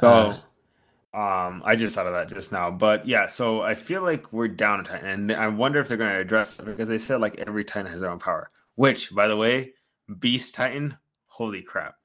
So, 0.00 0.08
uh, 0.08 1.16
um, 1.16 1.62
I 1.64 1.74
just 1.76 1.94
thought 1.94 2.06
of 2.06 2.14
that 2.14 2.28
just 2.28 2.52
now, 2.52 2.70
but 2.70 3.06
yeah. 3.06 3.26
So 3.26 3.62
I 3.62 3.74
feel 3.74 4.02
like 4.02 4.32
we're 4.32 4.48
down 4.48 4.80
a 4.80 4.82
Titan, 4.84 5.08
and 5.08 5.32
I 5.32 5.48
wonder 5.48 5.80
if 5.80 5.88
they're 5.88 5.96
going 5.96 6.12
to 6.12 6.20
address 6.20 6.58
it 6.58 6.64
because 6.64 6.88
they 6.88 6.98
said 6.98 7.20
like 7.20 7.38
every 7.38 7.64
Titan 7.64 7.90
has 7.90 8.00
their 8.00 8.10
own 8.10 8.18
power. 8.18 8.50
Which, 8.76 9.14
by 9.14 9.26
the 9.26 9.36
way, 9.36 9.72
Beast 10.18 10.54
Titan, 10.54 10.96
holy 11.26 11.62
crap! 11.62 11.96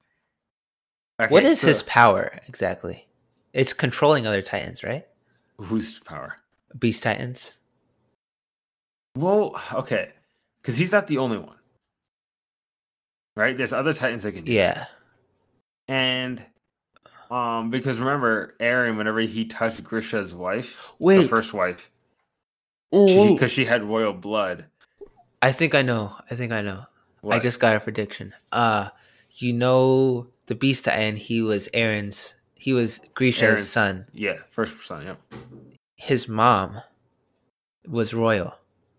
Okay, 1.20 1.32
what 1.32 1.44
is 1.44 1.60
so, 1.60 1.68
his 1.68 1.82
power 1.84 2.38
exactly? 2.48 3.06
It's 3.54 3.72
controlling 3.72 4.26
other 4.26 4.42
Titans, 4.42 4.84
right? 4.84 5.06
Whose 5.58 6.00
power? 6.00 6.36
Beast 6.78 7.02
Titans. 7.02 7.56
Well, 9.16 9.60
okay, 9.72 10.10
because 10.60 10.76
he's 10.76 10.92
not 10.92 11.06
the 11.06 11.18
only 11.18 11.38
one, 11.38 11.56
right? 13.38 13.56
There's 13.56 13.72
other 13.72 13.94
Titans 13.94 14.24
that 14.24 14.32
can. 14.32 14.44
Do 14.44 14.52
yeah. 14.52 14.86
And 15.86 16.44
um, 17.30 17.70
because 17.70 17.98
remember, 17.98 18.54
Eren, 18.60 18.98
whenever 18.98 19.20
he 19.20 19.46
touched 19.46 19.82
Grisha's 19.84 20.34
wife, 20.34 20.82
Wait. 20.98 21.22
the 21.22 21.28
first 21.28 21.54
wife, 21.54 21.90
because 22.90 23.50
she, 23.50 23.62
she, 23.62 23.64
had 23.64 23.84
royal 23.84 24.12
blood. 24.12 24.66
I 25.40 25.52
think 25.52 25.74
I 25.74 25.82
know. 25.82 26.14
I 26.30 26.34
think 26.34 26.52
I 26.52 26.62
know. 26.62 26.84
What? 27.20 27.36
I 27.36 27.38
just 27.38 27.60
got 27.60 27.76
a 27.76 27.80
prediction. 27.80 28.34
Uh, 28.52 28.88
you 29.34 29.52
know 29.52 30.26
the 30.46 30.54
Beast 30.54 30.84
Titan. 30.84 31.16
He 31.16 31.40
was 31.40 31.68
Eren's, 31.72 32.34
He 32.54 32.72
was 32.72 33.00
Grisha's 33.14 33.60
Eren's, 33.60 33.68
son. 33.68 34.06
Yeah, 34.12 34.38
first 34.50 34.84
son. 34.84 35.04
yeah. 35.04 35.38
His 35.96 36.28
mom 36.28 36.80
was 37.86 38.12
royal. 38.12 38.54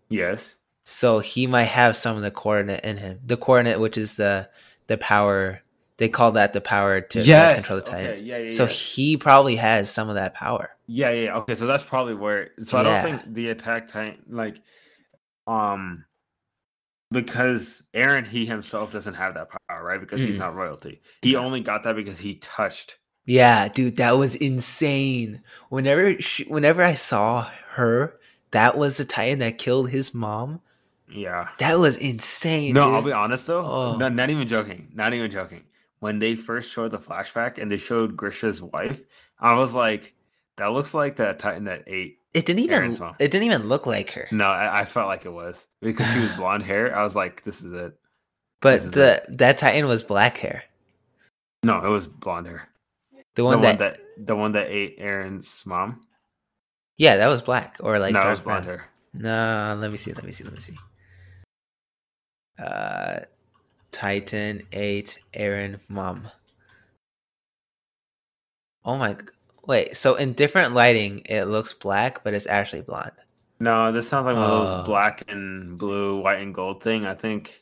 Yes. 0.08 0.56
So 0.84 1.20
he 1.20 1.46
might 1.46 1.64
have 1.64 1.96
some 1.96 2.16
of 2.16 2.22
the 2.22 2.30
coordinate 2.30 2.84
in 2.84 2.96
him. 2.96 3.20
The 3.24 3.36
coordinate, 3.36 3.80
which 3.80 3.96
is 3.96 4.16
the 4.16 4.48
the 4.86 4.98
power 4.98 5.62
they 6.00 6.08
call 6.08 6.32
that 6.32 6.54
the 6.54 6.62
power 6.62 7.02
to 7.02 7.20
yes. 7.20 7.56
control 7.56 7.78
the 7.80 7.84
Titans. 7.84 8.18
Okay. 8.20 8.26
Yeah, 8.26 8.38
yeah, 8.38 8.48
so 8.48 8.64
yeah. 8.64 8.70
he 8.70 9.16
probably 9.18 9.54
has 9.56 9.90
some 9.90 10.08
of 10.08 10.14
that 10.14 10.32
power. 10.32 10.74
Yeah, 10.86 11.10
yeah. 11.10 11.36
Okay, 11.36 11.54
so 11.54 11.66
that's 11.66 11.84
probably 11.84 12.14
where. 12.14 12.52
So 12.62 12.78
I 12.78 12.82
don't 12.82 13.02
think 13.02 13.34
the 13.34 13.50
attack 13.50 13.88
Titan 13.88 14.16
like, 14.30 14.62
um, 15.46 16.06
because 17.10 17.82
Eren 17.92 18.26
he 18.26 18.46
himself 18.46 18.92
doesn't 18.92 19.12
have 19.12 19.34
that 19.34 19.48
power, 19.50 19.84
right? 19.84 20.00
Because 20.00 20.22
mm. 20.22 20.26
he's 20.28 20.38
not 20.38 20.54
royalty. 20.54 21.02
He 21.20 21.36
only 21.36 21.60
got 21.60 21.82
that 21.82 21.96
because 21.96 22.18
he 22.18 22.36
touched. 22.36 22.96
Yeah, 23.26 23.68
dude, 23.68 23.96
that 23.96 24.12
was 24.12 24.34
insane. 24.34 25.42
Whenever 25.68 26.18
she, 26.18 26.44
whenever 26.44 26.82
I 26.82 26.94
saw 26.94 27.46
her, 27.72 28.18
that 28.52 28.78
was 28.78 28.96
the 28.96 29.04
Titan 29.04 29.40
that 29.40 29.58
killed 29.58 29.90
his 29.90 30.14
mom. 30.14 30.62
Yeah, 31.12 31.48
that 31.58 31.78
was 31.78 31.96
insane. 31.96 32.74
No, 32.74 32.86
dude. 32.86 32.94
I'll 32.94 33.02
be 33.02 33.12
honest 33.12 33.46
though. 33.46 33.64
Oh. 33.64 33.96
No, 33.96 34.08
not 34.08 34.30
even 34.30 34.46
joking. 34.46 34.88
Not 34.94 35.12
even 35.12 35.30
joking 35.30 35.64
when 36.00 36.18
they 36.18 36.34
first 36.34 36.70
showed 36.70 36.90
the 36.90 36.98
flashback 36.98 37.58
and 37.58 37.70
they 37.70 37.76
showed 37.76 38.16
Grisha's 38.16 38.60
wife, 38.60 39.02
I 39.38 39.54
was 39.54 39.74
like, 39.74 40.14
that 40.56 40.72
looks 40.72 40.92
like 40.92 41.16
that 41.16 41.38
Titan 41.38 41.64
that 41.64 41.84
ate. 41.86 42.18
It 42.34 42.46
didn't 42.46 42.64
even. 42.64 42.92
It 43.18 43.30
didn't 43.30 43.44
even 43.44 43.68
look 43.68 43.86
like 43.86 44.10
her. 44.12 44.28
No, 44.30 44.46
I, 44.46 44.80
I, 44.80 44.84
felt 44.84 45.08
like 45.08 45.24
it 45.24 45.32
was 45.32 45.66
because 45.80 46.06
she 46.12 46.20
was 46.20 46.30
blonde 46.36 46.62
hair. 46.62 46.96
I 46.96 47.04
was 47.04 47.14
like, 47.14 47.42
this 47.42 47.62
is 47.62 47.72
it. 47.72 47.94
But 48.60 48.80
is 48.80 48.90
the 48.90 49.16
it. 49.16 49.38
that 49.38 49.58
Titan 49.58 49.88
was 49.88 50.02
black 50.02 50.36
hair. 50.38 50.64
No, 51.62 51.84
it 51.84 51.88
was 51.88 52.06
blonde 52.06 52.46
hair. 52.46 52.68
The 53.34 53.44
one, 53.44 53.60
the 53.60 53.66
that, 53.66 53.68
one 53.68 53.78
that 53.78 54.26
the 54.26 54.36
one 54.36 54.52
that 54.52 54.68
ate 54.68 54.98
Eren's 54.98 55.64
mom. 55.66 56.00
Yeah, 56.98 57.16
that 57.16 57.28
was 57.28 57.42
black 57.42 57.76
or 57.80 57.98
like 57.98 58.12
no, 58.12 58.20
it 58.20 58.28
was 58.28 58.40
blonde 58.40 58.66
hair. 58.66 58.86
No, 59.12 59.76
let 59.80 59.90
me 59.90 59.96
see. 59.96 60.12
Let 60.12 60.24
me 60.24 60.32
see. 60.32 60.44
Let 60.44 60.52
me 60.52 60.60
see. 60.60 60.76
Uh, 62.60 63.20
Titan 63.92 64.62
8 64.72 65.18
Eren 65.34 65.80
Mom. 65.88 66.28
Oh 68.84 68.96
my 68.96 69.16
wait, 69.66 69.96
so 69.96 70.14
in 70.14 70.32
different 70.32 70.74
lighting 70.74 71.22
it 71.26 71.44
looks 71.44 71.72
black, 71.72 72.24
but 72.24 72.34
it's 72.34 72.46
actually 72.46 72.82
blonde. 72.82 73.12
No, 73.58 73.92
this 73.92 74.08
sounds 74.08 74.26
like 74.26 74.36
one 74.36 74.44
of 74.44 74.50
those 74.50 74.74
oh. 74.74 74.82
black 74.84 75.24
and 75.28 75.78
blue, 75.78 76.20
white 76.20 76.40
and 76.40 76.54
gold 76.54 76.82
thing. 76.82 77.04
I 77.04 77.14
think 77.14 77.60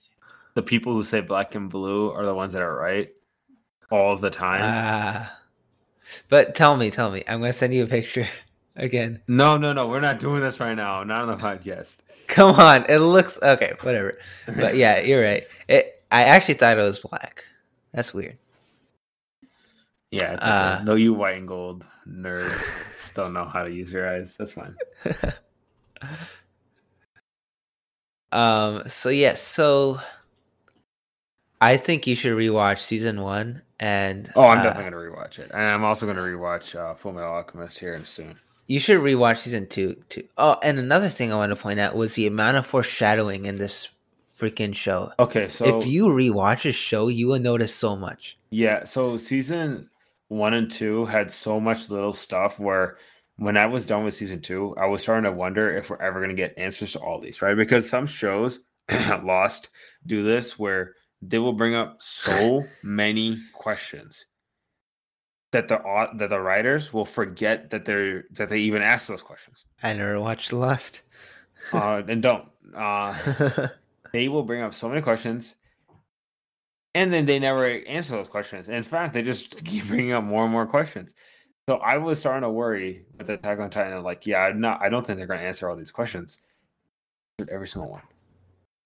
the 0.54 0.62
people 0.62 0.92
who 0.92 1.02
say 1.02 1.20
black 1.20 1.54
and 1.54 1.68
blue 1.68 2.10
are 2.12 2.24
the 2.24 2.34
ones 2.34 2.52
that 2.52 2.62
are 2.62 2.74
right 2.74 3.10
all 3.90 4.16
the 4.16 4.30
time. 4.30 4.60
Ah. 4.62 5.36
But 6.28 6.54
tell 6.54 6.76
me, 6.76 6.90
tell 6.90 7.10
me. 7.10 7.24
I'm 7.26 7.40
gonna 7.40 7.52
send 7.52 7.74
you 7.74 7.84
a 7.84 7.88
picture 7.88 8.28
again. 8.78 9.20
No, 9.28 9.56
no, 9.56 9.72
no. 9.72 9.86
We're 9.88 10.00
not 10.00 10.20
doing 10.20 10.40
this 10.40 10.60
right 10.60 10.74
now. 10.74 11.04
Not 11.04 11.22
on 11.22 11.28
the 11.28 11.36
podcast. 11.36 11.98
Come 12.28 12.56
on. 12.56 12.86
It 12.88 12.98
looks 12.98 13.38
okay, 13.42 13.74
whatever. 13.82 14.18
But 14.46 14.76
yeah, 14.76 15.00
you're 15.02 15.22
right. 15.22 15.46
It 15.68 16.02
I 16.10 16.24
actually 16.24 16.54
thought 16.54 16.78
it 16.78 16.82
was 16.82 17.00
black. 17.00 17.44
That's 17.92 18.14
weird. 18.14 18.38
Yeah, 20.10 20.34
it's 20.34 20.42
okay. 20.42 20.50
Uh, 20.50 20.80
Though 20.84 20.94
you 20.94 21.12
white 21.12 21.36
and 21.36 21.46
gold 21.46 21.84
nerds 22.08 22.94
still 22.94 23.30
know 23.30 23.44
how 23.44 23.64
to 23.64 23.70
use 23.70 23.92
your 23.92 24.08
eyes. 24.08 24.36
That's 24.36 24.52
fine. 24.52 24.74
um. 28.32 28.88
So 28.88 29.10
yes. 29.10 29.20
Yeah, 29.20 29.34
so 29.34 30.00
I 31.60 31.76
think 31.76 32.06
you 32.06 32.14
should 32.14 32.32
rewatch 32.32 32.78
season 32.78 33.20
one. 33.20 33.62
And 33.80 34.32
oh, 34.34 34.42
I'm 34.42 34.58
uh, 34.58 34.62
definitely 34.64 34.90
gonna 34.90 35.10
rewatch 35.10 35.38
it, 35.38 35.50
and 35.52 35.62
I'm 35.62 35.84
also 35.84 36.04
gonna 36.06 36.20
rewatch 36.20 36.74
uh, 36.74 36.94
Full 36.94 37.12
Metal 37.12 37.30
Alchemist 37.30 37.78
here 37.78 38.04
soon. 38.04 38.36
You 38.68 38.78
should 38.78 39.00
rewatch 39.00 39.38
season 39.38 39.66
two 39.66 39.96
too. 40.10 40.24
Oh, 40.36 40.58
and 40.62 40.78
another 40.78 41.08
thing 41.08 41.32
I 41.32 41.36
want 41.36 41.50
to 41.50 41.56
point 41.56 41.80
out 41.80 41.96
was 41.96 42.14
the 42.14 42.26
amount 42.26 42.58
of 42.58 42.66
foreshadowing 42.66 43.46
in 43.46 43.56
this 43.56 43.88
freaking 44.30 44.74
show. 44.74 45.10
Okay, 45.18 45.48
so 45.48 45.80
if 45.80 45.86
you 45.86 46.06
rewatch 46.08 46.68
a 46.68 46.72
show, 46.72 47.08
you 47.08 47.28
will 47.28 47.40
notice 47.40 47.74
so 47.74 47.96
much. 47.96 48.36
Yeah, 48.50 48.84
so 48.84 49.16
season 49.16 49.88
one 50.28 50.52
and 50.52 50.70
two 50.70 51.06
had 51.06 51.30
so 51.30 51.58
much 51.58 51.88
little 51.88 52.12
stuff 52.12 52.60
where 52.60 52.98
when 53.36 53.56
I 53.56 53.64
was 53.64 53.86
done 53.86 54.04
with 54.04 54.12
season 54.12 54.42
two, 54.42 54.76
I 54.76 54.84
was 54.84 55.00
starting 55.00 55.24
to 55.24 55.32
wonder 55.32 55.74
if 55.74 55.88
we're 55.88 56.02
ever 56.02 56.20
going 56.20 56.28
to 56.28 56.34
get 56.34 56.58
answers 56.58 56.92
to 56.92 56.98
all 56.98 57.20
these, 57.20 57.40
right? 57.40 57.56
Because 57.56 57.88
some 57.88 58.06
shows, 58.06 58.60
Lost, 59.22 59.70
do 60.04 60.22
this 60.22 60.58
where 60.58 60.92
they 61.22 61.38
will 61.38 61.54
bring 61.54 61.74
up 61.74 62.02
so 62.02 62.66
many 62.82 63.40
questions 63.54 64.26
that 65.52 65.68
the 65.68 65.78
that 66.14 66.30
the 66.30 66.40
writers 66.40 66.92
will 66.92 67.04
forget 67.04 67.70
that 67.70 67.84
they're 67.84 68.24
that 68.32 68.48
they 68.48 68.60
even 68.60 68.82
asked 68.82 69.08
those 69.08 69.22
questions. 69.22 69.64
I 69.82 69.92
never 69.94 70.20
watched 70.20 70.52
Lost. 70.52 71.02
uh, 71.72 72.02
and 72.06 72.22
don't. 72.22 72.44
Uh, 72.74 73.68
they 74.12 74.28
will 74.28 74.42
bring 74.42 74.62
up 74.62 74.74
so 74.74 74.88
many 74.88 75.00
questions 75.00 75.56
and 76.98 77.12
then 77.12 77.26
they 77.26 77.38
never 77.38 77.64
answer 77.64 78.12
those 78.12 78.28
questions. 78.28 78.68
In 78.68 78.82
fact, 78.82 79.14
they 79.14 79.22
just 79.22 79.64
keep 79.64 79.86
bringing 79.86 80.12
up 80.12 80.24
more 80.24 80.42
and 80.42 80.52
more 80.52 80.66
questions. 80.66 81.14
So 81.68 81.76
I 81.76 81.98
was 81.98 82.18
starting 82.18 82.42
to 82.42 82.50
worry 82.50 83.04
with 83.16 83.28
Attack 83.28 83.60
on 83.60 83.70
Titan. 83.70 84.02
Like, 84.02 84.26
yeah, 84.26 84.40
I'm 84.40 84.60
not. 84.60 84.80
I 84.82 84.88
don't 84.88 85.06
think 85.06 85.18
they're 85.18 85.26
going 85.26 85.40
to 85.40 85.46
answer 85.46 85.68
all 85.68 85.76
these 85.76 85.90
questions. 85.90 86.40
Every 87.48 87.68
single 87.68 87.90
one, 87.90 88.02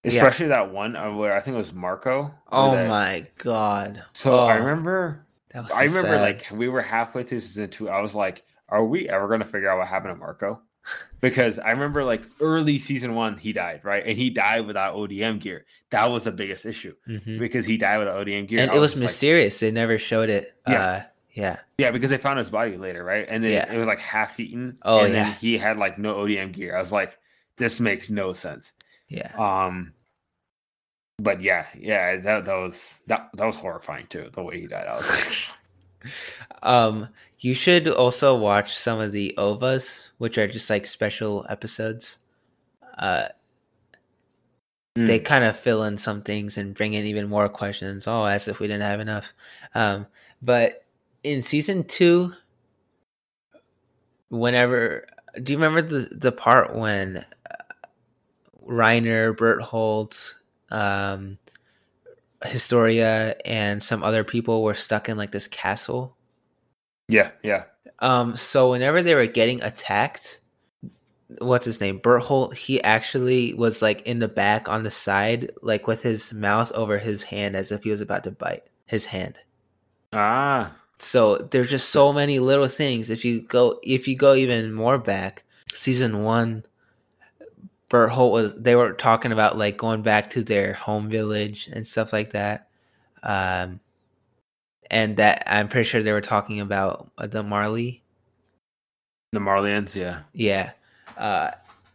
especially 0.03 0.47
yeah. 0.47 0.55
that 0.55 0.71
one 0.71 0.95
uh, 0.95 1.11
where 1.13 1.35
I 1.35 1.39
think 1.39 1.55
it 1.55 1.57
was 1.57 1.73
Marco. 1.73 2.31
Oh 2.51 2.87
my 2.87 3.25
god! 3.39 4.03
So 4.13 4.41
oh, 4.41 4.45
I 4.45 4.57
remember. 4.57 5.22
I 5.53 5.83
remember 5.83 6.09
sad. 6.09 6.21
like 6.21 6.47
we 6.51 6.67
were 6.67 6.81
halfway 6.81 7.23
through 7.23 7.41
season 7.41 7.69
two. 7.69 7.89
I 7.89 8.01
was 8.01 8.15
like, 8.15 8.43
"Are 8.69 8.83
we 8.83 9.09
ever 9.09 9.27
going 9.27 9.39
to 9.39 9.45
figure 9.45 9.69
out 9.69 9.77
what 9.77 9.87
happened 9.87 10.15
to 10.15 10.19
Marco?" 10.19 10.61
because 11.21 11.59
I 11.59 11.71
remember 11.71 12.03
like 12.03 12.23
early 12.39 12.77
season 12.77 13.15
one, 13.15 13.37
he 13.37 13.53
died, 13.53 13.81
right? 13.83 14.03
And 14.05 14.17
he 14.17 14.29
died 14.29 14.65
without 14.65 14.95
ODM 14.95 15.39
gear. 15.39 15.65
That 15.89 16.05
was 16.07 16.23
the 16.25 16.31
biggest 16.31 16.65
issue 16.65 16.95
mm-hmm. 17.07 17.39
because 17.39 17.65
he 17.65 17.77
died 17.77 17.99
without 17.99 18.25
ODM 18.25 18.47
gear. 18.47 18.59
And 18.59 18.73
it 18.73 18.79
was, 18.79 18.93
was 18.93 19.01
mysterious. 19.01 19.61
Like, 19.61 19.67
they 19.67 19.71
never 19.71 19.97
showed 19.97 20.29
it. 20.29 20.53
Yeah. 20.67 20.85
Uh, 20.85 21.03
yeah. 21.33 21.59
Yeah, 21.77 21.91
because 21.91 22.09
they 22.09 22.17
found 22.17 22.37
his 22.37 22.49
body 22.49 22.77
later, 22.77 23.03
right? 23.03 23.25
And 23.27 23.43
then 23.43 23.53
yeah. 23.53 23.73
it 23.73 23.77
was 23.77 23.87
like 23.87 23.99
half 23.99 24.39
eaten. 24.39 24.77
Oh, 24.83 24.99
and 24.99 25.13
yeah. 25.13 25.23
then 25.23 25.33
he 25.35 25.57
had 25.57 25.77
like 25.77 25.97
no 25.97 26.15
ODM 26.15 26.51
gear. 26.51 26.75
I 26.75 26.79
was 26.79 26.91
like, 26.91 27.17
this 27.57 27.79
makes 27.79 28.09
no 28.09 28.33
sense. 28.33 28.73
Yeah. 29.07 29.33
Um, 29.37 29.93
but 31.19 31.41
yeah, 31.41 31.65
yeah, 31.77 32.15
that, 32.17 32.45
that 32.45 32.55
was 32.55 32.99
that 33.07 33.29
that 33.33 33.45
was 33.45 33.55
horrifying 33.55 34.07
too, 34.07 34.29
the 34.33 34.43
way 34.43 34.59
he 34.59 34.67
died. 34.67 34.87
I 34.87 34.95
was 34.95 35.09
like 35.09 36.13
um, 36.63 37.07
you 37.39 37.53
should 37.53 37.87
also 37.87 38.35
watch 38.35 38.75
some 38.75 38.99
of 38.99 39.11
the 39.11 39.33
ovas, 39.37 40.05
which 40.17 40.37
are 40.37 40.47
just 40.47 40.69
like 40.69 40.85
special 40.85 41.45
episodes. 41.49 42.17
Uh, 42.97 43.25
mm. 44.97 45.07
they 45.07 45.19
kind 45.19 45.43
of 45.43 45.57
fill 45.57 45.83
in 45.83 45.97
some 45.97 46.21
things 46.21 46.57
and 46.57 46.73
bring 46.75 46.93
in 46.93 47.05
even 47.05 47.29
more 47.29 47.49
questions. 47.49 48.07
Oh, 48.07 48.25
as 48.25 48.47
if 48.47 48.59
we 48.59 48.67
didn't 48.67 48.83
have 48.83 48.99
enough. 48.99 49.33
Um, 49.75 50.07
but 50.41 50.85
in 51.23 51.41
season 51.41 51.83
two, 51.83 52.33
whenever 54.29 55.05
do 55.41 55.53
you 55.53 55.57
remember 55.57 55.81
the 55.81 56.15
the 56.15 56.31
part 56.31 56.75
when 56.75 57.17
uh, 57.17 57.55
Reiner, 58.67 59.35
Bertholdt, 59.35 60.35
um, 60.73 61.37
Historia 62.43 63.35
and 63.45 63.81
some 63.81 64.03
other 64.03 64.23
people 64.23 64.63
were 64.63 64.73
stuck 64.73 65.07
in 65.07 65.17
like 65.17 65.31
this 65.31 65.47
castle. 65.47 66.17
Yeah, 67.07 67.31
yeah. 67.43 67.65
Um, 67.99 68.35
so 68.35 68.71
whenever 68.71 69.01
they 69.01 69.15
were 69.15 69.27
getting 69.27 69.61
attacked, 69.61 70.41
what's 71.39 71.65
his 71.65 71.79
name? 71.79 71.99
Bertholdt, 71.99 72.55
he 72.55 72.81
actually 72.83 73.53
was 73.53 73.81
like 73.81 74.01
in 74.01 74.19
the 74.19 74.27
back 74.27 74.67
on 74.67 74.83
the 74.83 74.91
side, 74.91 75.51
like 75.61 75.87
with 75.87 76.03
his 76.03 76.33
mouth 76.33 76.71
over 76.73 76.97
his 76.97 77.23
hand 77.23 77.55
as 77.55 77.71
if 77.71 77.83
he 77.83 77.91
was 77.91 78.01
about 78.01 78.25
to 78.25 78.31
bite 78.31 78.63
his 78.87 79.05
hand. 79.05 79.37
Ah. 80.11 80.75
So 80.99 81.37
there's 81.37 81.69
just 81.69 81.89
so 81.89 82.13
many 82.13 82.39
little 82.39 82.67
things. 82.67 83.09
If 83.09 83.23
you 83.25 83.41
go 83.41 83.79
if 83.83 84.07
you 84.07 84.15
go 84.15 84.35
even 84.35 84.73
more 84.73 84.97
back, 84.97 85.43
season 85.73 86.23
one, 86.23 86.65
Bertholdt 87.93 88.31
was 88.31 88.55
they 88.55 88.75
were 88.75 88.93
talking 88.93 89.31
about 89.31 89.57
like 89.57 89.77
going 89.77 90.01
back 90.01 90.31
to 90.31 90.43
their 90.43 90.73
home 90.73 91.09
village 91.09 91.69
and 91.71 91.85
stuff 91.85 92.11
like 92.11 92.31
that. 92.31 92.67
Um 93.21 93.79
and 94.89 95.17
that 95.17 95.43
I'm 95.47 95.67
pretty 95.69 95.87
sure 95.87 96.03
they 96.03 96.11
were 96.11 96.21
talking 96.21 96.59
about 96.59 97.11
the 97.17 97.43
Marley. 97.43 98.03
The 99.31 99.39
Marleyans, 99.39 99.95
yeah. 99.95 100.19
Yeah. 100.33 100.71
Uh, 101.17 101.51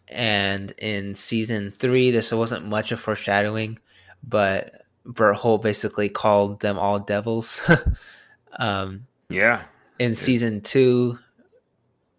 and 0.08 0.72
in 0.78 1.14
season 1.14 1.70
three, 1.70 2.10
this 2.10 2.32
wasn't 2.32 2.66
much 2.66 2.90
of 2.90 2.98
foreshadowing, 2.98 3.78
but 4.26 4.82
Bertholdt 5.06 5.62
basically 5.62 6.08
called 6.08 6.60
them 6.60 6.78
all 6.78 6.98
devils. 6.98 7.60
um, 8.58 9.06
yeah. 9.28 9.62
In 9.98 10.14
season 10.14 10.60
two, 10.60 11.18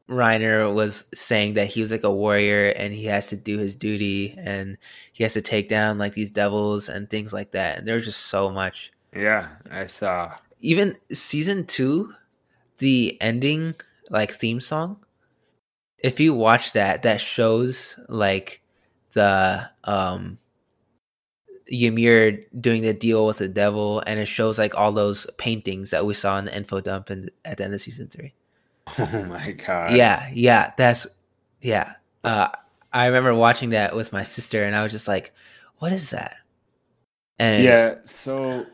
Reiner 0.09 0.73
was 0.73 1.03
saying 1.13 1.53
that 1.53 1.67
he 1.67 1.81
was 1.81 1.91
like 1.91 2.03
a 2.03 2.11
warrior 2.11 2.69
and 2.69 2.93
he 2.93 3.05
has 3.05 3.27
to 3.27 3.35
do 3.35 3.57
his 3.57 3.75
duty 3.75 4.35
and 4.37 4.77
he 5.13 5.23
has 5.23 5.33
to 5.33 5.41
take 5.41 5.69
down 5.69 5.97
like 5.99 6.15
these 6.15 6.31
devils 6.31 6.89
and 6.89 7.09
things 7.09 7.31
like 7.31 7.51
that. 7.51 7.77
And 7.77 7.87
there's 7.87 8.05
just 8.05 8.21
so 8.21 8.49
much. 8.49 8.91
Yeah, 9.15 9.49
I 9.69 9.85
saw 9.85 10.33
even 10.59 10.97
season 11.11 11.65
two, 11.65 12.13
the 12.79 13.17
ending 13.21 13.75
like 14.09 14.31
theme 14.31 14.61
song. 14.61 14.97
If 15.97 16.19
you 16.19 16.33
watch 16.33 16.73
that, 16.73 17.03
that 17.03 17.21
shows 17.21 17.99
like 18.07 18.61
the 19.13 19.69
um 19.83 20.37
Ymir 21.71 22.45
doing 22.59 22.81
the 22.81 22.93
deal 22.93 23.27
with 23.27 23.37
the 23.37 23.47
devil, 23.47 24.01
and 24.07 24.19
it 24.19 24.27
shows 24.27 24.57
like 24.57 24.75
all 24.75 24.91
those 24.91 25.27
paintings 25.37 25.91
that 25.91 26.05
we 26.05 26.13
saw 26.15 26.39
in 26.39 26.45
the 26.45 26.55
info 26.55 26.81
dump 26.81 27.11
in, 27.11 27.29
at 27.45 27.57
the 27.57 27.63
end 27.63 27.73
of 27.73 27.81
season 27.81 28.07
three. 28.07 28.33
Oh 28.99 29.25
my 29.25 29.51
god! 29.51 29.95
Yeah, 29.95 30.29
yeah, 30.33 30.71
that's 30.77 31.07
yeah. 31.61 31.93
Uh, 32.23 32.49
I 32.91 33.05
remember 33.05 33.33
watching 33.35 33.71
that 33.71 33.95
with 33.95 34.13
my 34.13 34.23
sister, 34.23 34.63
and 34.63 34.75
I 34.75 34.83
was 34.83 34.91
just 34.91 35.07
like, 35.07 35.33
"What 35.77 35.91
is 35.91 36.09
that?" 36.11 36.35
And 37.37 37.63
yeah, 37.63 37.95
so 38.05 38.65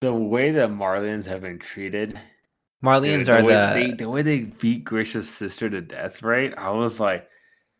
the 0.00 0.12
way 0.12 0.50
that 0.52 0.70
Marleyans 0.70 1.26
have 1.26 1.42
been 1.42 1.58
treated. 1.58 2.18
Marleyans 2.82 3.24
dude, 3.24 3.26
the 3.26 3.32
are 3.32 3.42
the 3.42 3.74
they, 3.74 3.90
the 3.92 4.08
way 4.08 4.22
they 4.22 4.40
beat 4.42 4.84
Grisha's 4.84 5.28
sister 5.28 5.68
to 5.68 5.80
death, 5.80 6.22
right? 6.22 6.56
I 6.56 6.70
was 6.70 7.00
like, 7.00 7.28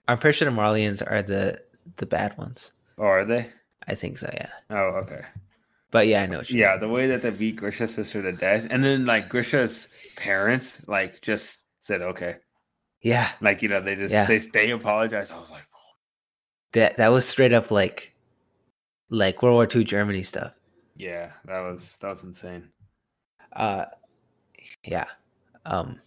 I'm 0.09 0.19
pretty 0.19 0.39
sure 0.39 0.51
the 0.51 0.57
Marleyans 0.57 1.03
are 1.09 1.23
the 1.23 1.61
the 1.97 2.07
bad 2.07 2.37
ones. 2.39 2.73
Oh, 2.99 3.05
are 3.05 3.25
they? 3.25 3.51
I 3.87 3.95
think 3.95 4.19
so. 4.19 4.31
Yeah. 4.35 4.49
Oh, 4.71 5.01
okay. 5.03 5.23
But 5.91 6.09
yeah, 6.09 6.23
I 6.23 6.27
know. 6.27 6.43
yeah, 6.49 6.73
mean. 6.73 6.81
the 6.81 6.89
way 6.89 7.07
that 7.07 7.23
they 7.23 7.31
beat 7.31 7.57
Grisha's 7.57 7.95
sister 7.95 8.23
to 8.23 8.33
death, 8.33 8.67
and 8.71 8.83
then 8.83 9.07
like 9.07 9.29
Grisha's 9.29 9.89
parents, 10.17 10.87
like 10.89 11.21
just 11.23 11.61
said, 11.87 12.03
"Okay." 12.03 12.37
Yeah. 13.07 13.31
Like 13.41 13.63
you 13.63 13.69
know, 13.69 13.81
they 13.81 13.95
just 13.95 14.13
yeah. 14.13 14.27
they 14.27 14.39
they 14.39 14.71
apologized. 14.71 15.33
I 15.33 15.39
was 15.39 15.51
like, 15.51 15.67
oh. 15.73 15.95
that 16.73 16.97
that 16.97 17.09
was 17.09 17.27
straight 17.27 17.53
up 17.53 17.71
like 17.71 18.15
like 19.11 19.43
World 19.43 19.55
War 19.55 19.69
II 19.73 19.85
Germany 19.85 20.23
stuff. 20.23 20.55
Yeah, 20.97 21.31
that 21.45 21.61
was 21.61 21.97
that 22.01 22.09
was 22.09 22.25
insane. 22.25 22.69
Uh 23.53 23.85
yeah. 24.85 25.07
Um 25.65 26.01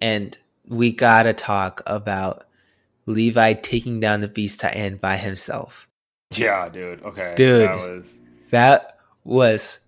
and 0.00 0.36
we 0.68 0.92
gotta 0.92 1.32
talk 1.32 1.82
about 1.86 2.44
Levi 3.06 3.54
taking 3.54 4.00
down 4.00 4.20
the 4.20 4.28
Beast 4.28 4.60
Titan 4.60 4.98
by 4.98 5.16
himself. 5.16 5.88
Yeah, 6.32 6.68
dude. 6.68 7.02
Okay. 7.02 7.34
Dude. 7.36 7.68
That 7.68 7.76
was 7.76 8.20
that 8.50 8.98
was 9.24 9.78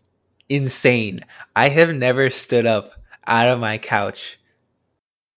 insane. 0.48 1.20
I 1.54 1.68
have 1.68 1.94
never 1.94 2.30
stood 2.30 2.66
up 2.66 2.92
out 3.26 3.48
of 3.48 3.60
my 3.60 3.78
couch 3.78 4.37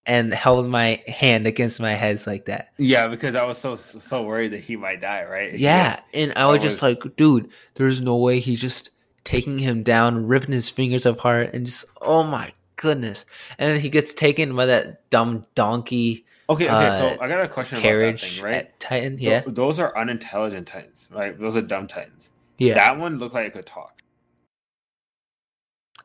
and 0.06 0.34
held 0.34 0.68
my 0.68 1.02
hand 1.08 1.46
against 1.48 1.80
my 1.80 1.94
head 1.94 2.26
like 2.26 2.46
that. 2.46 2.72
Yeah, 2.78 3.08
because 3.08 3.36
I 3.36 3.44
was 3.46 3.58
so 3.58 3.76
so 3.76 4.24
worried 4.24 4.54
that 4.54 4.62
he 4.62 4.76
might 4.76 5.02
die, 5.02 5.24
right? 5.24 5.54
Yeah, 5.54 6.00
and 6.14 6.34
I 6.36 6.48
was, 6.48 6.60
was 6.60 6.72
just 6.72 6.82
like, 6.82 7.04
dude, 7.16 7.50
there's 7.76 8.02
no 8.02 8.18
way 8.18 8.40
he's 8.40 8.62
just 8.62 8.92
taking 9.24 9.60
him 9.60 9.84
down, 9.84 10.28
ripping 10.28 10.52
his 10.52 10.70
fingers 10.70 11.06
apart, 11.06 11.54
and 11.54 11.66
just 11.66 11.86
oh 12.02 12.24
my 12.24 12.54
goodness! 12.76 13.26
And 13.58 13.74
then 13.74 13.80
he 13.80 13.90
gets 13.90 14.14
taken 14.14 14.56
by 14.56 14.66
that 14.68 15.10
dumb 15.10 15.46
donkey. 15.56 16.26
Okay, 16.50 16.66
okay. 16.66 16.88
Uh, 16.88 16.92
so 16.92 17.18
I 17.22 17.28
got 17.28 17.44
a 17.44 17.48
question 17.48 17.80
carriage 17.80 18.24
about 18.24 18.30
that 18.30 18.36
thing, 18.36 18.44
right? 18.44 18.80
Titan, 18.80 19.18
yeah. 19.20 19.42
Th- 19.42 19.56
those 19.56 19.80
are 19.80 19.98
unintelligent 19.98 20.68
titans, 20.68 21.08
right? 21.12 21.40
Those 21.40 21.56
are 21.56 21.62
dumb 21.62 21.88
titans. 21.88 22.32
Yeah. 22.58 22.74
That 22.74 23.00
one 23.00 23.20
looked 23.20 23.34
like 23.34 23.48
it 23.48 23.54
could 23.54 23.66
talk. 23.66 24.02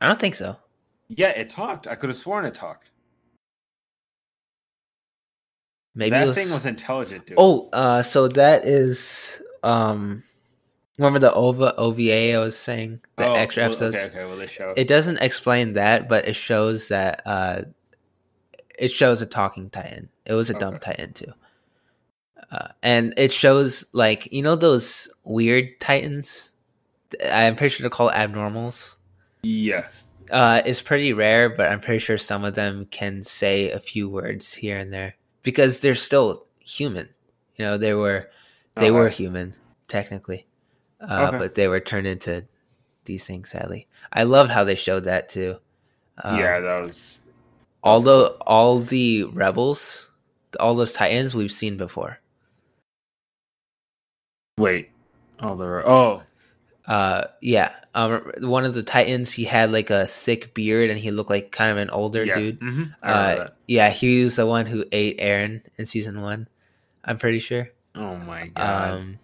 I 0.01 0.07
don't 0.07 0.21
think 0.21 0.35
so. 0.35 0.57
Yeah, 1.09 1.31
it 1.31 1.49
talked. 1.49 1.87
I 1.87 1.95
could 1.95 2.11
have 2.11 2.17
sworn 2.17 2.45
it 2.45 2.55
talked. 2.55 2.91
Maybe 5.97 6.11
that 6.11 6.29
was... 6.29 6.37
thing 6.37 6.51
was 6.51 6.67
intelligent, 6.67 7.27
dude. 7.27 7.37
Oh, 7.39 7.69
uh, 7.73 8.03
so 8.03 8.29
that 8.29 8.65
is 8.65 9.43
um 9.65 10.23
Remember 10.99 11.19
the 11.19 11.33
OVA 11.33 11.75
OVA 11.77 12.35
I 12.35 12.39
was 12.39 12.57
saying 12.57 13.01
the 13.19 13.27
oh, 13.27 13.35
extra 13.35 13.65
episodes. 13.65 13.97
Okay, 13.97 14.07
okay. 14.07 14.25
Well, 14.25 14.39
they 14.39 14.47
show 14.47 14.73
it 14.77 14.89
doesn't 14.89 15.19
explain 15.19 15.75
that, 15.75 16.09
but 16.09 16.27
it 16.27 16.37
shows 16.37 16.89
that 16.89 17.21
uh, 17.27 17.63
it 18.79 18.89
shows 18.89 19.21
a 19.21 19.27
talking 19.27 19.69
Titan. 19.69 20.09
It 20.25 20.33
was 20.33 20.49
a 20.49 20.55
okay. 20.55 20.61
dumb 20.61 20.79
Titan 20.79 21.13
too, 21.13 21.33
uh, 22.51 22.69
and 22.83 23.13
it 23.19 23.31
shows 23.31 23.85
like 23.93 24.33
you 24.33 24.41
know 24.43 24.57
those 24.57 25.09
weird 25.25 25.79
Titans. 25.81 26.51
I'm 27.31 27.57
pretty 27.57 27.75
sure 27.75 27.85
they're 27.85 27.91
called 27.91 28.13
abnormals. 28.13 28.95
Yeah, 29.43 29.89
uh, 30.31 30.63
it's 30.65 30.81
pretty 30.81 31.13
rare, 31.13 31.51
but 31.51 31.71
I'm 31.71 31.81
pretty 31.81 31.99
sure 31.99 32.17
some 32.17 32.43
of 32.43 32.55
them 32.55 32.87
can 32.87 33.23
say 33.23 33.71
a 33.71 33.81
few 33.81 34.09
words 34.09 34.55
here 34.55 34.79
and 34.79 34.91
there 34.95 35.17
because 35.47 35.79
they're 35.79 35.95
still 35.95 36.45
human. 36.59 37.09
You 37.55 37.65
know, 37.65 37.79
they 37.79 37.95
were 37.95 38.29
they 38.75 38.91
were 38.91 39.09
human 39.09 39.55
technically 39.87 40.45
uh, 41.01 41.29
okay. 41.29 41.39
but 41.39 41.55
they 41.55 41.69
were 41.69 41.81
turned 41.81 42.07
into 42.07 42.45
these 43.05 43.25
things. 43.25 43.51
Sadly, 43.51 43.87
I 44.13 44.25
loved 44.25 44.51
how 44.51 44.65
they 44.65 44.75
showed 44.75 45.05
that 45.05 45.29
too. 45.29 45.57
Um, 46.23 46.39
yeah, 46.39 46.61
that 46.61 46.81
was. 46.83 47.21
Although 47.83 48.31
cool. 48.31 48.43
all 48.47 48.81
the 48.81 49.25
rebels, 49.25 50.11
all 50.59 50.75
those 50.75 50.93
titans 50.93 51.35
we've 51.35 51.53
seen 51.53 51.77
before. 51.77 52.19
Wait, 54.59 54.91
all 55.41 55.55
the 55.55 55.65
oh, 55.87 56.23
uh, 56.87 57.25
yeah. 57.41 57.73
Um, 57.95 58.33
one 58.41 58.65
of 58.65 58.75
the 58.75 58.83
titans, 58.83 59.33
he 59.33 59.45
had 59.45 59.73
like 59.73 59.91
a 59.91 60.07
thick 60.07 60.55
beard 60.55 60.91
and 60.91 60.99
he 60.99 61.11
looked 61.11 61.31
like 61.31 61.51
kind 61.51 61.73
of 61.73 61.79
an 61.79 61.91
older 61.91 62.25
yeah. 62.25 62.35
dude. 62.37 62.61
Mm-hmm. 62.61 62.85
Uh, 63.03 63.47
yeah, 63.67 63.91
he 63.91 64.25
was 64.25 64.37
the 64.37 64.47
one 64.47 64.67
who 64.67 64.85
ate 64.93 65.19
Eren 65.19 65.63
in 65.77 65.87
season 65.87 66.21
one. 66.21 66.49
I'm 67.05 67.19
pretty 67.19 67.39
sure. 67.39 67.71
Oh 67.95 68.17
my 68.17 68.49
god. 68.49 68.93
Um, 68.93 69.19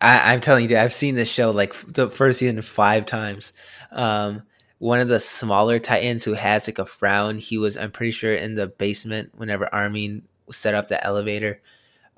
I, 0.00 0.34
am 0.34 0.40
telling 0.40 0.68
you, 0.68 0.76
I've 0.76 0.92
seen 0.92 1.14
this 1.14 1.28
show 1.28 1.50
like 1.50 1.74
the 1.86 2.10
first 2.10 2.38
season 2.38 2.60
five 2.62 3.06
times. 3.06 3.52
Um, 3.90 4.42
one 4.78 5.00
of 5.00 5.08
the 5.08 5.18
smaller 5.18 5.78
Titans 5.78 6.24
who 6.24 6.34
has 6.34 6.68
like 6.68 6.78
a 6.78 6.84
frown. 6.84 7.38
He 7.38 7.58
was, 7.58 7.76
I'm 7.76 7.90
pretty 7.90 8.12
sure, 8.12 8.34
in 8.34 8.54
the 8.54 8.66
basement 8.66 9.32
whenever 9.34 9.72
Armin 9.74 10.22
set 10.50 10.74
up 10.74 10.88
the 10.88 11.02
elevator. 11.02 11.60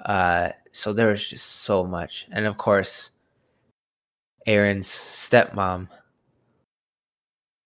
Uh, 0.05 0.51
so 0.73 0.93
there 0.93 1.09
was 1.09 1.29
just 1.29 1.47
so 1.47 1.85
much, 1.85 2.27
and 2.31 2.45
of 2.45 2.59
course, 2.59 3.11
Eren's 4.47 4.89
stepmom. 4.89 5.89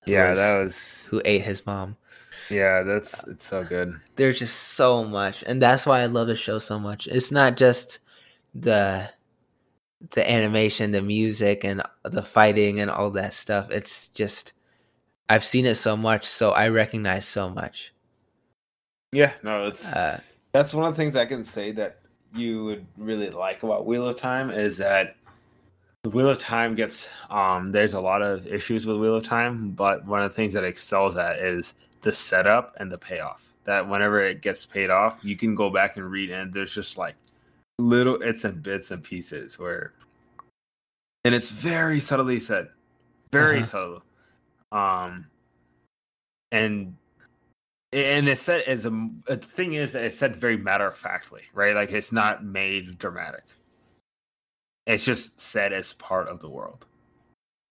Yeah, 0.06 0.30
was, 0.30 0.38
that 0.38 0.58
was 0.58 1.04
who 1.08 1.22
ate 1.24 1.42
his 1.42 1.66
mom. 1.66 1.96
Yeah, 2.48 2.82
that's 2.82 3.26
it's 3.28 3.46
so 3.46 3.64
good. 3.64 4.00
There's 4.16 4.38
just 4.38 4.56
so 4.56 5.04
much, 5.04 5.44
and 5.46 5.62
that's 5.62 5.86
why 5.86 6.00
I 6.00 6.06
love 6.06 6.28
the 6.28 6.36
show 6.36 6.58
so 6.58 6.78
much. 6.78 7.06
It's 7.06 7.30
not 7.30 7.56
just 7.56 8.00
the 8.54 9.08
the 10.10 10.30
animation, 10.30 10.92
the 10.92 11.02
music, 11.02 11.64
and 11.64 11.82
the 12.04 12.22
fighting 12.22 12.80
and 12.80 12.90
all 12.90 13.10
that 13.12 13.34
stuff. 13.34 13.70
It's 13.70 14.08
just 14.08 14.52
I've 15.28 15.44
seen 15.44 15.66
it 15.66 15.76
so 15.76 15.96
much, 15.96 16.24
so 16.24 16.50
I 16.50 16.68
recognize 16.68 17.26
so 17.26 17.50
much. 17.50 17.92
Yeah, 19.12 19.32
no, 19.42 19.66
it's 19.66 19.84
uh, 19.84 20.20
that's 20.52 20.74
one 20.74 20.86
of 20.86 20.96
the 20.96 21.02
things 21.02 21.14
I 21.14 21.26
can 21.26 21.44
say 21.44 21.72
that 21.72 22.00
you 22.34 22.64
would 22.64 22.86
really 22.96 23.30
like 23.30 23.62
about 23.62 23.86
Wheel 23.86 24.08
of 24.08 24.16
Time 24.16 24.50
is 24.50 24.76
that 24.78 25.16
the 26.02 26.10
Wheel 26.10 26.30
of 26.30 26.38
Time 26.38 26.74
gets 26.74 27.10
um 27.28 27.72
there's 27.72 27.94
a 27.94 28.00
lot 28.00 28.22
of 28.22 28.46
issues 28.46 28.86
with 28.86 28.98
Wheel 28.98 29.16
of 29.16 29.22
Time, 29.22 29.70
but 29.70 30.04
one 30.06 30.22
of 30.22 30.30
the 30.30 30.34
things 30.34 30.54
that 30.54 30.64
excels 30.64 31.16
at 31.16 31.38
is 31.38 31.74
the 32.02 32.12
setup 32.12 32.74
and 32.78 32.90
the 32.90 32.98
payoff. 32.98 33.44
That 33.64 33.86
whenever 33.88 34.22
it 34.22 34.40
gets 34.40 34.64
paid 34.64 34.88
off, 34.90 35.18
you 35.22 35.36
can 35.36 35.54
go 35.54 35.68
back 35.70 35.96
and 35.96 36.10
read 36.10 36.30
and 36.30 36.52
there's 36.52 36.74
just 36.74 36.96
like 36.96 37.16
little 37.78 38.20
it's 38.22 38.44
and 38.44 38.62
bits 38.62 38.90
and 38.90 39.02
pieces 39.02 39.58
where 39.58 39.92
and 41.24 41.34
it's 41.34 41.50
very 41.50 42.00
subtly 42.00 42.40
said 42.40 42.68
very 43.32 43.58
Uh-huh. 43.58 43.66
subtle. 43.66 44.02
Um, 44.72 45.26
and 46.52 46.96
and 47.92 48.28
it's 48.28 48.40
said 48.40 48.62
as 48.62 48.86
a 48.86 49.10
the 49.26 49.36
thing 49.36 49.74
is 49.74 49.92
that 49.92 50.04
it's 50.04 50.16
said 50.18 50.36
very 50.36 50.56
matter 50.56 50.86
of 50.86 50.96
factly, 50.96 51.42
right? 51.52 51.74
Like 51.74 51.92
it's 51.92 52.12
not 52.12 52.44
made 52.44 52.98
dramatic. 52.98 53.44
It's 54.90 55.04
just 55.04 55.38
said 55.40 55.72
as 55.72 55.92
part 55.94 56.28
of 56.28 56.40
the 56.40 56.50
world. 56.50 56.84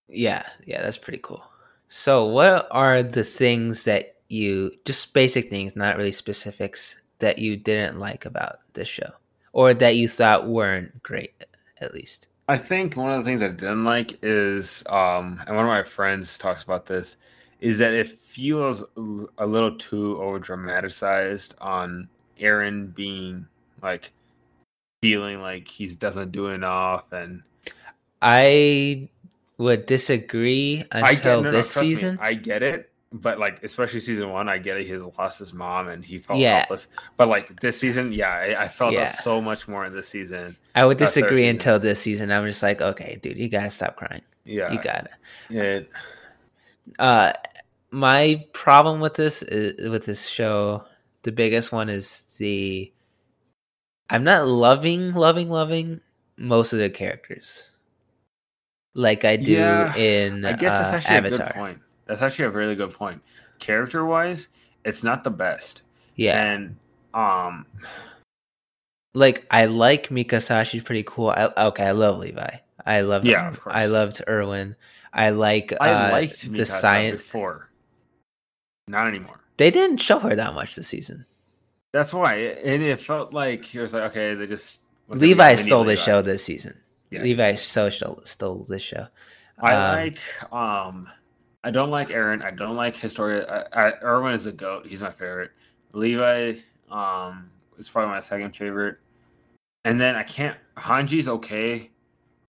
Yeah, 0.08 0.48
yeah, 0.66 0.82
that's 0.82 0.98
pretty 0.98 1.20
cool. 1.22 1.44
So, 1.90 2.26
what 2.26 2.68
are 2.72 3.04
the 3.04 3.24
things 3.24 3.84
that 3.84 4.16
you 4.30 4.72
just 4.86 5.14
basic 5.14 5.50
things, 5.50 5.76
not 5.76 5.98
really 5.98 6.12
specifics, 6.12 6.96
that 7.20 7.38
you 7.38 7.58
didn't 7.58 8.00
like 8.00 8.26
about 8.26 8.60
this 8.74 8.88
show, 8.88 9.12
or 9.54 9.74
that 9.74 9.98
you 9.98 10.08
thought 10.08 10.48
weren't 10.48 11.04
great, 11.04 11.34
at 11.82 11.94
least? 11.94 12.28
I 12.48 12.58
think 12.58 12.96
one 12.96 13.12
of 13.12 13.24
the 13.24 13.30
things 13.30 13.42
I 13.42 13.50
didn't 13.50 13.84
like 13.84 14.18
is, 14.24 14.84
um, 14.90 15.42
and 15.46 15.56
one 15.56 15.66
of 15.66 15.70
my 15.70 15.84
friends 15.84 16.38
talks 16.38 16.64
about 16.64 16.86
this, 16.86 17.18
is 17.60 17.78
that 17.80 17.94
it 17.94 18.08
feels 18.08 18.84
a 19.38 19.46
little 19.46 19.76
too 19.76 20.18
over 20.22 20.40
dramatized 20.40 21.56
on 21.60 22.08
Eren 22.40 22.96
being 22.96 23.46
like 23.84 24.14
feeling 25.02 25.42
like 25.42 25.68
he 25.68 25.88
doesn't 25.88 26.32
do 26.32 26.48
enough, 26.48 27.12
and 27.12 27.44
I 28.22 29.10
would 29.58 29.86
disagree 29.86 30.84
until 30.92 31.16
get, 31.16 31.26
no, 31.26 31.42
no, 31.42 31.52
this 31.52 31.76
me, 31.76 31.82
season. 31.82 32.18
I 32.22 32.34
get 32.34 32.64
it, 32.64 32.92
but 33.12 33.40
like 33.40 33.64
especially 33.64 34.00
season 34.00 34.30
one, 34.30 34.48
I 34.50 34.58
get 34.58 34.78
it. 34.78 34.88
He's 34.88 35.02
lost 35.02 35.40
his 35.40 35.54
mom 35.54 35.90
and 35.90 36.04
he 36.04 36.20
felt 36.20 36.40
Yeah. 36.40 36.60
helpless. 36.60 36.88
But 37.18 37.28
like 37.28 37.60
this 37.60 37.78
season, 37.78 38.12
yeah, 38.14 38.32
I, 38.32 38.64
I 38.64 38.68
felt 38.68 38.94
Yeah. 38.94 39.12
so 39.12 39.42
much 39.42 39.68
more 39.68 39.86
in 39.86 39.94
this 39.94 40.08
season. 40.08 40.56
I 40.76 40.86
would 40.86 40.98
disagree 40.98 41.38
season. 41.38 41.50
until 41.56 41.80
this 41.80 42.02
season. 42.02 42.32
I'm 42.32 42.46
just 42.46 42.64
like, 42.64 42.82
okay, 42.82 43.20
dude, 43.22 43.38
you 43.38 43.50
gotta 43.50 43.70
stop 43.70 43.96
crying. 43.98 44.22
Yeah, 44.46 44.72
You 44.72 44.82
gotta. 44.82 45.10
it, 45.50 45.90
Uh, 46.98 47.34
my 47.92 48.46
problem 48.54 49.00
with 49.00 49.16
this 49.16 49.42
is, 49.44 49.90
with 49.90 50.06
this 50.06 50.28
show, 50.28 50.86
the 51.24 51.32
biggest 51.32 51.72
one 51.72 51.90
is 51.90 52.22
the 52.38 52.92
I'm 54.10 54.24
not 54.24 54.48
loving, 54.48 55.14
loving, 55.14 55.50
loving 55.50 56.02
most 56.38 56.74
of 56.74 56.80
the 56.80 56.90
characters 56.90 57.64
like 58.96 59.26
I 59.26 59.36
do 59.38 59.54
Yeah, 59.54 59.94
in 59.96 60.46
I 60.46 60.54
guess 60.54 60.78
that's 60.78 60.92
uh, 60.92 60.96
actually 60.96 61.16
a 61.16 61.20
Avatar. 61.20 61.48
good 61.48 61.54
point. 61.56 61.80
That's 62.06 62.22
actually 62.22 62.46
a 62.46 62.50
really 62.52 62.76
good 62.76 62.94
point. 62.94 63.22
Character 63.60 64.06
wise, 64.06 64.50
it's 64.86 65.04
not 65.04 65.24
the 65.24 65.30
best. 65.30 65.84
Yeah, 66.16 66.54
And 66.54 66.76
um 67.14 67.66
like 69.14 69.46
I 69.52 69.66
like 69.66 70.10
Mikasashi, 70.10 70.84
pretty 70.84 71.04
cool. 71.04 71.30
I, 71.30 71.52
okay, 71.68 71.86
I 71.86 71.92
love 71.92 72.20
Levi. 72.20 72.50
I 72.86 73.02
love 73.02 73.26
Yeah, 73.26 73.48
of 73.48 73.60
course. 73.60 73.76
I 73.76 73.86
loved 73.86 74.22
Erwin. 74.28 74.76
I 75.14 75.30
like 75.32 75.74
I 75.82 75.92
uh, 75.92 76.12
liked 76.12 76.54
the 76.54 76.66
science. 76.66 77.22
before. 77.22 77.70
Not 78.88 79.08
anymore. 79.08 79.40
They 79.58 79.72
didn't 79.72 79.98
show 79.98 80.20
her 80.20 80.36
that 80.36 80.54
much 80.54 80.76
this 80.76 80.88
season. 80.88 81.26
That's 81.92 82.14
why. 82.14 82.36
And 82.36 82.84
it 82.84 83.00
felt 83.00 83.34
like 83.34 83.74
it 83.74 83.82
was 83.82 83.94
like, 83.94 84.04
okay, 84.12 84.36
they 84.36 84.46
just 84.46 84.80
Levi 85.08 85.56
stole 85.56 85.84
the 85.84 85.96
show 85.96 86.22
this 86.22 86.44
season. 86.44 86.78
Yeah. 87.10 87.24
Levi 87.24 87.56
so 87.56 87.90
stole, 87.90 88.22
stole 88.26 88.66
this 88.70 88.84
show. 88.84 89.08
I 89.62 89.74
Um, 89.74 89.96
like 89.96 90.54
um 90.54 91.10
I 91.64 91.72
don't 91.72 91.90
like 91.92 92.10
Eren. 92.10 92.44
I 92.44 92.52
don't 92.52 92.76
like 92.76 92.96
Historia. 92.96 93.68
I, 93.74 93.88
I, 93.90 93.94
Erwin 94.04 94.34
is 94.34 94.46
a 94.46 94.52
goat. 94.52 94.86
He's 94.88 95.02
my 95.02 95.12
favorite. 95.12 95.52
Levi 95.94 96.54
um 96.92 97.50
is 97.78 97.90
probably 97.90 98.12
my 98.12 98.20
second 98.22 98.56
favorite. 98.56 98.98
And 99.86 100.00
then 100.00 100.16
I 100.16 100.24
can't 100.24 100.58
Hanji's 100.78 101.28
okay. 101.28 101.90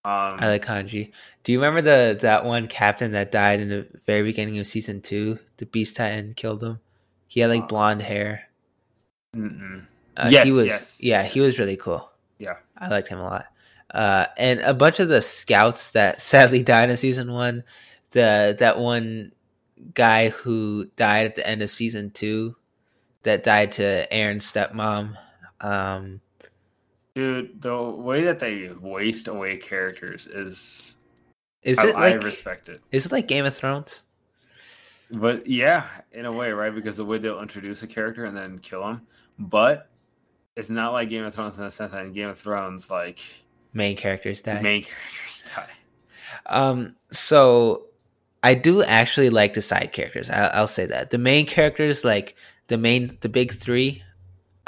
Um 0.05 0.37
I 0.39 0.47
like 0.47 0.65
Hanji. 0.65 1.11
Do 1.43 1.51
you 1.51 1.59
remember 1.59 1.81
the 1.81 2.17
that 2.21 2.45
one 2.45 2.67
captain 2.67 3.11
that 3.13 3.31
died 3.31 3.59
in 3.59 3.69
the 3.69 3.87
very 4.05 4.21
beginning 4.23 4.59
of 4.59 4.67
season 4.67 5.01
two? 5.01 5.39
The 5.57 5.65
Beast 5.65 5.95
Titan 5.95 6.33
killed 6.35 6.63
him. 6.63 6.79
He 7.27 7.39
had 7.39 7.49
like 7.49 7.63
Uh, 7.63 7.67
blonde 7.67 8.01
hair. 8.03 8.50
Mm-mm. 9.35 9.85
Uh, 10.17 10.27
Yes, 10.31 10.45
he 10.45 10.51
was 10.51 10.67
yes. 10.67 10.97
yeah, 11.01 11.23
he 11.23 11.39
was 11.39 11.57
really 11.59 11.77
cool. 11.77 12.11
Yeah. 12.37 12.55
I 12.77 12.89
liked 12.89 13.07
him 13.07 13.19
a 13.19 13.23
lot. 13.23 13.45
Uh, 13.93 14.25
and 14.37 14.59
a 14.61 14.73
bunch 14.73 14.99
of 14.99 15.07
the 15.07 15.21
scouts 15.21 15.91
that 15.91 16.21
sadly 16.21 16.63
died 16.63 16.89
in 16.89 16.97
season 16.97 17.31
one. 17.31 17.63
The 18.11 18.55
that 18.59 18.79
one 18.79 19.31
guy 19.93 20.29
who 20.29 20.85
died 20.95 21.27
at 21.27 21.35
the 21.35 21.47
end 21.47 21.61
of 21.61 21.69
season 21.69 22.11
two, 22.11 22.55
that 23.23 23.43
died 23.43 23.71
to 23.73 24.07
Eren's 24.11 24.51
stepmom. 24.51 25.15
Um, 25.61 26.21
Dude, 27.15 27.61
the 27.61 27.77
way 27.81 28.23
that 28.23 28.39
they 28.39 28.69
waste 28.79 29.27
away 29.27 29.57
characters 29.57 30.27
is 30.27 30.95
is 31.63 31.77
I, 31.79 31.87
it 31.89 31.95
I 31.95 32.11
like 32.13 32.23
respect 32.23 32.69
it. 32.69 32.81
is 32.91 33.05
it 33.05 33.11
like 33.11 33.27
Game 33.27 33.45
of 33.45 33.55
Thrones? 33.55 34.01
But 35.11 35.45
yeah, 35.45 35.85
in 36.13 36.25
a 36.25 36.31
way, 36.31 36.51
right? 36.51 36.73
Because 36.73 36.97
the 36.97 37.05
way 37.05 37.17
they'll 37.17 37.41
introduce 37.41 37.83
a 37.83 37.87
character 37.87 38.25
and 38.25 38.35
then 38.35 38.59
kill 38.59 38.87
him. 38.87 39.05
But 39.41 39.89
it's 40.55 40.69
not 40.69 40.93
like 40.93 41.09
Game 41.09 41.23
of 41.25 41.33
Thrones 41.33 41.57
in 41.57 41.65
the 41.65 41.71
sense 41.71 41.91
that 41.91 42.05
in 42.05 42.13
Game 42.13 42.29
of 42.29 42.37
Thrones, 42.37 42.89
like 42.89 43.19
Main 43.73 43.95
characters 43.95 44.41
die. 44.41 44.61
main 44.61 44.83
characters 44.83 45.51
die. 45.55 45.69
Um, 46.45 46.95
so 47.11 47.85
I 48.43 48.53
do 48.53 48.83
actually 48.83 49.29
like 49.29 49.53
the 49.53 49.61
side 49.61 49.91
characters. 49.93 50.29
I, 50.29 50.47
I'll 50.47 50.67
say 50.67 50.85
that 50.85 51.09
the 51.09 51.17
main 51.17 51.45
characters, 51.45 52.03
like 52.03 52.35
the 52.67 52.77
main, 52.77 53.17
the 53.21 53.29
big 53.29 53.53
three, 53.53 54.03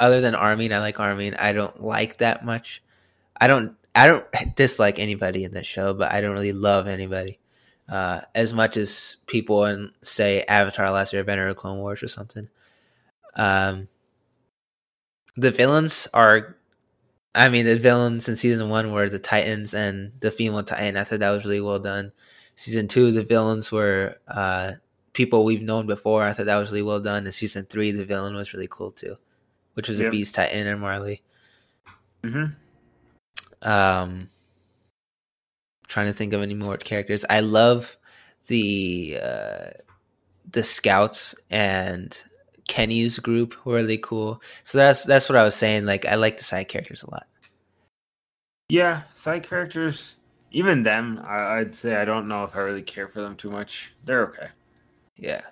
other 0.00 0.20
than 0.20 0.34
Armin, 0.34 0.72
I 0.72 0.80
like 0.80 0.98
Armin. 0.98 1.34
I 1.34 1.52
don't 1.52 1.80
like 1.82 2.18
that 2.18 2.44
much. 2.44 2.82
I 3.40 3.46
don't. 3.46 3.76
I 3.96 4.08
don't 4.08 4.26
dislike 4.56 4.98
anybody 4.98 5.44
in 5.44 5.52
this 5.52 5.68
show, 5.68 5.94
but 5.94 6.10
I 6.10 6.20
don't 6.20 6.32
really 6.32 6.52
love 6.52 6.88
anybody 6.88 7.38
uh, 7.88 8.22
as 8.34 8.52
much 8.52 8.76
as 8.76 9.18
people 9.26 9.64
in 9.66 9.92
say 10.02 10.42
Avatar: 10.42 10.90
Last 10.90 11.12
Airbender 11.12 11.50
or 11.50 11.54
Clone 11.54 11.78
Wars 11.78 12.02
or 12.02 12.08
something. 12.08 12.48
Um, 13.36 13.88
the 15.36 15.50
villains 15.50 16.08
are 16.14 16.56
I 17.34 17.48
mean, 17.48 17.66
the 17.66 17.76
villains 17.76 18.28
in 18.28 18.36
season 18.36 18.68
one 18.68 18.92
were 18.92 19.08
the 19.08 19.18
Titans 19.18 19.74
and 19.74 20.12
the 20.20 20.30
female 20.30 20.62
Titan. 20.62 20.96
I 20.96 21.02
thought 21.04 21.18
that 21.18 21.30
was 21.30 21.44
really 21.44 21.60
well 21.60 21.80
done. 21.80 22.12
Season 22.54 22.86
two, 22.86 23.10
the 23.10 23.24
villains 23.24 23.72
were 23.72 24.16
uh, 24.28 24.72
people 25.14 25.44
we've 25.44 25.62
known 25.62 25.86
before. 25.86 26.22
I 26.22 26.32
thought 26.32 26.46
that 26.46 26.58
was 26.58 26.70
really 26.70 26.82
well 26.82 27.00
done. 27.00 27.24
And 27.24 27.34
season 27.34 27.66
three, 27.68 27.90
the 27.90 28.04
villain 28.04 28.36
was 28.36 28.54
really 28.54 28.68
cool 28.70 28.92
too, 28.92 29.16
which 29.74 29.88
was 29.88 29.98
a 29.98 30.04
Beast 30.10 30.36
Titan 30.36 30.68
and 30.68 30.80
Marley. 30.80 31.22
hmm 32.22 32.44
Um, 33.62 34.28
trying 35.88 36.06
to 36.06 36.12
think 36.12 36.32
of 36.34 36.42
any 36.42 36.54
more 36.54 36.76
characters. 36.76 37.24
I 37.28 37.40
love 37.40 37.96
the 38.46 39.18
uh, 39.20 39.70
the 40.52 40.62
scouts 40.62 41.34
and 41.50 42.16
Kenny's 42.68 43.18
group 43.18 43.54
were 43.64 43.74
really 43.74 43.98
cool. 43.98 44.42
So 44.62 44.78
that's 44.78 45.04
that's 45.04 45.28
what 45.28 45.36
I 45.36 45.44
was 45.44 45.54
saying. 45.54 45.84
Like 45.84 46.06
I 46.06 46.14
like 46.14 46.38
the 46.38 46.44
side 46.44 46.68
characters 46.68 47.02
a 47.02 47.10
lot. 47.10 47.26
Yeah, 48.68 49.02
side 49.12 49.42
characters, 49.42 50.16
even 50.50 50.82
them, 50.82 51.20
I, 51.24 51.58
I'd 51.58 51.74
say 51.74 51.96
I 51.96 52.04
don't 52.04 52.28
know 52.28 52.44
if 52.44 52.56
I 52.56 52.60
really 52.60 52.82
care 52.82 53.08
for 53.08 53.20
them 53.20 53.36
too 53.36 53.50
much. 53.50 53.92
They're 54.04 54.26
okay. 54.28 54.48
Yeah. 55.16 55.42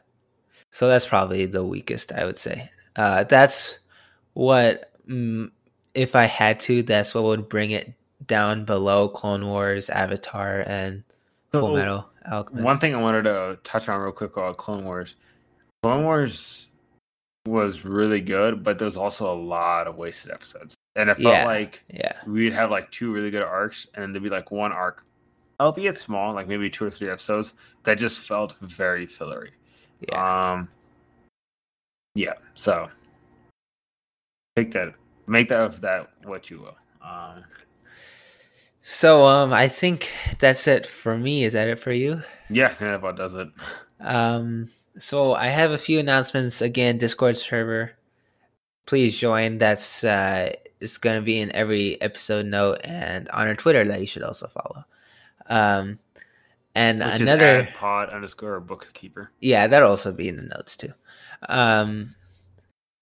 So 0.70 0.88
that's 0.88 1.06
probably 1.06 1.44
the 1.44 1.64
weakest, 1.64 2.12
I 2.12 2.24
would 2.24 2.38
say. 2.38 2.70
Uh, 2.96 3.24
that's 3.24 3.78
what, 4.32 4.92
mm, 5.06 5.50
if 5.94 6.16
I 6.16 6.24
had 6.24 6.60
to, 6.60 6.82
that's 6.82 7.14
what 7.14 7.24
would 7.24 7.48
bring 7.48 7.72
it 7.72 7.92
down 8.26 8.64
below 8.64 9.08
Clone 9.08 9.46
Wars, 9.46 9.90
Avatar, 9.90 10.64
and 10.66 11.04
Full 11.52 11.74
Metal 11.76 12.08
Alchemist. 12.30 12.64
One 12.64 12.78
thing 12.78 12.94
I 12.94 13.00
wanted 13.00 13.24
to 13.24 13.58
touch 13.64 13.88
on 13.90 14.00
real 14.00 14.12
quick 14.12 14.36
about 14.36 14.56
Clone 14.56 14.84
Wars. 14.84 15.16
Clone 15.82 16.04
Wars 16.04 16.68
was 17.46 17.84
really 17.84 18.20
good, 18.20 18.62
but 18.62 18.78
there's 18.78 18.96
also 18.96 19.32
a 19.32 19.34
lot 19.34 19.86
of 19.86 19.96
wasted 19.96 20.30
episodes. 20.30 20.74
And 20.94 21.10
it 21.10 21.14
felt 21.18 21.34
Yeah. 21.34 21.44
like 21.44 21.82
Yeah. 21.88 22.12
we'd 22.26 22.52
have 22.52 22.70
like 22.70 22.90
two 22.90 23.12
really 23.12 23.30
good 23.30 23.42
arcs, 23.42 23.86
and 23.94 24.14
there'd 24.14 24.22
be 24.22 24.28
like 24.28 24.50
one 24.50 24.72
arc, 24.72 25.04
albeit 25.58 25.96
small, 25.96 26.34
like 26.34 26.46
maybe 26.46 26.70
two 26.70 26.84
or 26.84 26.90
three 26.90 27.10
episodes, 27.10 27.54
that 27.84 27.96
just 27.98 28.20
felt 28.20 28.54
very 28.60 29.06
fillery. 29.06 29.52
Yeah. 30.00 30.52
Um, 30.52 30.68
yeah. 32.14 32.34
So 32.54 32.88
take 34.56 34.70
that, 34.72 34.94
make 35.26 35.48
that 35.48 35.60
of 35.60 35.80
that 35.80 36.10
what 36.24 36.50
you 36.50 36.60
will. 36.60 36.76
Um, 37.02 37.42
so, 38.82 39.24
um, 39.24 39.52
I 39.52 39.68
think 39.68 40.12
that's 40.38 40.66
it 40.68 40.86
for 40.86 41.16
me. 41.16 41.44
Is 41.44 41.52
that 41.54 41.68
it 41.68 41.78
for 41.78 41.92
you? 41.92 42.22
yeah, 42.50 42.68
that 42.74 42.94
about 42.94 43.16
does 43.16 43.34
it. 43.34 43.48
Um, 44.02 44.66
so 44.98 45.34
I 45.34 45.46
have 45.46 45.70
a 45.70 45.78
few 45.78 45.98
announcements. 45.98 46.60
Again, 46.60 46.98
Discord 46.98 47.36
server. 47.36 47.92
Please 48.86 49.16
join. 49.16 49.58
That's 49.58 50.04
uh, 50.04 50.52
it's 50.80 50.98
going 50.98 51.16
to 51.16 51.24
be 51.24 51.38
in 51.40 51.54
every 51.54 52.00
episode 52.02 52.46
note 52.46 52.80
and 52.84 53.28
on 53.30 53.46
our 53.46 53.54
Twitter 53.54 53.84
that 53.84 54.00
you 54.00 54.06
should 54.06 54.24
also 54.24 54.48
follow. 54.48 54.84
Um, 55.46 55.98
and 56.74 57.00
Which 57.00 57.20
another, 57.20 57.68
pod 57.76 58.10
underscore 58.10 58.58
bookkeeper. 58.60 59.30
yeah, 59.40 59.66
that'll 59.66 59.90
also 59.90 60.12
be 60.12 60.28
in 60.28 60.36
the 60.36 60.42
notes 60.42 60.76
too. 60.76 60.92
Um, 61.48 62.14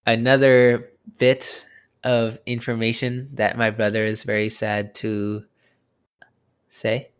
another 0.06 0.90
bit 1.18 1.66
of 2.04 2.38
information 2.46 3.28
that 3.34 3.56
my 3.56 3.70
brother 3.70 4.04
is 4.04 4.24
very 4.24 4.48
sad 4.48 4.94
to 4.96 5.44
say, 6.68 7.10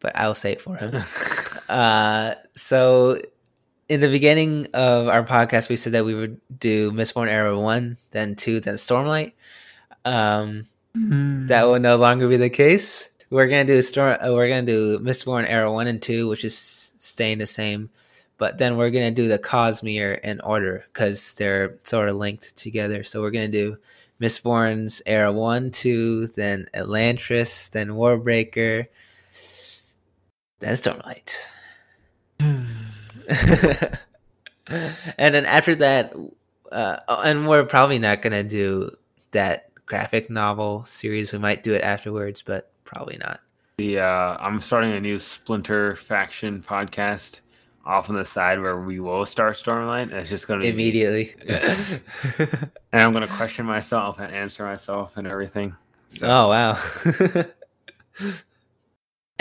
but 0.00 0.16
I'll 0.16 0.34
say 0.34 0.52
it 0.52 0.60
for 0.60 0.76
him. 0.76 1.02
Uh, 1.72 2.34
so 2.54 3.18
in 3.88 4.00
the 4.00 4.08
beginning 4.08 4.66
of 4.74 5.08
our 5.08 5.24
podcast, 5.24 5.68
we 5.68 5.76
said 5.76 5.94
that 5.94 6.04
we 6.04 6.14
would 6.14 6.40
do 6.58 6.92
Mistborn 6.92 7.28
Era 7.28 7.58
One, 7.58 7.96
then 8.10 8.36
two, 8.36 8.60
then 8.60 8.74
Stormlight. 8.74 9.32
Um, 10.04 10.64
that 10.94 11.64
will 11.64 11.78
no 11.78 11.96
longer 11.96 12.28
be 12.28 12.36
the 12.36 12.50
case. 12.50 13.08
We're 13.30 13.48
gonna 13.48 13.64
do 13.64 13.80
Storm. 13.80 14.18
Uh, 14.20 14.34
we're 14.34 14.48
gonna 14.48 14.66
do 14.66 14.98
Mistborn 14.98 15.48
Era 15.48 15.72
One 15.72 15.86
and 15.86 16.02
Two, 16.02 16.28
which 16.28 16.44
is 16.44 16.56
staying 16.98 17.38
the 17.38 17.46
same. 17.46 17.88
But 18.36 18.58
then 18.58 18.76
we're 18.76 18.90
gonna 18.90 19.10
do 19.10 19.28
the 19.28 19.38
Cosmere 19.38 20.20
in 20.20 20.40
order 20.42 20.84
because 20.92 21.34
they're 21.34 21.78
sort 21.84 22.08
of 22.10 22.16
linked 22.16 22.54
together. 22.56 23.04
So 23.04 23.22
we're 23.22 23.30
gonna 23.30 23.48
do 23.48 23.78
Mistborn's 24.20 25.00
Era 25.06 25.32
One, 25.32 25.70
Two, 25.70 26.26
then 26.26 26.66
Elantris, 26.74 27.70
then 27.70 27.88
Warbreaker, 27.88 28.86
then 30.60 30.74
Stormlight. 30.74 31.34
And 34.68 35.34
then 35.34 35.46
after 35.46 35.74
that, 35.76 36.14
uh, 36.70 36.96
and 37.24 37.48
we're 37.48 37.64
probably 37.64 37.98
not 37.98 38.22
gonna 38.22 38.42
do 38.42 38.90
that 39.32 39.70
graphic 39.86 40.30
novel 40.30 40.84
series. 40.86 41.32
We 41.32 41.38
might 41.38 41.62
do 41.62 41.74
it 41.74 41.82
afterwards, 41.82 42.42
but 42.42 42.70
probably 42.84 43.18
not. 43.18 43.40
The 43.78 44.00
uh, 44.00 44.36
I'm 44.40 44.60
starting 44.60 44.92
a 44.92 45.00
new 45.00 45.18
Splinter 45.18 45.96
faction 45.96 46.62
podcast 46.66 47.40
off 47.84 48.08
on 48.08 48.16
the 48.16 48.24
side 48.24 48.60
where 48.60 48.78
we 48.78 49.00
will 49.00 49.24
start 49.24 49.56
Stormlight. 49.56 50.12
It's 50.12 50.30
just 50.30 50.46
going 50.46 50.60
to 50.60 50.68
immediately, 50.68 51.34
and 51.48 52.70
I'm 52.92 53.12
going 53.12 53.26
to 53.26 53.32
question 53.34 53.66
myself 53.66 54.18
and 54.18 54.32
answer 54.32 54.64
myself 54.64 55.16
and 55.16 55.26
everything. 55.26 55.74
So. 56.08 56.26
Oh 56.26 56.48
wow! 56.48 57.44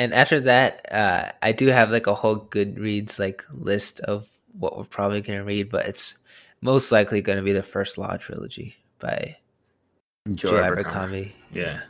and 0.02 0.16
after 0.16 0.39
that, 0.39 0.91
uh, 0.91 1.32
I 1.43 1.52
do 1.52 1.68
have 1.68 1.91
like 1.91 2.08
a 2.08 2.16
whole 2.16 2.38
Goodreads 2.38 3.20
like 3.20 3.45
list 3.54 3.99
of 3.99 4.28
what 4.58 4.76
we're 4.76 4.84
probably 4.84 5.22
going 5.22 5.38
to 5.38 5.45
read, 5.45 5.70
but 5.70 5.86
it's 5.86 6.18
most 6.62 6.91
likely 6.91 7.22
going 7.22 7.38
to 7.38 7.43
be 7.43 7.52
the 7.52 7.62
first 7.62 7.99
Law 7.99 8.18
trilogy 8.18 8.76
by 8.97 9.38
Joe, 10.34 10.49
Joe 10.49 10.58
Abercrombie. 10.58 11.36
Yeah. 11.54 11.82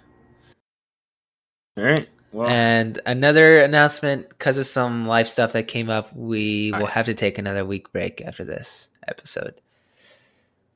All 1.78 1.86
right. 1.86 2.09
Well, 2.34 2.49
and 2.49 2.99
another 3.05 3.62
announcement 3.62 4.28
because 4.28 4.57
of 4.57 4.68
some 4.68 5.07
life 5.07 5.30
stuff 5.30 5.53
that 5.53 5.70
came 5.70 5.89
up, 5.89 6.14
we 6.14 6.74
will 6.74 6.88
have 6.88 7.05
to 7.05 7.14
take 7.14 7.38
another 7.38 7.64
week 7.64 7.93
break 7.93 8.20
after 8.20 8.43
this 8.43 8.89
episode. 9.07 9.62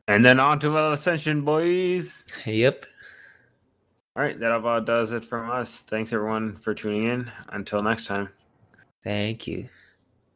And 0.07 0.23
then 0.23 0.39
on 0.39 0.59
to 0.59 0.91
Ascension, 0.93 1.41
boys. 1.41 2.23
Yep. 2.45 2.85
All 4.15 4.23
right, 4.23 4.39
that 4.39 4.51
about 4.53 4.85
does 4.85 5.11
it 5.11 5.25
from 5.25 5.49
us. 5.49 5.79
Thanks 5.79 6.13
everyone 6.13 6.55
for 6.55 6.73
tuning 6.73 7.03
in. 7.03 7.31
Until 7.49 7.81
next 7.83 8.05
time. 8.05 8.29
Thank 9.03 9.45
you. 9.45 9.67